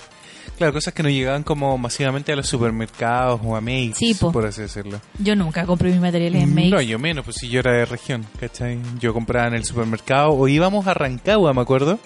Claro, 0.58 0.74
cosas 0.74 0.94
que 0.94 1.04
no 1.04 1.10
llegaban 1.10 1.44
como 1.44 1.78
masivamente 1.78 2.32
a 2.32 2.36
los 2.36 2.48
supermercados 2.48 3.40
o 3.44 3.56
a 3.56 3.62
Sí, 3.94 4.16
po. 4.20 4.32
por 4.32 4.46
así 4.46 4.62
decirlo. 4.62 5.00
Yo 5.20 5.36
nunca 5.36 5.66
compré 5.66 5.92
mis 5.92 6.00
materiales 6.00 6.42
en 6.44 6.54
Macy's. 6.56 6.72
No, 6.72 6.82
yo 6.82 6.98
menos, 6.98 7.26
pues 7.26 7.38
si 7.38 7.48
yo 7.50 7.60
era 7.60 7.74
de 7.74 7.86
región, 7.86 8.26
¿cachai? 8.40 8.80
Yo 9.00 9.14
compraba 9.14 9.48
en 9.48 9.54
el 9.54 9.66
supermercado 9.66 10.32
o 10.32 10.48
íbamos 10.48 10.88
a 10.88 10.94
Rancagua, 10.94 11.54
me 11.54 11.62
acuerdo, 11.62 12.00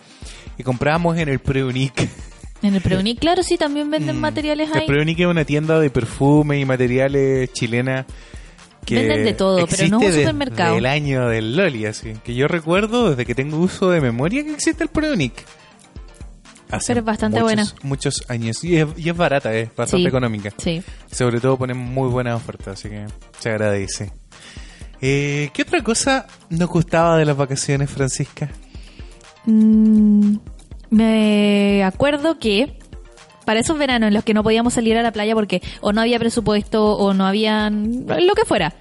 y 0.57 0.63
comprábamos 0.63 1.17
en 1.17 1.29
el 1.29 1.39
Preunic. 1.39 2.09
En 2.63 2.75
el 2.75 2.81
Preunic, 2.81 3.17
claro, 3.21 3.41
sí, 3.41 3.57
también 3.57 3.89
venden 3.89 4.19
materiales 4.19 4.69
Mm. 4.69 4.73
El 4.73 4.79
ahí. 4.81 4.85
Preunic 4.87 5.19
es 5.19 5.25
una 5.25 5.45
tienda 5.45 5.79
de 5.79 5.89
perfume 5.89 6.59
y 6.59 6.65
materiales 6.65 7.51
chilena 7.53 8.05
que 8.85 8.95
Venden 8.95 9.23
de 9.23 9.33
todo, 9.33 9.65
pero 9.65 9.87
no 9.87 10.01
es 10.01 10.13
un 10.13 10.19
supermercado. 10.19 10.77
el 10.77 10.85
año 10.85 11.27
del 11.27 11.55
Loli, 11.55 11.87
así. 11.87 12.13
Que 12.23 12.35
yo 12.35 12.47
recuerdo 12.47 13.09
desde 13.09 13.25
que 13.25 13.33
tengo 13.33 13.57
uso 13.57 13.89
de 13.89 13.99
memoria 13.99 14.43
que 14.43 14.53
existe 14.53 14.83
el 14.83 14.89
Preunic. 14.89 15.33
Hace 16.71 16.87
Pero 16.87 16.99
es 17.01 17.05
bastante 17.05 17.39
muchos, 17.41 17.47
buena. 17.47 17.65
Muchos 17.83 18.23
años. 18.29 18.63
Y 18.63 18.77
es, 18.77 18.87
y 18.97 19.09
es 19.09 19.17
barata, 19.17 19.53
es 19.53 19.67
bastante 19.75 20.03
Sí. 20.03 20.07
económica. 20.07 20.51
Sí. 20.57 20.81
Sobre 21.11 21.39
todo 21.39 21.57
ponen 21.57 21.77
muy 21.77 22.09
buenas 22.09 22.35
ofertas, 22.35 22.79
así 22.79 22.89
que 22.89 23.05
se 23.39 23.49
agradece. 23.49 24.11
Eh, 25.01 25.49
¿Qué 25.53 25.63
otra 25.63 25.83
cosa 25.83 26.27
nos 26.49 26.69
gustaba 26.69 27.17
de 27.17 27.25
las 27.25 27.35
vacaciones, 27.35 27.89
Francisca? 27.89 28.49
Mm, 29.45 30.35
me 30.91 31.83
acuerdo 31.83 32.37
que 32.39 32.77
para 33.45 33.59
esos 33.59 33.77
veranos 33.77 34.07
en 34.09 34.13
los 34.13 34.23
que 34.23 34.33
no 34.33 34.43
podíamos 34.43 34.73
salir 34.73 34.97
a 34.97 35.01
la 35.01 35.11
playa 35.11 35.33
porque 35.33 35.61
o 35.81 35.91
no 35.93 36.01
había 36.01 36.19
presupuesto 36.19 36.95
o 36.95 37.13
no 37.13 37.25
habían 37.25 38.05
lo 38.07 38.33
que 38.35 38.45
fuera, 38.45 38.75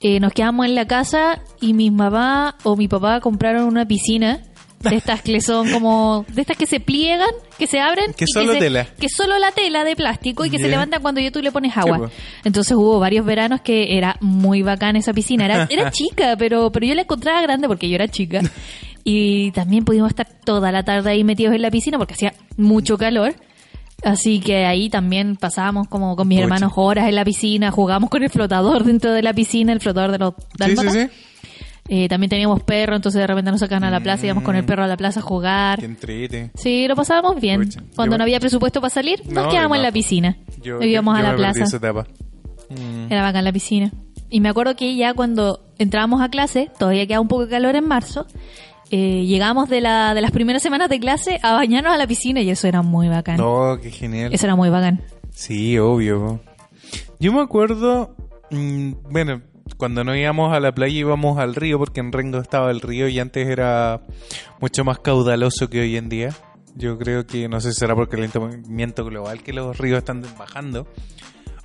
eh, 0.00 0.20
nos 0.20 0.32
quedamos 0.32 0.66
en 0.66 0.76
la 0.76 0.86
casa 0.86 1.42
y 1.60 1.74
mi 1.74 1.90
mamá 1.90 2.56
o 2.62 2.76
mi 2.76 2.86
papá 2.86 3.20
compraron 3.20 3.64
una 3.64 3.86
piscina 3.86 4.40
de 4.80 4.96
estas 4.96 5.22
que 5.22 5.40
son 5.40 5.70
como 5.70 6.24
de 6.28 6.40
estas 6.42 6.56
que 6.56 6.66
se 6.66 6.78
pliegan, 6.80 7.28
que 7.58 7.66
se 7.66 7.80
abren, 7.80 8.12
Que 8.12 8.24
y 8.24 8.32
solo 8.32 8.52
se- 8.52 8.58
tela. 8.60 8.84
que 8.98 9.08
solo 9.08 9.38
la 9.38 9.50
tela 9.52 9.84
de 9.84 9.96
plástico 9.96 10.44
y 10.44 10.50
que 10.50 10.58
se 10.58 10.68
levanta 10.68 11.00
cuando 11.00 11.20
yo 11.20 11.32
tú 11.32 11.40
le 11.42 11.50
pones 11.52 11.76
agua. 11.76 11.98
pues. 11.98 12.12
Entonces 12.44 12.76
hubo 12.76 12.98
varios 13.00 13.26
veranos 13.26 13.60
que 13.60 13.96
era 13.98 14.16
muy 14.20 14.62
bacán 14.62 14.96
esa 14.96 15.12
piscina. 15.12 15.44
Era, 15.46 15.66
era 15.70 15.90
chica, 15.92 16.36
pero, 16.38 16.70
pero 16.70 16.86
yo 16.86 16.94
la 16.94 17.02
encontraba 17.02 17.42
grande 17.42 17.66
porque 17.68 17.88
yo 17.88 17.96
era 17.96 18.08
chica. 18.08 18.40
Y 19.04 19.50
también 19.52 19.84
pudimos 19.84 20.10
estar 20.10 20.26
toda 20.44 20.70
la 20.70 20.82
tarde 20.84 21.10
ahí 21.10 21.24
metidos 21.24 21.54
en 21.54 21.62
la 21.62 21.70
piscina 21.70 21.98
porque 21.98 22.14
hacía 22.14 22.34
mucho 22.56 22.98
calor. 22.98 23.34
Así 24.04 24.38
que 24.38 24.64
ahí 24.64 24.88
también 24.90 25.34
pasábamos 25.36 25.88
como 25.88 26.14
con 26.14 26.28
mis 26.28 26.38
hermanos 26.40 26.72
horas 26.76 27.08
en 27.08 27.16
la 27.16 27.24
piscina, 27.24 27.72
jugábamos 27.72 28.10
con 28.10 28.22
el 28.22 28.30
flotador 28.30 28.84
dentro 28.84 29.12
de 29.12 29.22
la 29.22 29.32
piscina, 29.34 29.72
el 29.72 29.80
flotador 29.80 30.12
de 30.12 30.18
los 30.18 30.34
Sí, 30.56 30.76
sí. 30.90 31.08
Eh, 31.90 32.06
también 32.08 32.28
teníamos 32.28 32.62
perro, 32.62 32.96
entonces 32.96 33.18
de 33.20 33.26
repente 33.26 33.50
nos 33.50 33.60
sacaban 33.60 33.84
a 33.84 33.90
la 33.90 34.00
plaza, 34.00 34.26
íbamos 34.26 34.44
con 34.44 34.54
el 34.56 34.64
perro 34.64 34.84
a 34.84 34.86
la 34.86 34.96
plaza 34.98 35.20
a 35.20 35.22
jugar. 35.22 35.78
Qué 35.80 35.86
entrete. 35.86 36.50
Sí, 36.54 36.86
lo 36.86 36.94
pasábamos 36.94 37.40
bien. 37.40 37.68
Cuando 37.96 38.14
yo- 38.14 38.18
no 38.18 38.24
había 38.24 38.40
presupuesto 38.40 38.80
para 38.82 38.90
salir, 38.90 39.22
nos 39.24 39.44
No, 39.44 39.48
quedábamos 39.50 39.78
en 39.78 39.82
la 39.82 39.92
piscina. 39.92 40.36
Yo, 40.62 40.82
íbamos 40.82 41.14
yo- 41.14 41.18
a 41.18 41.22
yo 41.24 41.30
la 41.32 41.36
plaza. 41.36 41.64
esa 41.64 41.76
etapa. 41.78 42.06
Mm. 42.68 43.10
Era 43.10 43.22
bacán 43.22 43.44
la 43.44 43.52
piscina. 43.52 43.90
Y 44.28 44.40
me 44.40 44.50
acuerdo 44.50 44.76
que 44.76 44.94
ya 44.96 45.14
cuando 45.14 45.64
entrábamos 45.78 46.20
a 46.20 46.28
clase, 46.28 46.70
todavía 46.78 47.06
quedaba 47.06 47.22
un 47.22 47.28
poco 47.28 47.44
de 47.46 47.50
calor 47.52 47.74
en 47.76 47.86
marzo, 47.88 48.26
eh, 48.90 49.24
llegamos 49.26 49.70
de, 49.70 49.80
la, 49.80 50.12
de 50.12 50.20
las 50.20 50.30
primeras 50.30 50.62
semanas 50.62 50.90
de 50.90 51.00
clase 51.00 51.40
a 51.42 51.54
bañarnos 51.54 51.94
a 51.94 51.96
la 51.96 52.06
piscina 52.06 52.42
y 52.42 52.50
eso 52.50 52.68
era 52.68 52.82
muy 52.82 53.08
bacán. 53.08 53.38
No, 53.38 53.78
qué 53.82 53.90
genial. 53.90 54.32
Eso 54.34 54.44
era 54.44 54.56
muy 54.56 54.68
bacán. 54.68 55.00
Sí, 55.30 55.78
obvio. 55.78 56.40
Yo 57.18 57.32
me 57.32 57.40
acuerdo, 57.40 58.14
mm, 58.50 58.92
bueno, 59.10 59.40
cuando 59.76 60.04
no 60.04 60.16
íbamos 60.16 60.52
a 60.54 60.60
la 60.60 60.72
playa 60.72 60.98
íbamos 60.98 61.38
al 61.38 61.54
río 61.54 61.78
porque 61.78 62.00
en 62.00 62.12
Rengo 62.12 62.38
estaba 62.38 62.70
el 62.70 62.80
río 62.80 63.08
y 63.08 63.18
antes 63.18 63.48
era 63.48 64.02
mucho 64.60 64.84
más 64.84 64.98
caudaloso 64.98 65.68
que 65.68 65.80
hoy 65.80 65.96
en 65.96 66.08
día. 66.08 66.30
Yo 66.74 66.98
creo 66.98 67.26
que 67.26 67.48
no 67.48 67.60
sé 67.60 67.72
si 67.72 67.80
será 67.80 67.94
porque 67.94 68.16
el 68.16 68.30
calentamiento 68.30 69.04
global 69.04 69.42
que 69.42 69.52
los 69.52 69.76
ríos 69.78 69.98
están 69.98 70.24
bajando 70.38 70.86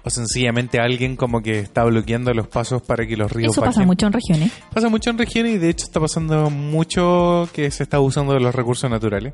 o 0.05 0.09
sencillamente 0.09 0.79
alguien 0.79 1.15
como 1.15 1.41
que 1.41 1.59
está 1.59 1.83
bloqueando 1.85 2.33
los 2.33 2.47
pasos 2.47 2.81
para 2.81 3.07
que 3.07 3.15
los 3.15 3.31
ríos 3.31 3.53
Eso 3.53 3.61
pasa 3.61 3.85
mucho 3.85 4.05
en 4.05 4.13
regiones. 4.13 4.51
Pasa 4.73 4.89
mucho 4.89 5.09
en 5.09 5.17
regiones 5.17 5.55
y 5.55 5.57
de 5.57 5.69
hecho 5.69 5.85
está 5.85 5.99
pasando 5.99 6.49
mucho 6.49 7.47
que 7.53 7.71
se 7.71 7.83
está 7.83 7.99
usando 8.01 8.33
de 8.33 8.41
los 8.41 8.53
recursos 8.53 8.89
naturales. 8.89 9.33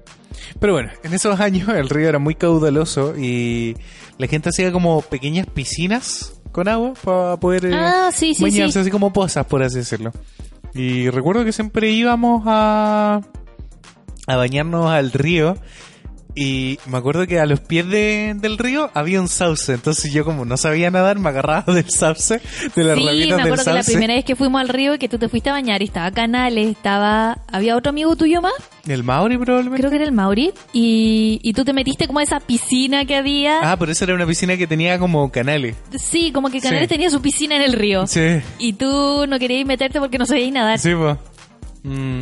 Pero 0.59 0.73
bueno, 0.73 0.91
en 1.03 1.13
esos 1.13 1.39
años 1.39 1.69
el 1.69 1.89
río 1.89 2.07
era 2.07 2.19
muy 2.19 2.35
caudaloso 2.35 3.15
y 3.17 3.75
la 4.17 4.27
gente 4.27 4.49
hacía 4.49 4.71
como 4.71 5.01
pequeñas 5.01 5.47
piscinas 5.47 6.38
con 6.51 6.67
agua 6.67 6.93
para 7.03 7.37
poder 7.37 7.65
eh, 7.65 7.71
Ah, 7.75 8.09
sí, 8.13 8.33
sí, 8.33 8.43
bañarse, 8.43 8.73
sí. 8.73 8.79
así 8.79 8.91
como 8.91 9.11
pozas, 9.13 9.45
por 9.45 9.63
así 9.63 9.77
decirlo. 9.77 10.11
Y 10.73 11.09
recuerdo 11.09 11.43
que 11.45 11.51
siempre 11.51 11.89
íbamos 11.91 12.43
a, 12.45 13.21
a 14.27 14.35
bañarnos 14.35 14.89
al 14.89 15.11
río 15.11 15.57
y 16.35 16.77
me 16.85 16.97
acuerdo 16.99 17.25
que 17.27 17.39
a 17.39 17.45
los 17.47 17.59
pies 17.59 17.89
de- 17.89 18.33
del 18.39 18.57
río 18.57 18.89
había 18.93 19.19
un 19.19 19.27
sauce. 19.27 19.73
Entonces 19.73 20.13
yo 20.13 20.23
como 20.23 20.45
no 20.45 20.57
sabía 20.57 20.91
nadar, 20.91 21.17
me 21.19 21.29
agarraba 21.29 21.63
del 21.73 21.89
sauce, 21.89 22.39
de 22.75 22.83
las 22.83 22.97
Sí, 22.97 23.03
me 23.03 23.11
del 23.15 23.33
acuerdo 23.33 23.63
que 23.65 23.73
la 23.73 23.83
primera 23.83 24.13
vez 24.13 24.25
que 24.25 24.35
fuimos 24.35 24.61
al 24.61 24.69
río 24.69 24.93
y 24.93 24.99
que 24.99 25.09
tú 25.09 25.17
te 25.17 25.27
fuiste 25.27 25.49
a 25.49 25.53
bañar 25.53 25.81
y 25.81 25.85
estaba 25.85 26.11
Canales, 26.11 26.67
estaba... 26.69 27.39
¿Había 27.51 27.75
otro 27.75 27.89
amigo 27.89 28.15
tuyo 28.15 28.41
más? 28.41 28.53
El 28.89 29.03
Mauri 29.03 29.37
probablemente. 29.37 29.77
Creo 29.79 29.89
que 29.89 29.95
era 29.97 30.05
el 30.05 30.11
Mauri. 30.11 30.51
Y, 30.73 31.39
y 31.43 31.53
tú 31.53 31.63
te 31.63 31.73
metiste 31.73 32.07
como 32.07 32.19
a 32.19 32.23
esa 32.23 32.39
piscina 32.39 33.05
que 33.05 33.15
había. 33.15 33.71
Ah, 33.71 33.77
pero 33.77 33.91
esa 33.91 34.05
era 34.05 34.15
una 34.15 34.25
piscina 34.25 34.57
que 34.57 34.67
tenía 34.67 34.97
como 34.99 35.31
canales. 35.31 35.75
Sí, 35.97 36.31
como 36.31 36.49
que 36.49 36.59
Canales 36.59 36.87
Sí. 36.89 36.95
tenía 36.95 37.09
su 37.09 37.21
piscina 37.21 37.55
en 37.55 37.61
el 37.61 37.73
río. 37.73 38.07
Sí, 38.07 38.41
Y 38.57 38.73
tú 38.73 39.25
no 39.27 39.39
querías 39.39 39.65
meterte 39.65 39.99
porque 39.99 40.17
no 40.17 40.25
sabías 40.25 40.51
nadar. 40.51 40.79
sí. 40.79 40.91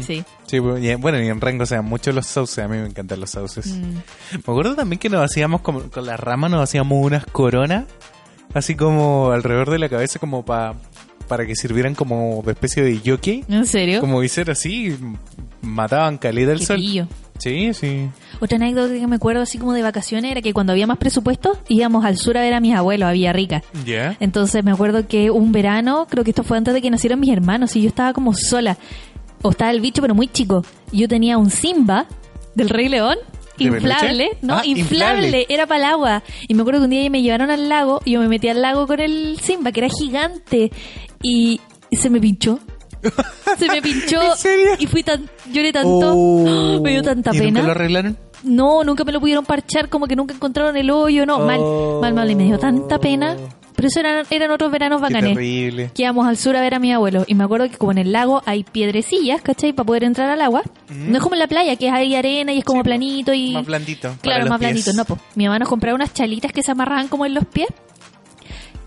Sí. 0.06 0.24
Sí, 0.46 0.62
pues, 0.62 0.84
en- 0.86 1.02
bueno, 1.02 1.20
y 1.22 1.28
en 1.28 1.42
Rengo 1.42 1.66
se 1.66 1.76
dan 1.76 1.86
mucho 1.86 2.12
los 2.12 2.28
sauces. 2.28 2.64
A 2.64 2.68
mí 2.68 2.78
me 2.78 2.86
encantan 2.86 3.20
los 3.20 3.32
sauces. 3.32 3.66
Mm. 3.68 3.94
Me 4.34 4.40
acuerdo 4.40 4.76
también 4.76 5.00
que 5.00 5.10
nos 5.10 5.22
hacíamos 5.24 5.62
como, 5.62 5.82
con 5.90 6.06
la 6.06 6.16
rama, 6.16 6.48
nos 6.48 6.62
hacíamos 6.62 7.04
unas 7.04 7.26
coronas, 7.26 7.86
así 8.54 8.76
como 8.76 9.32
alrededor 9.32 9.72
de 9.72 9.80
la 9.80 9.90
cabeza, 9.90 10.20
como 10.20 10.46
pa- 10.46 10.76
para 11.28 11.46
que 11.46 11.56
sirvieran 11.56 11.96
como 11.96 12.42
de 12.46 12.52
especie 12.54 12.84
de 12.84 13.00
jockey. 13.06 13.44
¿En 13.50 13.66
serio? 13.66 14.00
Como 14.02 14.20
visera 14.20 14.54
así, 14.54 14.96
mataban 15.62 16.18
calidad 16.18 16.50
del 16.50 16.60
Qué 16.60 16.66
sol. 16.66 16.78
pillo. 16.78 17.08
Sí, 17.40 17.72
sí. 17.76 18.10
Otra 18.40 18.56
anécdota 18.56 18.94
que 18.96 19.06
me 19.06 19.16
acuerdo 19.18 19.44
así 19.44 19.60
como 19.60 19.74
de 19.74 19.84
vacaciones 19.84 20.32
era 20.32 20.42
que 20.42 20.54
cuando 20.54 20.74
había 20.74 20.88
más 20.88 20.98
presupuesto 20.98 21.56
íbamos 21.68 22.04
al 22.04 22.18
sur 22.18 22.36
a 22.36 22.42
ver 22.42 22.56
a 22.56 22.60
mis 22.60 22.74
abuelos, 22.76 23.08
a 23.08 23.12
Villarrica. 23.12 23.62
¿Ya? 23.86 24.18
Entonces 24.20 24.64
me 24.64 24.72
acuerdo 24.72 25.08
que 25.08 25.30
un 25.30 25.52
verano, 25.52 26.08
creo 26.10 26.24
que 26.24 26.32
esto 26.32 26.44
fue 26.44 26.58
antes 26.58 26.74
de 26.74 26.82
que 26.82 26.90
nacieron 26.90 27.20
mis 27.20 27.30
hermanos, 27.32 27.76
y 27.76 27.82
yo 27.84 27.90
estaba 27.90 28.14
como 28.14 28.34
sola. 28.34 28.78
O 29.44 29.52
estaba 29.52 29.70
el 29.70 29.82
bicho, 29.82 30.02
pero 30.02 30.16
muy 30.16 30.28
chico. 30.28 30.66
Yo 30.92 31.08
tenía 31.08 31.38
un 31.38 31.52
Simba 31.52 32.08
del 32.56 32.70
Rey 32.70 32.90
León. 32.90 33.18
¿De 33.58 33.66
Inflable? 33.66 34.30
¿no? 34.42 34.56
Ah, 34.56 34.62
inflable, 34.66 35.28
inflable. 35.28 35.46
era 35.50 35.66
para 35.68 35.80
el 35.80 35.86
agua. 35.86 36.24
Y 36.48 36.54
me 36.54 36.62
acuerdo 36.62 36.82
que 36.82 36.86
un 36.86 36.90
día 36.92 37.10
me 37.10 37.22
llevaron 37.22 37.50
al 37.50 37.70
lago 37.70 38.02
y 38.06 38.12
yo 38.12 38.20
me 38.20 38.28
metí 38.28 38.48
al 38.50 38.62
lago 38.62 38.88
con 38.88 39.00
el 39.00 39.40
Simba, 39.42 39.72
que 39.72 39.80
era 39.82 39.90
gigante. 39.90 40.72
Y 41.24 41.60
se 41.92 42.10
me 42.10 42.20
pinchó. 42.20 42.60
Se 43.58 43.68
me 43.68 43.82
pinchó. 43.82 44.22
¿En 44.32 44.38
serio? 44.38 44.68
Y 44.80 44.88
fui 44.88 45.04
tan, 45.04 45.30
lloré 45.52 45.72
tanto. 45.72 46.14
Oh. 46.16 46.82
Me 46.82 46.92
dio 46.92 47.02
tanta 47.04 47.32
¿Y 47.36 47.40
pena. 47.40 47.60
nunca 47.62 47.66
lo 47.68 47.72
arreglaron? 47.72 48.18
No, 48.44 48.84
nunca 48.84 49.04
me 49.04 49.12
lo 49.12 49.20
pudieron 49.20 49.46
parchar, 49.46 49.90
como 49.90 50.06
que 50.08 50.16
nunca 50.16 50.34
encontraron 50.34 50.78
el 50.78 50.90
hoyo, 50.92 51.26
no, 51.26 51.40
mal, 51.40 51.60
Oh. 51.60 52.00
mal, 52.02 52.14
mal, 52.14 52.30
y 52.30 52.36
me 52.36 52.44
dio 52.46 52.60
tanta 52.60 53.00
pena. 53.00 53.36
Pero 53.78 53.88
eso 53.88 54.00
eran, 54.02 54.26
eran 54.32 54.52
otros 54.52 54.72
veranos 54.72 54.98
Qué 55.00 55.02
bacanes. 55.14 55.34
terrible. 55.36 55.92
Que 55.96 56.02
íbamos 56.02 56.28
al 56.28 56.36
sur 56.36 56.58
a 56.58 56.62
ver 56.62 56.74
a 56.74 56.80
mi 56.80 56.92
abuelo. 56.92 57.24
Y 57.28 57.36
me 57.36 57.44
acuerdo 57.46 57.70
que 57.70 57.78
como 57.78 57.92
en 57.94 58.00
el 58.00 58.12
lago 58.12 58.42
hay 58.46 58.64
piedrecillas, 58.66 59.42
¿cachai? 59.42 59.72
Para 59.72 59.86
poder 59.86 60.04
entrar 60.04 60.30
al 60.30 60.42
agua. 60.42 60.64
Mm. 60.90 61.12
No 61.12 61.18
es 61.18 61.24
como 61.24 61.36
en 61.36 61.40
la 61.40 61.48
playa, 61.48 61.76
que 61.78 61.90
hay 61.90 62.16
arena 62.16 62.52
y 62.54 62.58
es 62.60 62.66
como 62.66 62.82
Sí, 62.82 62.86
planito 62.86 63.34
y... 63.34 63.52
Más 63.54 63.66
blandito. 63.66 64.16
Claro, 64.22 64.48
más 64.48 64.60
blandito. 64.60 64.92
No, 64.94 65.06
pues. 65.06 65.22
Mi 65.36 65.46
mamá 65.46 65.60
nos 65.60 65.70
compraba 65.70 65.96
unas 65.96 66.14
chalitas 66.14 66.52
que 66.52 66.64
se 66.64 66.72
amarraban 66.72 67.08
como 67.08 67.26
en 67.28 67.36
los 67.36 67.46
pies. 67.46 67.68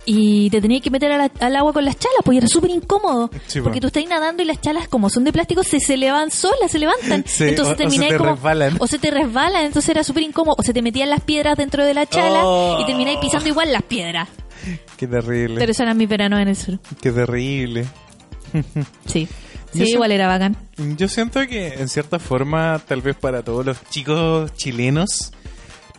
Y 0.07 0.49
te 0.51 0.61
tenías 0.61 0.83
que 0.83 0.91
meter 0.91 1.11
la- 1.11 1.31
al 1.41 1.57
agua 1.57 1.73
con 1.73 1.85
las 1.85 1.97
chalas, 1.99 2.19
pues 2.25 2.35
y 2.35 2.39
era 2.39 2.49
súper 2.49 2.71
incómodo. 2.71 3.31
Sí, 3.47 3.61
porque 3.61 3.81
tú 3.81 3.89
estás 3.89 4.05
nadando 4.09 4.43
y 4.43 4.47
las 4.47 4.61
chalas, 4.61 4.89
como 4.89 5.09
son 5.11 5.25
de 5.25 5.33
plástico, 5.33 5.63
se, 5.63 5.79
se 5.79 5.95
elevan 5.95 6.31
solas, 6.31 6.71
se 6.71 6.79
levantan. 6.79 7.23
Sí, 7.29 7.45
entonces 7.45 7.67
o- 7.69 7.75
o 7.75 7.77
se 7.77 7.77
termináis 7.85 8.13
te 8.13 8.19
como. 8.19 8.31
resbalan. 8.33 8.77
O 8.81 8.87
se 8.87 8.99
te 8.99 9.11
resbalan, 9.11 9.67
entonces 9.67 9.89
era 9.91 10.03
súper 10.03 10.23
incómodo. 10.25 10.57
O 10.59 10.63
se 10.63 10.73
te 10.73 10.83
metían 10.83 11.11
las 11.11 11.21
piedras 11.21 11.57
dentro 11.57 11.85
de 11.85 11.95
la 11.95 12.07
chala 12.07 12.41
Oh. 12.45 12.79
y 12.81 12.87
termináis 12.87 13.19
pisando 13.19 13.49
igual 13.49 13.71
las 13.73 13.83
piedras. 13.83 14.29
Qué 15.01 15.07
terrible. 15.07 15.59
Pero 15.59 15.73
eso 15.73 15.83
eran 15.83 15.97
mis 15.97 16.11
veranos 16.11 16.41
en 16.41 16.49
el 16.49 16.57
sur. 16.57 16.79
Qué 17.01 17.11
terrible. 17.11 17.87
Sí. 19.07 19.27
Sí, 19.73 19.85
igual 19.85 20.13
era 20.13 20.27
bacán. 20.27 20.59
Yo 20.99 21.09
siento 21.09 21.41
que 21.47 21.69
en 21.69 21.89
cierta 21.89 22.19
forma, 22.19 22.79
tal 22.87 23.01
vez 23.01 23.17
para 23.17 23.43
todos 23.43 23.65
los 23.65 23.83
chicos 23.89 24.53
chilenos, 24.53 25.33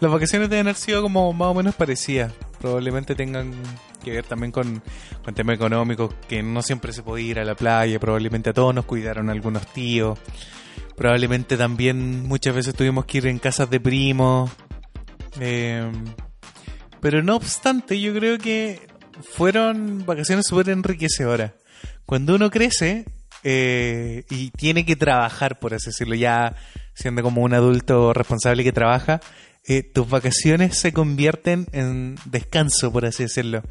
las 0.01 0.11
vacaciones 0.11 0.51
deben 0.51 0.67
haber 0.67 0.75
sido 0.75 1.01
como 1.01 1.33
más 1.33 1.47
o 1.47 1.55
menos 1.55 1.73
parecidas. 1.73 2.31
Probablemente 2.59 3.15
tengan 3.15 3.53
que 4.03 4.11
ver 4.11 4.25
también 4.25 4.51
con, 4.51 4.83
con 5.25 5.33
temas 5.33 5.55
económicos, 5.55 6.13
que 6.29 6.43
no 6.43 6.61
siempre 6.61 6.93
se 6.93 7.01
podía 7.01 7.31
ir 7.31 7.39
a 7.39 7.43
la 7.43 7.55
playa, 7.55 7.99
probablemente 7.99 8.51
a 8.51 8.53
todos 8.53 8.75
nos 8.75 8.85
cuidaron 8.85 9.31
algunos 9.31 9.65
tíos, 9.73 10.19
probablemente 10.95 11.57
también 11.57 12.27
muchas 12.27 12.53
veces 12.53 12.75
tuvimos 12.75 13.05
que 13.05 13.17
ir 13.17 13.25
en 13.25 13.39
casas 13.39 13.67
de 13.71 13.79
primos. 13.79 14.51
eh, 15.39 15.91
pero 16.99 17.23
no 17.23 17.35
obstante, 17.35 17.99
yo 17.99 18.13
creo 18.13 18.37
que 18.37 18.90
fueron 19.21 20.05
vacaciones 20.05 20.45
súper 20.47 20.69
enriquecedoras. 20.69 21.53
Cuando 22.05 22.35
uno 22.35 22.49
crece 22.49 23.05
eh, 23.43 24.23
y 24.29 24.51
tiene 24.51 24.85
que 24.85 24.95
trabajar, 24.95 25.59
por 25.59 25.73
así 25.73 25.87
decirlo, 25.87 26.15
ya 26.15 26.55
siendo 26.93 27.23
como 27.23 27.41
un 27.41 27.53
adulto 27.53 28.13
responsable 28.13 28.63
que 28.63 28.71
trabaja, 28.71 29.21
eh, 29.67 29.83
tus 29.83 30.09
vacaciones 30.09 30.77
se 30.77 30.91
convierten 30.91 31.67
en 31.71 32.15
descanso, 32.25 32.91
por 32.91 33.05
así 33.05 33.23
decirlo. 33.23 33.63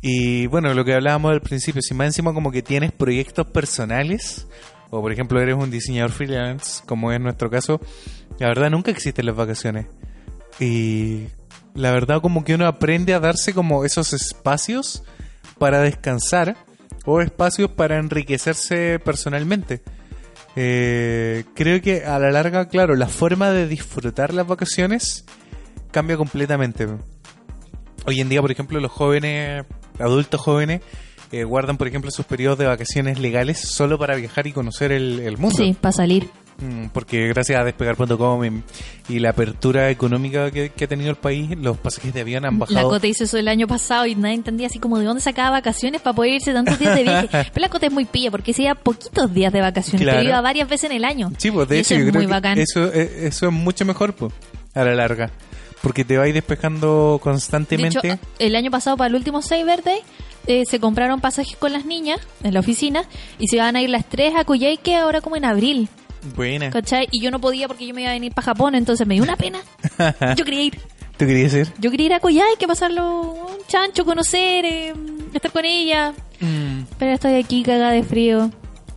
Y 0.00 0.46
bueno, 0.46 0.74
lo 0.74 0.84
que 0.84 0.94
hablábamos 0.94 1.32
al 1.32 1.40
principio, 1.40 1.82
si 1.82 1.94
más 1.94 2.06
encima 2.06 2.32
como 2.32 2.52
que 2.52 2.62
tienes 2.62 2.92
proyectos 2.92 3.46
personales, 3.48 4.46
o 4.90 5.00
por 5.00 5.12
ejemplo 5.12 5.40
eres 5.40 5.56
un 5.56 5.70
diseñador 5.70 6.12
freelance, 6.12 6.82
como 6.86 7.12
es 7.12 7.20
nuestro 7.20 7.50
caso, 7.50 7.80
la 8.38 8.48
verdad 8.48 8.70
nunca 8.70 8.90
existen 8.90 9.26
las 9.26 9.34
vacaciones. 9.34 9.86
Y 10.60 11.26
la 11.78 11.92
verdad 11.92 12.20
como 12.20 12.44
que 12.44 12.54
uno 12.54 12.66
aprende 12.66 13.14
a 13.14 13.20
darse 13.20 13.54
como 13.54 13.84
esos 13.84 14.12
espacios 14.12 15.04
para 15.58 15.80
descansar 15.80 16.56
o 17.04 17.20
espacios 17.20 17.70
para 17.70 17.98
enriquecerse 17.98 18.98
personalmente. 18.98 19.82
Eh, 20.56 21.44
creo 21.54 21.80
que 21.80 22.04
a 22.04 22.18
la 22.18 22.32
larga, 22.32 22.68
claro, 22.68 22.96
la 22.96 23.06
forma 23.06 23.50
de 23.50 23.68
disfrutar 23.68 24.34
las 24.34 24.46
vacaciones 24.46 25.24
cambia 25.92 26.16
completamente. 26.16 26.88
Hoy 28.06 28.20
en 28.20 28.28
día, 28.28 28.40
por 28.40 28.50
ejemplo, 28.50 28.80
los 28.80 28.90
jóvenes, 28.90 29.64
adultos 30.00 30.40
jóvenes, 30.40 30.82
eh, 31.30 31.44
guardan, 31.44 31.76
por 31.76 31.86
ejemplo, 31.86 32.10
sus 32.10 32.26
periodos 32.26 32.58
de 32.58 32.66
vacaciones 32.66 33.20
legales 33.20 33.60
solo 33.60 33.98
para 33.98 34.16
viajar 34.16 34.48
y 34.48 34.52
conocer 34.52 34.90
el, 34.90 35.20
el 35.20 35.38
mundo. 35.38 35.58
Sí, 35.58 35.76
para 35.80 35.92
salir. 35.92 36.28
Mm, 36.60 36.86
Porque 36.92 37.28
gracias 37.28 37.60
a 37.60 37.64
despegar.com 37.64 38.62
y, 39.08 39.18
la 39.20 39.30
apertura 39.30 39.90
económica 39.90 40.50
que, 40.50 40.70
que 40.70 40.84
ha 40.84 40.88
tenido 40.88 41.10
el 41.10 41.16
país, 41.16 41.56
los 41.56 41.78
pasajes 41.78 42.12
de 42.12 42.20
avión 42.22 42.44
han 42.44 42.54
La 42.58 42.66
bajado. 42.66 42.88
Cote 42.90 43.06
hizo 43.08 43.24
eso 43.24 43.38
el 43.38 43.46
año 43.48 43.66
pasado 43.68 44.06
y 44.06 44.14
nadie 44.16 44.34
entendía 44.34 44.66
así 44.66 44.78
como 44.80 44.98
de 44.98 45.04
dónde 45.04 45.20
sacaba 45.20 45.50
vacaciones 45.50 46.00
para 46.00 46.16
poder 46.16 46.32
irse 46.34 46.52
tantos 46.52 46.78
días 46.78 46.96
de 46.96 47.02
viaje. 47.04 47.28
Pero 47.54 47.60
la 47.60 47.68
Cote 47.68 47.86
es 47.86 47.92
muy 47.92 48.04
pilla 48.06 48.30
porque 48.32 48.52
se 48.52 48.62
iba 48.64 48.74
poquitos 48.74 49.32
días 49.32 49.52
de 49.52 49.60
vacaciones, 49.60 50.02
Claro. 50.02 50.18
pero 50.18 50.28
iba 50.30 50.40
varias 50.40 50.68
veces 50.68 50.90
en 50.90 50.96
el 50.96 51.04
año. 51.04 51.30
Sí, 51.38 51.50
pues 51.50 51.68
de 51.68 51.78
hecho 51.78 51.94
eso 51.94 52.00
yo 52.02 52.06
es 52.06 52.10
creo 52.12 52.22
muy 52.22 52.30
bacán. 52.30 52.58
eso, 52.58 52.92
eso 52.92 53.46
es 53.46 53.52
mucho 53.52 53.84
mejor 53.84 54.14
pues, 54.14 54.32
a 54.74 54.82
la 54.84 54.94
larga. 54.94 55.30
Porque 55.80 56.04
te 56.04 56.18
vais 56.18 56.34
despejando 56.34 57.12
De 57.12 57.16
hecho, 57.16 57.22
constantemente. 57.22 58.18
el 58.40 58.56
año 58.56 58.70
pasado 58.72 58.96
para 58.96 59.08
el 59.08 59.14
último 59.14 59.42
Cyber 59.42 59.84
Day 59.84 60.00
eh, 60.48 60.64
se 60.68 60.80
compraron 60.80 61.20
pasajes 61.20 61.56
con 61.56 61.72
las 61.72 61.84
niñas 61.84 62.18
en 62.42 62.52
la 62.52 62.60
oficina 62.60 63.04
y 63.38 63.46
se 63.46 63.56
iban 63.56 63.76
a 63.76 63.80
ir 63.82 63.90
las 63.90 64.08
tres 64.08 64.34
a 64.36 64.42
Coyhaique 64.44 64.96
ahora 64.96 65.20
como 65.20 65.36
en 65.36 65.44
abril, 65.44 65.88
Buena. 66.34 66.70
¿cachai? 66.70 67.08
Y 67.10 67.20
yo 67.22 67.30
no 67.30 67.40
podía 67.40 67.68
porque 67.68 67.86
yo 67.86 67.94
me 67.94 68.02
iba 68.02 68.10
a 68.10 68.14
venir 68.14 68.32
para 68.32 68.46
Japón, 68.46 68.74
entonces 68.74 69.06
me 69.06 69.14
dio 69.14 69.22
una 69.22 69.36
pena. 69.36 69.60
Yo 70.36 70.44
quería 70.44 70.62
ir. 70.64 70.78
¿Tú 71.16 71.26
querías 71.26 71.52
ir? 71.54 71.68
Yo 71.78 71.90
quería 71.90 72.06
ir 72.06 72.14
a 72.14 72.20
Coyhaique, 72.20 72.66
pasarlo 72.68 73.20
un 73.32 73.58
chancho, 73.66 74.04
conocer, 74.04 74.64
eh, 74.64 74.94
estar 75.34 75.50
con 75.50 75.64
ella. 75.64 76.12
Pero 76.98 77.12
estoy 77.12 77.34
aquí 77.34 77.62
cagada 77.64 77.90
de 77.92 78.02
frío. 78.04 78.50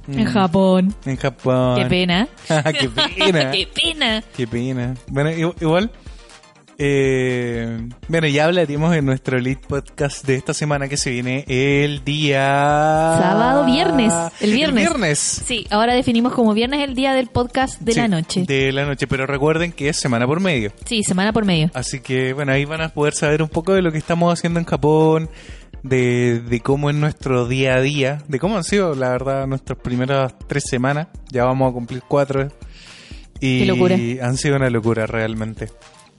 En 0.08 0.24
Mm. 0.26 0.34
Japón. 0.34 0.96
En 1.06 1.16
Japón. 1.16 1.78
Qué 1.82 1.86
pena. 1.86 2.28
Qué 2.48 2.90
pena. 2.90 3.52
Qué 3.52 3.68
pena. 3.74 4.24
Qué 4.36 4.48
pena. 4.48 4.94
Bueno, 5.08 5.30
igual. 5.32 5.90
Eh, 6.78 7.81
bueno, 8.12 8.28
ya 8.28 8.44
hablaremos 8.44 8.94
en 8.94 9.06
nuestro 9.06 9.40
lead 9.40 9.58
podcast 9.60 10.26
de 10.26 10.36
esta 10.36 10.54
semana 10.54 10.90
que 10.90 10.98
se 10.98 11.12
viene 11.12 11.46
el 11.48 12.04
día. 12.04 12.42
Sábado, 12.42 13.66
viernes. 13.66 14.12
El 14.42 14.52
viernes. 14.52 14.84
viernes. 14.84 15.20
Sí, 15.46 15.66
ahora 15.70 15.94
definimos 15.94 16.34
como 16.34 16.54
viernes 16.54 16.82
el 16.82 16.94
día 16.94 17.14
del 17.14 17.28
podcast 17.28 17.80
de 17.80 17.94
Sí, 17.94 18.00
la 18.02 18.10
noche. 18.10 18.44
De 18.46 18.74
la 18.74 18.86
noche, 18.86 19.08
pero 19.08 19.26
recuerden 19.26 19.72
que 19.72 19.88
es 19.88 19.96
semana 19.96 20.28
por 20.28 20.42
medio. 20.42 20.74
Sí, 20.86 21.04
semana 21.04 21.32
por 21.32 21.46
medio. 21.46 21.72
Así 21.74 22.02
que, 22.02 22.34
bueno, 22.34 22.52
ahí 22.52 22.66
van 22.66 22.82
a 22.82 22.90
poder 22.90 23.14
saber 23.14 23.42
un 23.42 23.48
poco 23.48 23.74
de 23.74 23.82
lo 23.82 23.94
que 23.94 23.98
estamos 23.98 24.34
haciendo 24.34 24.60
en 24.60 24.66
Japón, 24.66 25.30
de, 25.82 26.42
de 26.42 26.60
cómo 26.60 26.90
es 26.90 26.98
nuestro 26.98 27.48
día 27.48 27.76
a 27.76 27.82
día, 27.82 28.18
de 28.28 28.40
cómo 28.40 28.58
han 28.58 28.66
sido, 28.66 28.94
la 28.94 29.10
verdad, 29.12 29.48
nuestras 29.48 29.80
primeras 29.80 30.34
tres 30.48 30.66
semanas. 30.70 31.08
Ya 31.32 31.46
vamos 31.46 31.70
a 31.72 31.74
cumplir 31.74 32.02
cuatro. 32.06 32.50
Y 33.40 33.60
Qué 33.62 33.66
locura. 33.68 33.96
han 34.22 34.36
sido 34.36 34.58
una 34.58 34.70
locura 34.70 35.08
realmente. 35.08 35.70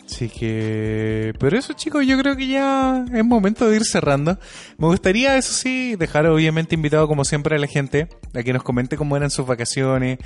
Así 0.06 0.28
que... 0.28 1.32
Pero 1.38 1.58
eso 1.58 1.72
chicos, 1.72 2.06
yo 2.06 2.18
creo 2.18 2.36
que 2.36 2.46
ya 2.46 3.04
es 3.14 3.24
momento 3.24 3.68
de 3.68 3.76
ir 3.76 3.84
cerrando. 3.84 4.38
Me 4.76 4.86
gustaría, 4.88 5.36
eso 5.38 5.52
sí, 5.54 5.96
dejar 5.96 6.26
obviamente 6.26 6.74
invitado 6.74 7.08
como 7.08 7.24
siempre 7.24 7.56
a 7.56 7.58
la 7.58 7.66
gente 7.66 8.08
a 8.34 8.42
que 8.42 8.52
nos 8.52 8.62
comente 8.62 8.96
cómo 8.96 9.16
eran 9.16 9.30
sus 9.30 9.46
vacaciones, 9.46 10.18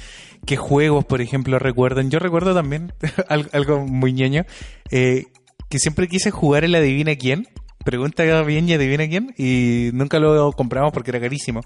qué 0.45 0.57
juegos, 0.57 1.05
por 1.05 1.21
ejemplo, 1.21 1.59
recuerdan. 1.59 2.11
Yo 2.11 2.19
recuerdo 2.19 2.55
también 2.55 2.93
al- 3.29 3.49
algo 3.53 3.87
muy 3.87 4.13
ñoño, 4.13 4.45
eh, 4.91 5.27
que 5.69 5.79
siempre 5.79 6.09
quise 6.09 6.31
jugar 6.31 6.65
el 6.65 6.75
Adivina 6.75 7.15
quién. 7.17 7.47
Pregunta 7.87 8.43
bien 8.43 8.69
y 8.69 8.73
adivina 8.75 9.07
quién. 9.09 9.33
Y 9.39 9.91
nunca 9.93 10.19
lo 10.19 10.51
compramos 10.53 10.93
porque 10.93 11.11
era 11.13 11.21
carísimo. 11.21 11.61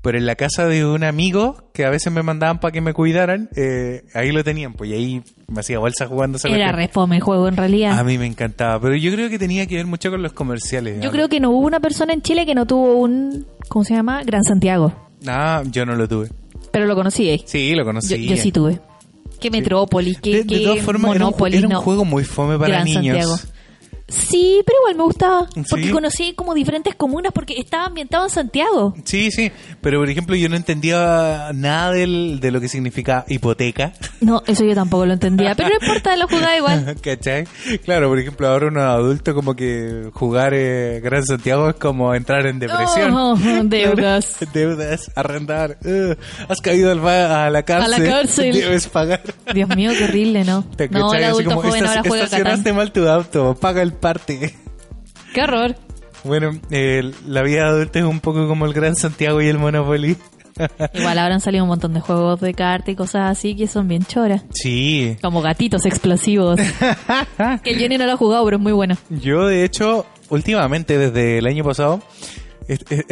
Pero 0.00 0.16
en 0.16 0.26
la 0.26 0.36
casa 0.36 0.66
de 0.66 0.86
un 0.86 1.02
amigo 1.02 1.68
que 1.74 1.84
a 1.84 1.90
veces 1.90 2.12
me 2.12 2.22
mandaban 2.22 2.60
para 2.60 2.70
que 2.70 2.80
me 2.80 2.92
cuidaran, 2.94 3.50
eh, 3.56 4.04
ahí 4.14 4.30
lo 4.30 4.44
tenían. 4.44 4.74
Pues 4.74 4.90
y 4.90 4.94
ahí 4.94 5.22
me 5.48 5.58
hacía 5.60 5.80
bolsa 5.80 6.06
jugando 6.06 6.38
Era 6.44 6.70
refome 6.70 7.16
el 7.16 7.22
juego 7.22 7.48
en 7.48 7.56
realidad. 7.56 7.98
A 7.98 8.04
mí 8.04 8.16
me 8.18 8.26
encantaba, 8.26 8.80
pero 8.80 8.94
yo 8.94 9.10
creo 9.12 9.28
que 9.28 9.38
tenía 9.40 9.66
que 9.66 9.74
ver 9.74 9.86
mucho 9.86 10.10
con 10.12 10.22
los 10.22 10.32
comerciales. 10.32 11.00
Yo 11.02 11.10
creo 11.10 11.28
que 11.28 11.40
no 11.40 11.50
hubo 11.50 11.66
una 11.66 11.80
persona 11.80 12.12
en 12.12 12.22
Chile 12.22 12.46
que 12.46 12.54
no 12.54 12.64
tuvo 12.64 12.94
un, 12.94 13.44
¿cómo 13.68 13.84
se 13.84 13.94
llama? 13.94 14.22
Gran 14.22 14.44
Santiago. 14.44 14.94
Ah, 15.26 15.64
yo 15.70 15.84
no 15.84 15.96
lo 15.96 16.06
tuve. 16.06 16.28
Pero 16.70 16.86
lo 16.86 16.94
conocí. 16.94 17.28
¿eh? 17.30 17.42
Sí, 17.44 17.72
lo 17.72 17.78
Yo, 17.78 17.84
conocí. 17.86 18.26
yo 18.28 18.36
sí 18.36 18.52
tuve. 18.52 18.78
¿Qué 19.40 19.50
Metrópolis? 19.50 20.20
¿Qué, 20.20 20.30
De, 20.30 20.44
de 20.44 20.46
qué 20.46 20.64
todas 20.64 20.80
formas, 20.84 21.10
era 21.16 21.24
un, 21.24 21.30
Monopoly? 21.32 21.56
era 21.56 21.66
un 21.66 21.72
no. 21.72 21.80
juego 21.82 22.04
muy 22.04 22.22
fome 22.24 22.56
para 22.56 22.68
Gran 22.68 22.84
niños. 22.84 23.04
Santiago. 23.26 23.36
Sí, 24.08 24.62
pero 24.64 24.78
igual 24.80 24.96
me 24.96 25.02
gustaba. 25.04 25.46
Porque 25.68 25.84
Sí. 25.86 25.90
conocí 25.90 26.32
como 26.32 26.54
diferentes 26.54 26.94
comunas 26.94 27.32
porque 27.32 27.54
estaba 27.58 27.84
ambientado 27.86 28.24
en 28.24 28.30
Santiago. 28.30 28.94
Sí, 29.04 29.30
sí, 29.30 29.52
pero 29.82 29.98
por 30.00 30.08
ejemplo 30.08 30.34
yo 30.34 30.48
no 30.48 30.56
entendía 30.56 31.50
nada 31.54 31.92
del, 31.92 32.40
de 32.40 32.50
lo 32.50 32.60
que 32.60 32.68
significa 32.68 33.24
hipoteca. 33.28 33.92
No, 34.20 34.42
eso 34.46 34.64
yo 34.64 34.74
tampoco 34.74 35.04
lo 35.06 35.12
entendía. 35.12 35.54
Pero 35.54 35.68
no 35.68 35.74
importa, 35.86 36.16
lo 36.16 36.26
jugaba 36.26 36.56
igual. 36.56 36.96
¿Cachai? 37.02 37.46
Claro, 37.84 38.08
por 38.08 38.18
ejemplo, 38.18 38.48
ahora 38.48 38.68
uno 38.68 38.80
adulto 38.82 39.34
como 39.34 39.54
que 39.54 40.10
jugar 40.14 40.52
eh, 40.54 41.00
Gran 41.02 41.24
Santiago 41.24 41.68
es 41.68 41.76
como 41.76 42.14
entrar 42.14 42.46
en 42.46 42.58
depresión. 42.58 43.14
Oh, 43.14 43.36
deudas. 43.64 44.36
Claro, 44.38 44.52
deudas, 44.54 45.10
arrendar. 45.14 45.78
Uh, 45.84 46.14
has 46.48 46.60
caído 46.60 46.90
al 46.90 46.98
a 47.06 47.50
la 47.50 47.62
cárcel. 47.62 47.94
A 47.94 47.98
la 47.98 48.04
cárcel. 48.10 48.52
Debes 48.54 48.86
pagar. 48.88 49.20
Dios 49.54 49.68
mío, 49.76 49.90
qué 49.96 50.04
horrible, 50.04 50.44
¿no? 50.44 50.64
Te- 50.76 50.88
No, 50.88 51.12
el 51.12 51.24
Así 51.24 51.30
adulto 51.32 51.50
como, 51.50 51.62
joven 51.62 51.84
"Estás- 51.84 51.96
ahora 51.98 52.08
juega 52.08 52.74
mal 52.74 52.92
tu 52.92 53.08
auto, 53.08 53.54
paga 53.54 53.82
el 53.82 53.92
parte. 53.98 54.54
Qué 55.34 55.42
horror. 55.42 55.76
Bueno, 56.24 56.50
eh, 56.70 57.12
la 57.26 57.42
vida 57.42 57.66
adulta 57.68 57.98
es 57.98 58.04
un 58.04 58.20
poco 58.20 58.48
como 58.48 58.66
el 58.66 58.72
Gran 58.72 58.96
Santiago 58.96 59.40
y 59.40 59.48
el 59.48 59.58
Monopoly. 59.58 60.16
Igual 60.94 61.18
ahora 61.18 61.34
han 61.34 61.40
salido 61.40 61.64
un 61.64 61.68
montón 61.68 61.94
de 61.94 62.00
juegos 62.00 62.40
de 62.40 62.52
carta 62.54 62.90
y 62.90 62.96
cosas 62.96 63.30
así 63.30 63.54
que 63.54 63.66
son 63.66 63.86
bien 63.86 64.04
choras. 64.04 64.44
Sí. 64.52 65.16
Como 65.22 65.40
gatitos 65.40 65.86
explosivos. 65.86 66.58
que 67.62 67.74
Jenny 67.74 67.98
no 67.98 68.06
lo 68.06 68.12
ha 68.12 68.16
jugado, 68.16 68.44
pero 68.44 68.56
es 68.56 68.62
muy 68.62 68.72
bueno. 68.72 68.96
Yo, 69.08 69.46
de 69.46 69.64
hecho, 69.64 70.06
últimamente, 70.28 70.98
desde 70.98 71.38
el 71.38 71.46
año 71.46 71.64
pasado, 71.64 72.02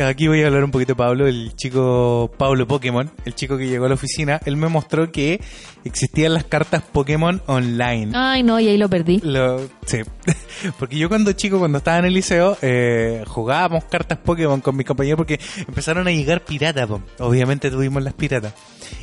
aquí 0.04 0.28
voy 0.28 0.42
a 0.42 0.46
hablar 0.46 0.64
un 0.64 0.70
poquito 0.70 0.92
de 0.92 0.96
Pablo, 0.96 1.26
el 1.26 1.54
chico 1.56 2.30
Pablo 2.36 2.66
Pokémon, 2.66 3.10
el 3.24 3.34
chico 3.34 3.56
que 3.56 3.66
llegó 3.68 3.86
a 3.86 3.88
la 3.88 3.94
oficina, 3.94 4.40
él 4.44 4.56
me 4.56 4.68
mostró 4.68 5.10
que 5.10 5.40
existían 5.84 6.34
las 6.34 6.44
cartas 6.44 6.82
Pokémon 6.82 7.40
online. 7.46 8.12
Ay, 8.14 8.42
no, 8.42 8.60
y 8.60 8.68
ahí 8.68 8.76
lo 8.76 8.88
perdí. 8.88 9.20
Lo, 9.22 9.60
sí, 9.86 9.98
porque 10.78 10.96
yo 10.98 11.08
cuando 11.08 11.32
chico, 11.32 11.58
cuando 11.58 11.78
estaba 11.78 11.98
en 11.98 12.04
el 12.06 12.14
liceo, 12.14 12.56
eh, 12.62 13.24
jugábamos 13.26 13.84
cartas 13.84 14.18
Pokémon 14.18 14.60
con 14.60 14.76
mis 14.76 14.86
compañeros 14.86 15.16
porque 15.18 15.40
empezaron 15.66 16.06
a 16.06 16.10
llegar 16.10 16.44
piratas, 16.44 16.88
obviamente 17.18 17.70
tuvimos 17.70 18.02
las 18.02 18.14
piratas. 18.14 18.54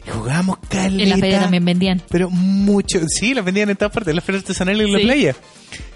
Y 0.06 0.10
jugábamos 0.10 0.58
caleta. 0.70 1.04
En 1.04 1.10
la 1.10 1.18
feria 1.18 1.40
también 1.42 1.66
vendían. 1.66 2.02
Pero 2.10 2.30
mucho, 2.30 3.00
sí, 3.08 3.34
las 3.34 3.44
vendían 3.44 3.70
en 3.70 3.76
todas 3.76 3.94
partes, 3.94 4.12
en 4.12 4.16
las 4.18 4.26
ferias 4.26 4.44
artesanales 4.44 4.82
y 4.82 4.86
en 4.86 4.94
las 4.94 5.02
Sí. 5.02 5.08
playas. 5.08 5.36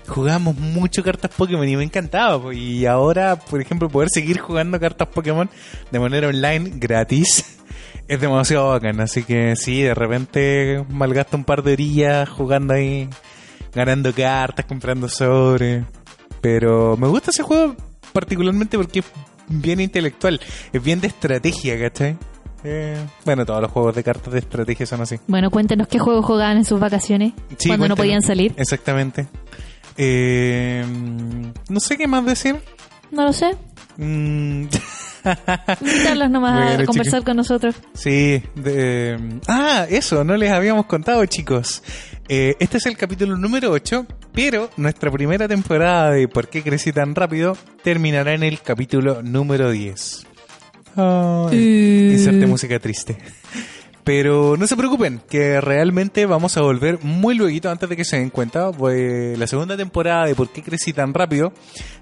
Jugábamos 0.08 0.56
mucho 0.58 1.04
cartas 1.04 1.32
Pokémon 1.36 1.68
y 1.68 1.76
me 1.76 1.84
encantaba. 1.84 2.42
po. 2.42 2.52
Y 2.52 2.86
ahora, 2.86 3.36
por 3.38 3.62
ejemplo, 3.62 3.90
poder 3.90 4.10
seguir 4.10 4.40
jugando 4.40 4.80
cartas 4.80 5.08
Pokémon 5.10 5.50
de 5.92 6.00
manera 6.00 6.28
online, 6.28 6.72
gratis, 6.76 7.58
es 8.08 8.22
demasiado 8.22 8.70
bacán. 8.70 9.00
Así 9.02 9.24
que 9.24 9.56
sí, 9.56 9.82
de 9.82 9.94
repente 9.94 10.86
malgasto 10.90 11.38
un 11.38 11.44
par 11.44 11.64
de 11.64 11.74
orillas 11.74 12.30
jugando 12.30 12.74
ahí, 12.74 13.10
ganando 13.74 14.14
cartas, 14.14 14.66
comprando 14.66 15.10
sobres. 15.10 15.86
Pero 16.42 16.96
me 16.98 17.08
gusta 17.08 17.32
ese 17.32 17.44
juego 17.44 17.76
particularmente 18.14 18.78
porque 18.78 19.00
es 19.00 19.06
bien 19.48 19.80
intelectual, 19.80 20.40
es 20.74 20.84
bien 20.84 21.02
de 21.02 21.08
estrategia, 21.08 21.80
¿cachai? 21.80 22.18
Eh, 22.64 22.98
bueno, 23.24 23.46
todos 23.46 23.62
los 23.62 23.72
juegos 23.72 23.96
de 23.96 24.04
cartas 24.04 24.34
de 24.34 24.40
estrategia 24.40 24.86
son 24.86 25.02
así. 25.02 25.18
Bueno, 25.28 25.52
cuéntenos 25.52 25.88
qué 25.88 26.00
juegos 26.00 26.26
jugaban 26.26 26.58
en 26.58 26.66
sus 26.66 26.80
vacaciones 26.80 27.34
Sí, 27.58 27.70
cuando 27.70 27.88
no 27.88 27.96
podían 27.96 28.22
salir. 28.22 28.54
Exactamente. 28.58 29.28
Eh, 29.98 30.86
no 31.70 31.80
sé 31.80 31.98
qué 31.98 32.08
más 32.08 32.26
decir. 32.26 32.56
No 33.12 33.24
lo 33.26 33.34
sé. 33.34 33.52
Mm, 33.98 34.68
Invitarlos 35.82 36.30
nomás 36.30 36.64
Bueno, 36.68 36.84
a 36.84 36.86
conversar 36.86 37.24
con 37.24 37.38
nosotros. 37.38 37.76
sí. 37.94 38.42
de- 38.56 39.40
ah, 39.48 39.86
eso, 39.90 40.24
no 40.24 40.38
les 40.38 40.52
habíamos 40.52 40.86
contado, 40.86 41.26
chicos. 41.26 41.84
Eh, 42.30 42.56
este 42.60 42.78
es 42.78 42.86
el 42.86 42.98
capítulo 42.98 43.36
número 43.38 43.72
8, 43.72 44.06
pero 44.34 44.70
nuestra 44.78 45.10
primera 45.12 45.48
temporada 45.48 46.12
de 46.12 46.28
¿Por 46.28 46.50
qué 46.50 46.62
crecí 46.62 46.92
tan 46.92 47.16
rápido? 47.16 47.58
terminará 47.84 48.34
en 48.34 48.44
el 48.44 48.62
capítulo 48.62 49.24
número 49.24 49.72
10. 49.72 50.26
Ay, 50.96 52.10
inserte 52.14 52.46
música 52.48 52.80
triste. 52.80 53.18
Pero 54.08 54.56
no 54.56 54.66
se 54.68 54.78
preocupen, 54.78 55.20
que 55.30 55.60
realmente 55.60 56.26
vamos 56.26 56.56
a 56.56 56.62
volver 56.62 57.04
muy 57.04 57.36
luego 57.36 57.70
antes 57.70 57.90
de 57.90 57.98
que 57.98 58.06
se 58.06 58.16
den 58.16 58.30
cuenta. 58.30 58.72
la 58.72 59.48
segunda 59.48 59.76
temporada 59.76 60.28
de 60.28 60.34
¿Por 60.34 60.50
qué 60.50 60.64
crecí 60.64 60.94
tan 60.94 61.14
rápido? 61.14 61.52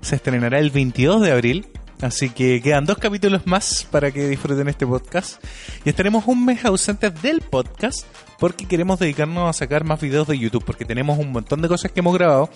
se 0.02 0.18
estrenará 0.18 0.60
el 0.60 0.70
22 0.70 1.24
de 1.24 1.32
abril. 1.32 1.68
Así 2.02 2.30
que 2.30 2.62
quedan 2.62 2.86
dos 2.86 3.00
capítulos 3.00 3.48
más 3.48 3.88
para 3.90 4.12
que 4.12 4.28
disfruten 4.28 4.68
este 4.68 4.86
podcast. 4.86 5.44
Y 5.84 5.90
estaremos 5.90 6.28
un 6.28 6.46
mes 6.46 6.64
ausentes 6.64 7.24
del 7.24 7.42
podcast 7.42 8.06
porque 8.38 8.68
queremos 8.68 9.00
dedicarnos 9.00 9.50
a 9.50 9.54
sacar 9.54 9.84
más 9.84 10.00
videos 10.00 10.28
de 10.28 10.38
YouTube 10.38 10.64
porque 10.64 10.86
tenemos 10.86 11.18
un 11.18 11.32
montón 11.32 11.64
de 11.64 11.68
cosas 11.68 11.92
que 11.92 12.02
hemos 12.02 12.14
grabado 12.14 12.52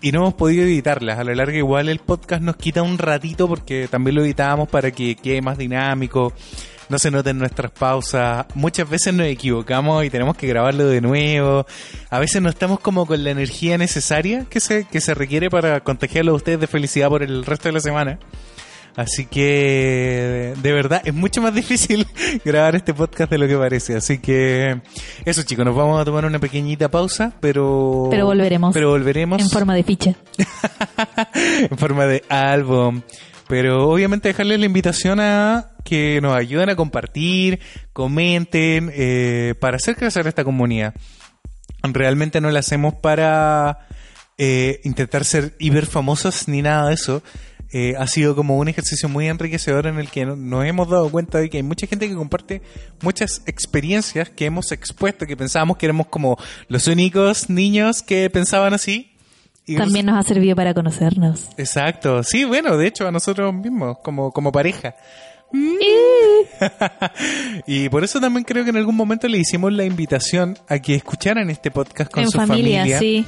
y 0.00 0.12
no 0.12 0.20
hemos 0.20 0.34
podido 0.34 0.64
editarlas. 0.64 1.18
A 1.18 1.24
la 1.24 1.34
larga 1.34 1.58
igual 1.58 1.90
el 1.90 1.98
podcast 1.98 2.40
nos 2.40 2.56
quita 2.56 2.80
un 2.80 2.96
ratito 2.96 3.48
porque 3.48 3.86
también 3.86 4.16
lo 4.16 4.22
editamos 4.22 4.66
para 4.66 4.90
que 4.92 5.14
quede 5.14 5.42
más 5.42 5.58
dinámico, 5.58 6.32
no 6.88 6.98
se 6.98 7.10
noten 7.10 7.38
nuestras 7.38 7.70
pausas. 7.70 8.46
Muchas 8.54 8.88
veces 8.88 9.14
nos 9.14 9.26
equivocamos 9.26 10.04
y 10.04 10.10
tenemos 10.10 10.36
que 10.36 10.46
grabarlo 10.46 10.86
de 10.86 11.00
nuevo. 11.00 11.66
A 12.10 12.18
veces 12.18 12.42
no 12.42 12.48
estamos 12.48 12.80
como 12.80 13.06
con 13.06 13.22
la 13.24 13.30
energía 13.30 13.78
necesaria 13.78 14.46
que 14.48 14.60
se, 14.60 14.84
que 14.84 15.00
se 15.00 15.14
requiere 15.14 15.50
para 15.50 15.80
contagiarlo 15.80 16.32
a 16.32 16.34
ustedes 16.34 16.60
de 16.60 16.66
felicidad 16.66 17.08
por 17.08 17.22
el 17.22 17.44
resto 17.44 17.68
de 17.68 17.72
la 17.72 17.80
semana. 17.80 18.18
Así 18.98 19.26
que 19.26 20.54
de 20.60 20.72
verdad 20.72 21.02
es 21.04 21.14
mucho 21.14 21.40
más 21.40 21.54
difícil 21.54 22.04
grabar 22.44 22.74
este 22.74 22.92
podcast 22.92 23.30
de 23.30 23.38
lo 23.38 23.46
que 23.46 23.56
parece. 23.56 23.94
Así 23.94 24.18
que 24.18 24.80
eso 25.24 25.44
chicos, 25.44 25.64
nos 25.64 25.76
vamos 25.76 26.00
a 26.00 26.04
tomar 26.04 26.24
una 26.24 26.40
pequeñita 26.40 26.90
pausa, 26.90 27.32
pero 27.38 28.08
Pero 28.10 28.26
volveremos. 28.26 28.74
Pero 28.74 28.90
volveremos 28.90 29.40
En 29.40 29.50
forma 29.50 29.74
de 29.76 29.84
ficha. 29.84 30.14
en 31.70 31.78
forma 31.78 32.06
de 32.06 32.24
álbum. 32.28 33.02
Pero 33.46 33.88
obviamente 33.88 34.28
dejarles 34.28 34.58
la 34.58 34.66
invitación 34.66 35.20
a 35.20 35.68
que 35.88 36.20
nos 36.20 36.34
ayuden 36.36 36.68
a 36.70 36.76
compartir, 36.76 37.60
comenten, 37.92 38.90
eh, 38.94 39.54
para 39.60 39.76
hacer 39.76 39.96
crecer 39.96 40.26
esta 40.26 40.44
comunidad. 40.44 40.94
Realmente 41.82 42.40
no 42.40 42.50
la 42.50 42.60
hacemos 42.60 42.94
para 42.94 43.86
eh, 44.36 44.80
intentar 44.84 45.24
ser 45.24 45.54
hiper 45.58 45.86
famosos 45.86 46.48
ni 46.48 46.62
nada 46.62 46.88
de 46.88 46.94
eso. 46.94 47.22
Eh, 47.70 47.94
ha 47.98 48.06
sido 48.06 48.34
como 48.34 48.56
un 48.56 48.68
ejercicio 48.68 49.08
muy 49.08 49.28
enriquecedor 49.28 49.86
en 49.86 49.98
el 49.98 50.08
que 50.10 50.24
no- 50.24 50.36
nos 50.36 50.64
hemos 50.64 50.88
dado 50.88 51.10
cuenta 51.10 51.38
de 51.38 51.50
que 51.50 51.58
hay 51.58 51.62
mucha 51.62 51.86
gente 51.86 52.08
que 52.08 52.14
comparte 52.14 52.62
muchas 53.02 53.42
experiencias 53.46 54.30
que 54.30 54.46
hemos 54.46 54.72
expuesto, 54.72 55.26
que 55.26 55.36
pensábamos 55.36 55.76
que 55.76 55.84
éramos 55.86 56.06
como 56.06 56.38
los 56.68 56.86
únicos 56.86 57.50
niños 57.50 58.02
que 58.02 58.30
pensaban 58.30 58.72
así. 58.74 59.12
Y 59.66 59.76
También 59.76 60.06
nos 60.06 60.18
ha 60.18 60.26
servido 60.26 60.56
para 60.56 60.72
conocernos. 60.72 61.50
Exacto, 61.58 62.22
sí, 62.22 62.46
bueno, 62.46 62.78
de 62.78 62.86
hecho 62.86 63.06
a 63.06 63.10
nosotros 63.12 63.52
mismos, 63.52 63.98
como, 64.02 64.32
como 64.32 64.50
pareja. 64.50 64.96
y 67.66 67.88
por 67.88 68.04
eso 68.04 68.20
también 68.20 68.44
creo 68.44 68.64
que 68.64 68.70
en 68.70 68.76
algún 68.76 68.96
momento 68.96 69.28
le 69.28 69.38
hicimos 69.38 69.72
la 69.72 69.84
invitación 69.84 70.56
a 70.68 70.78
que 70.78 70.94
escucharan 70.94 71.50
este 71.50 71.70
podcast 71.70 72.10
con 72.10 72.24
en 72.24 72.30
su 72.30 72.38
familia, 72.38 72.80
familia 72.80 72.98
sí. 72.98 73.24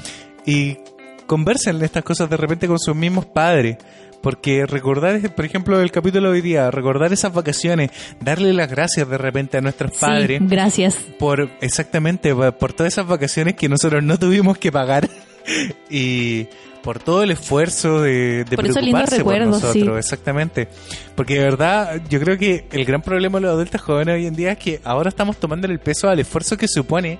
y 0.47 0.79
conversen 1.27 1.83
estas 1.83 2.05
cosas 2.05 2.29
de 2.29 2.37
repente 2.37 2.67
con 2.67 2.79
sus 2.79 2.97
mismos 2.97 3.27
padres. 3.27 3.77
Porque 4.23 4.67
recordar, 4.67 5.35
por 5.35 5.47
ejemplo, 5.47 5.81
el 5.81 5.91
capítulo 5.91 6.29
de 6.29 6.35
hoy 6.35 6.41
día, 6.43 6.71
recordar 6.71 7.11
esas 7.11 7.33
vacaciones, 7.33 7.91
darle 8.21 8.53
las 8.53 8.69
gracias 8.69 9.09
de 9.09 9.17
repente 9.17 9.57
a 9.57 9.63
nuestros 9.63 9.93
Sí, 9.93 9.99
padres 9.99 10.41
gracias. 10.43 10.95
por 11.19 11.49
exactamente 11.63 12.35
por 12.35 12.75
todas 12.75 12.93
esas 12.93 13.07
vacaciones 13.07 13.55
que 13.55 13.71
nosotros 13.71 14.05
no 14.05 14.19
tuvimos 14.19 14.59
que 14.59 14.71
pagar 14.71 15.09
y 15.91 16.47
por 16.83 16.99
todo 16.99 17.23
el 17.23 17.31
esfuerzo 17.31 18.01
de, 18.03 18.45
de 18.45 18.57
Por 18.57 18.73
preocuparse 18.73 19.23
por 19.23 19.39
nosotros, 19.41 19.73
sí. 19.73 19.99
exactamente. 19.99 20.69
Porque 21.15 21.35
de 21.35 21.41
verdad, 21.41 22.01
yo 22.09 22.21
creo 22.21 22.39
que 22.39 22.67
el 22.73 22.85
gran 22.85 23.03
problema 23.03 23.39
de 23.39 23.43
los 23.43 23.53
adultos 23.53 23.81
jóvenes 23.81 24.15
hoy 24.15 24.27
en 24.27 24.35
día 24.35 24.53
es 24.53 24.59
que 24.59 24.81
ahora 24.85 25.11
estamos 25.11 25.37
tomando 25.39 25.67
el 25.67 25.79
peso 25.79 26.09
al 26.09 26.19
esfuerzo 26.21 26.57
que 26.57 26.69
supone 26.69 27.19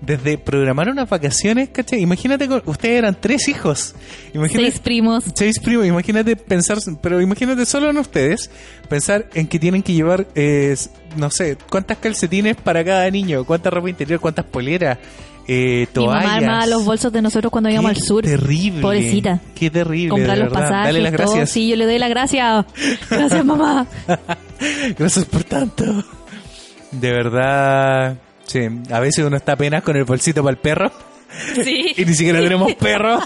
desde 0.00 0.36
programar 0.36 0.88
unas 0.88 1.08
vacaciones, 1.08 1.70
¿cachai? 1.70 2.00
Imagínate, 2.00 2.48
ustedes 2.66 2.98
eran 2.98 3.16
tres 3.18 3.48
hijos. 3.48 3.94
Imagínate, 4.34 4.70
Seis 4.70 4.80
primos. 4.80 5.24
Seis 5.34 5.58
primos, 5.58 5.86
imagínate 5.86 6.36
pensar, 6.36 6.78
pero 7.00 7.20
imagínate 7.20 7.64
solo 7.64 7.90
en 7.90 7.96
ustedes, 7.96 8.50
pensar 8.88 9.28
en 9.34 9.46
que 9.46 9.58
tienen 9.58 9.82
que 9.82 9.94
llevar, 9.94 10.26
eh, 10.34 10.76
no 11.16 11.30
sé, 11.30 11.56
cuántas 11.70 11.98
calcetines 11.98 12.56
para 12.56 12.84
cada 12.84 13.10
niño, 13.10 13.44
cuánta 13.44 13.70
ropa 13.70 13.88
interior, 13.88 14.20
cuántas 14.20 14.44
poleras, 14.44 14.98
eh, 15.48 15.86
Mi 15.94 16.06
mamá 16.06 16.20
toallas. 16.20 16.42
armaba 16.42 16.66
los 16.66 16.84
bolsos 16.84 17.12
de 17.12 17.22
nosotros 17.22 17.50
cuando 17.50 17.70
íbamos 17.70 17.90
al 17.90 17.96
sur. 17.98 18.24
Terrible. 18.24 18.82
Pobrecita. 18.82 19.40
Qué 19.54 19.70
terrible. 19.70 20.08
Comprar 20.10 20.38
los 20.38 20.48
verdad. 20.48 20.60
pasajes, 20.62 20.86
Dale 20.86 21.00
las 21.02 21.12
todo. 21.12 21.22
gracias. 21.26 21.50
Sí, 21.50 21.68
yo 21.68 21.76
le 21.76 21.84
doy 21.86 21.98
las 21.98 22.10
gracias. 22.10 22.66
Gracias, 23.10 23.44
mamá. 23.44 23.86
Gracias 24.98 25.24
por 25.26 25.44
tanto. 25.44 25.84
De 26.92 27.10
verdad, 27.12 28.16
sí, 28.46 28.60
a 28.90 29.00
veces 29.00 29.24
uno 29.24 29.36
está 29.36 29.52
apenas 29.52 29.82
con 29.82 29.96
el 29.96 30.04
bolsito 30.04 30.42
para 30.42 30.52
el 30.52 30.58
perro. 30.58 30.90
Sí. 31.62 31.92
y 31.96 32.04
ni 32.04 32.14
siquiera 32.14 32.40
tenemos 32.40 32.74
perro. 32.74 33.20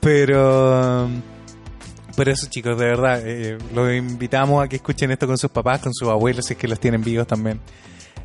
pero 0.00 1.08
pero 2.16 2.32
eso 2.32 2.46
chicos, 2.48 2.78
de 2.78 2.86
verdad, 2.86 3.20
eh, 3.24 3.58
los 3.74 3.92
invitamos 3.92 4.64
a 4.64 4.68
que 4.68 4.76
escuchen 4.76 5.10
esto 5.10 5.26
con 5.26 5.36
sus 5.36 5.50
papás, 5.50 5.80
con 5.80 5.92
sus 5.92 6.08
abuelos, 6.08 6.46
si 6.46 6.54
es 6.54 6.58
que 6.58 6.66
los 6.66 6.80
tienen 6.80 7.02
vivos 7.02 7.26
también. 7.26 7.60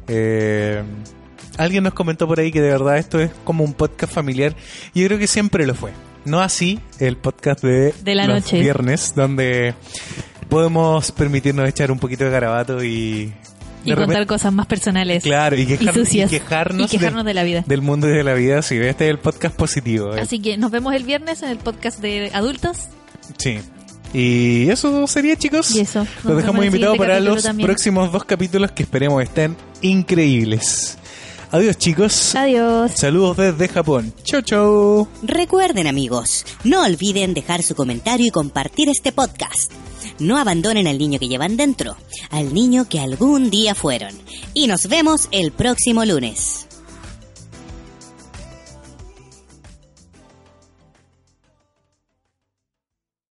Eh, 0.07 0.81
alguien 1.63 1.83
nos 1.83 1.93
comentó 1.93 2.27
por 2.27 2.39
ahí 2.39 2.51
que 2.51 2.61
de 2.61 2.69
verdad 2.69 2.97
esto 2.97 3.19
es 3.19 3.31
como 3.43 3.63
un 3.63 3.73
podcast 3.73 4.13
familiar 4.13 4.55
y 4.93 5.01
yo 5.01 5.07
creo 5.07 5.19
que 5.19 5.27
siempre 5.27 5.65
lo 5.65 5.75
fue. 5.75 5.91
No 6.25 6.39
así 6.41 6.79
el 6.99 7.17
podcast 7.17 7.63
de, 7.63 7.93
De 8.03 8.15
la 8.15 8.25
los 8.27 8.43
noche. 8.43 8.59
viernes, 8.59 9.13
donde 9.15 9.73
podemos 10.49 11.11
permitirnos 11.11 11.67
echar 11.67 11.91
un 11.91 11.99
poquito 11.99 12.23
de 12.25 12.29
garabato 12.31 12.83
y... 12.83 13.33
Y 13.83 13.95
contar 13.95 14.27
cosas 14.27 14.53
más 14.53 14.67
personales. 14.67 15.23
Claro, 15.23 15.55
y, 15.57 15.65
quejar- 15.65 15.95
sucias. 15.95 16.31
y 16.31 16.37
quejarnos, 16.39 16.93
Y 16.93 16.97
quejarnos 16.97 17.25
de 17.25 17.33
la 17.33 17.41
vida. 17.41 17.63
del 17.65 17.81
mundo 17.81 18.07
y 18.07 18.11
de 18.11 18.23
la 18.23 18.35
vida. 18.35 18.61
Sí, 18.61 18.75
este 18.77 19.05
es 19.05 19.09
el 19.09 19.17
podcast 19.17 19.55
positivo. 19.55 20.15
eh. 20.15 20.21
Así 20.21 20.39
que 20.39 20.55
nos 20.57 20.69
vemos 20.69 20.93
el 20.93 21.03
viernes 21.03 21.41
en 21.41 21.49
el 21.49 21.57
podcast 21.57 21.99
de 21.99 22.29
adultos. 22.31 22.77
Sí. 23.37 23.57
Y 24.13 24.69
eso 24.69 25.07
sería, 25.07 25.35
chicos. 25.35 25.75
Y 25.75 25.79
eso. 25.79 25.99
Nos 26.23 26.25
Los 26.25 26.37
dejamos 26.37 26.63
invitados 26.63 26.95
para 26.99 27.19
los 27.19 27.41
también. 27.41 27.65
próximos 27.65 28.11
dos 28.11 28.23
capítulos 28.25 28.71
que 28.71 28.83
esperemos 28.83 29.23
estén 29.23 29.55
increíbles. 29.81 30.99
Adiós, 31.51 31.77
chicos. 31.77 32.33
Adiós. 32.33 32.93
Saludos 32.95 33.35
desde 33.35 33.67
Japón. 33.67 34.13
Chau, 34.23 34.41
chau. 34.41 35.07
Recuerden 35.21 35.85
amigos, 35.85 36.45
no 36.63 36.81
olviden 36.83 37.33
dejar 37.33 37.61
su 37.61 37.75
comentario 37.75 38.25
y 38.25 38.31
compartir 38.31 38.87
este 38.87 39.11
podcast. 39.11 39.69
No 40.17 40.37
abandonen 40.37 40.87
al 40.87 40.97
niño 40.97 41.19
que 41.19 41.27
llevan 41.27 41.57
dentro, 41.57 41.97
al 42.29 42.53
niño 42.53 42.87
que 42.87 43.01
algún 43.01 43.49
día 43.49 43.75
fueron. 43.75 44.13
Y 44.53 44.67
nos 44.67 44.87
vemos 44.87 45.27
el 45.31 45.51
próximo 45.51 46.05
lunes. 46.05 46.67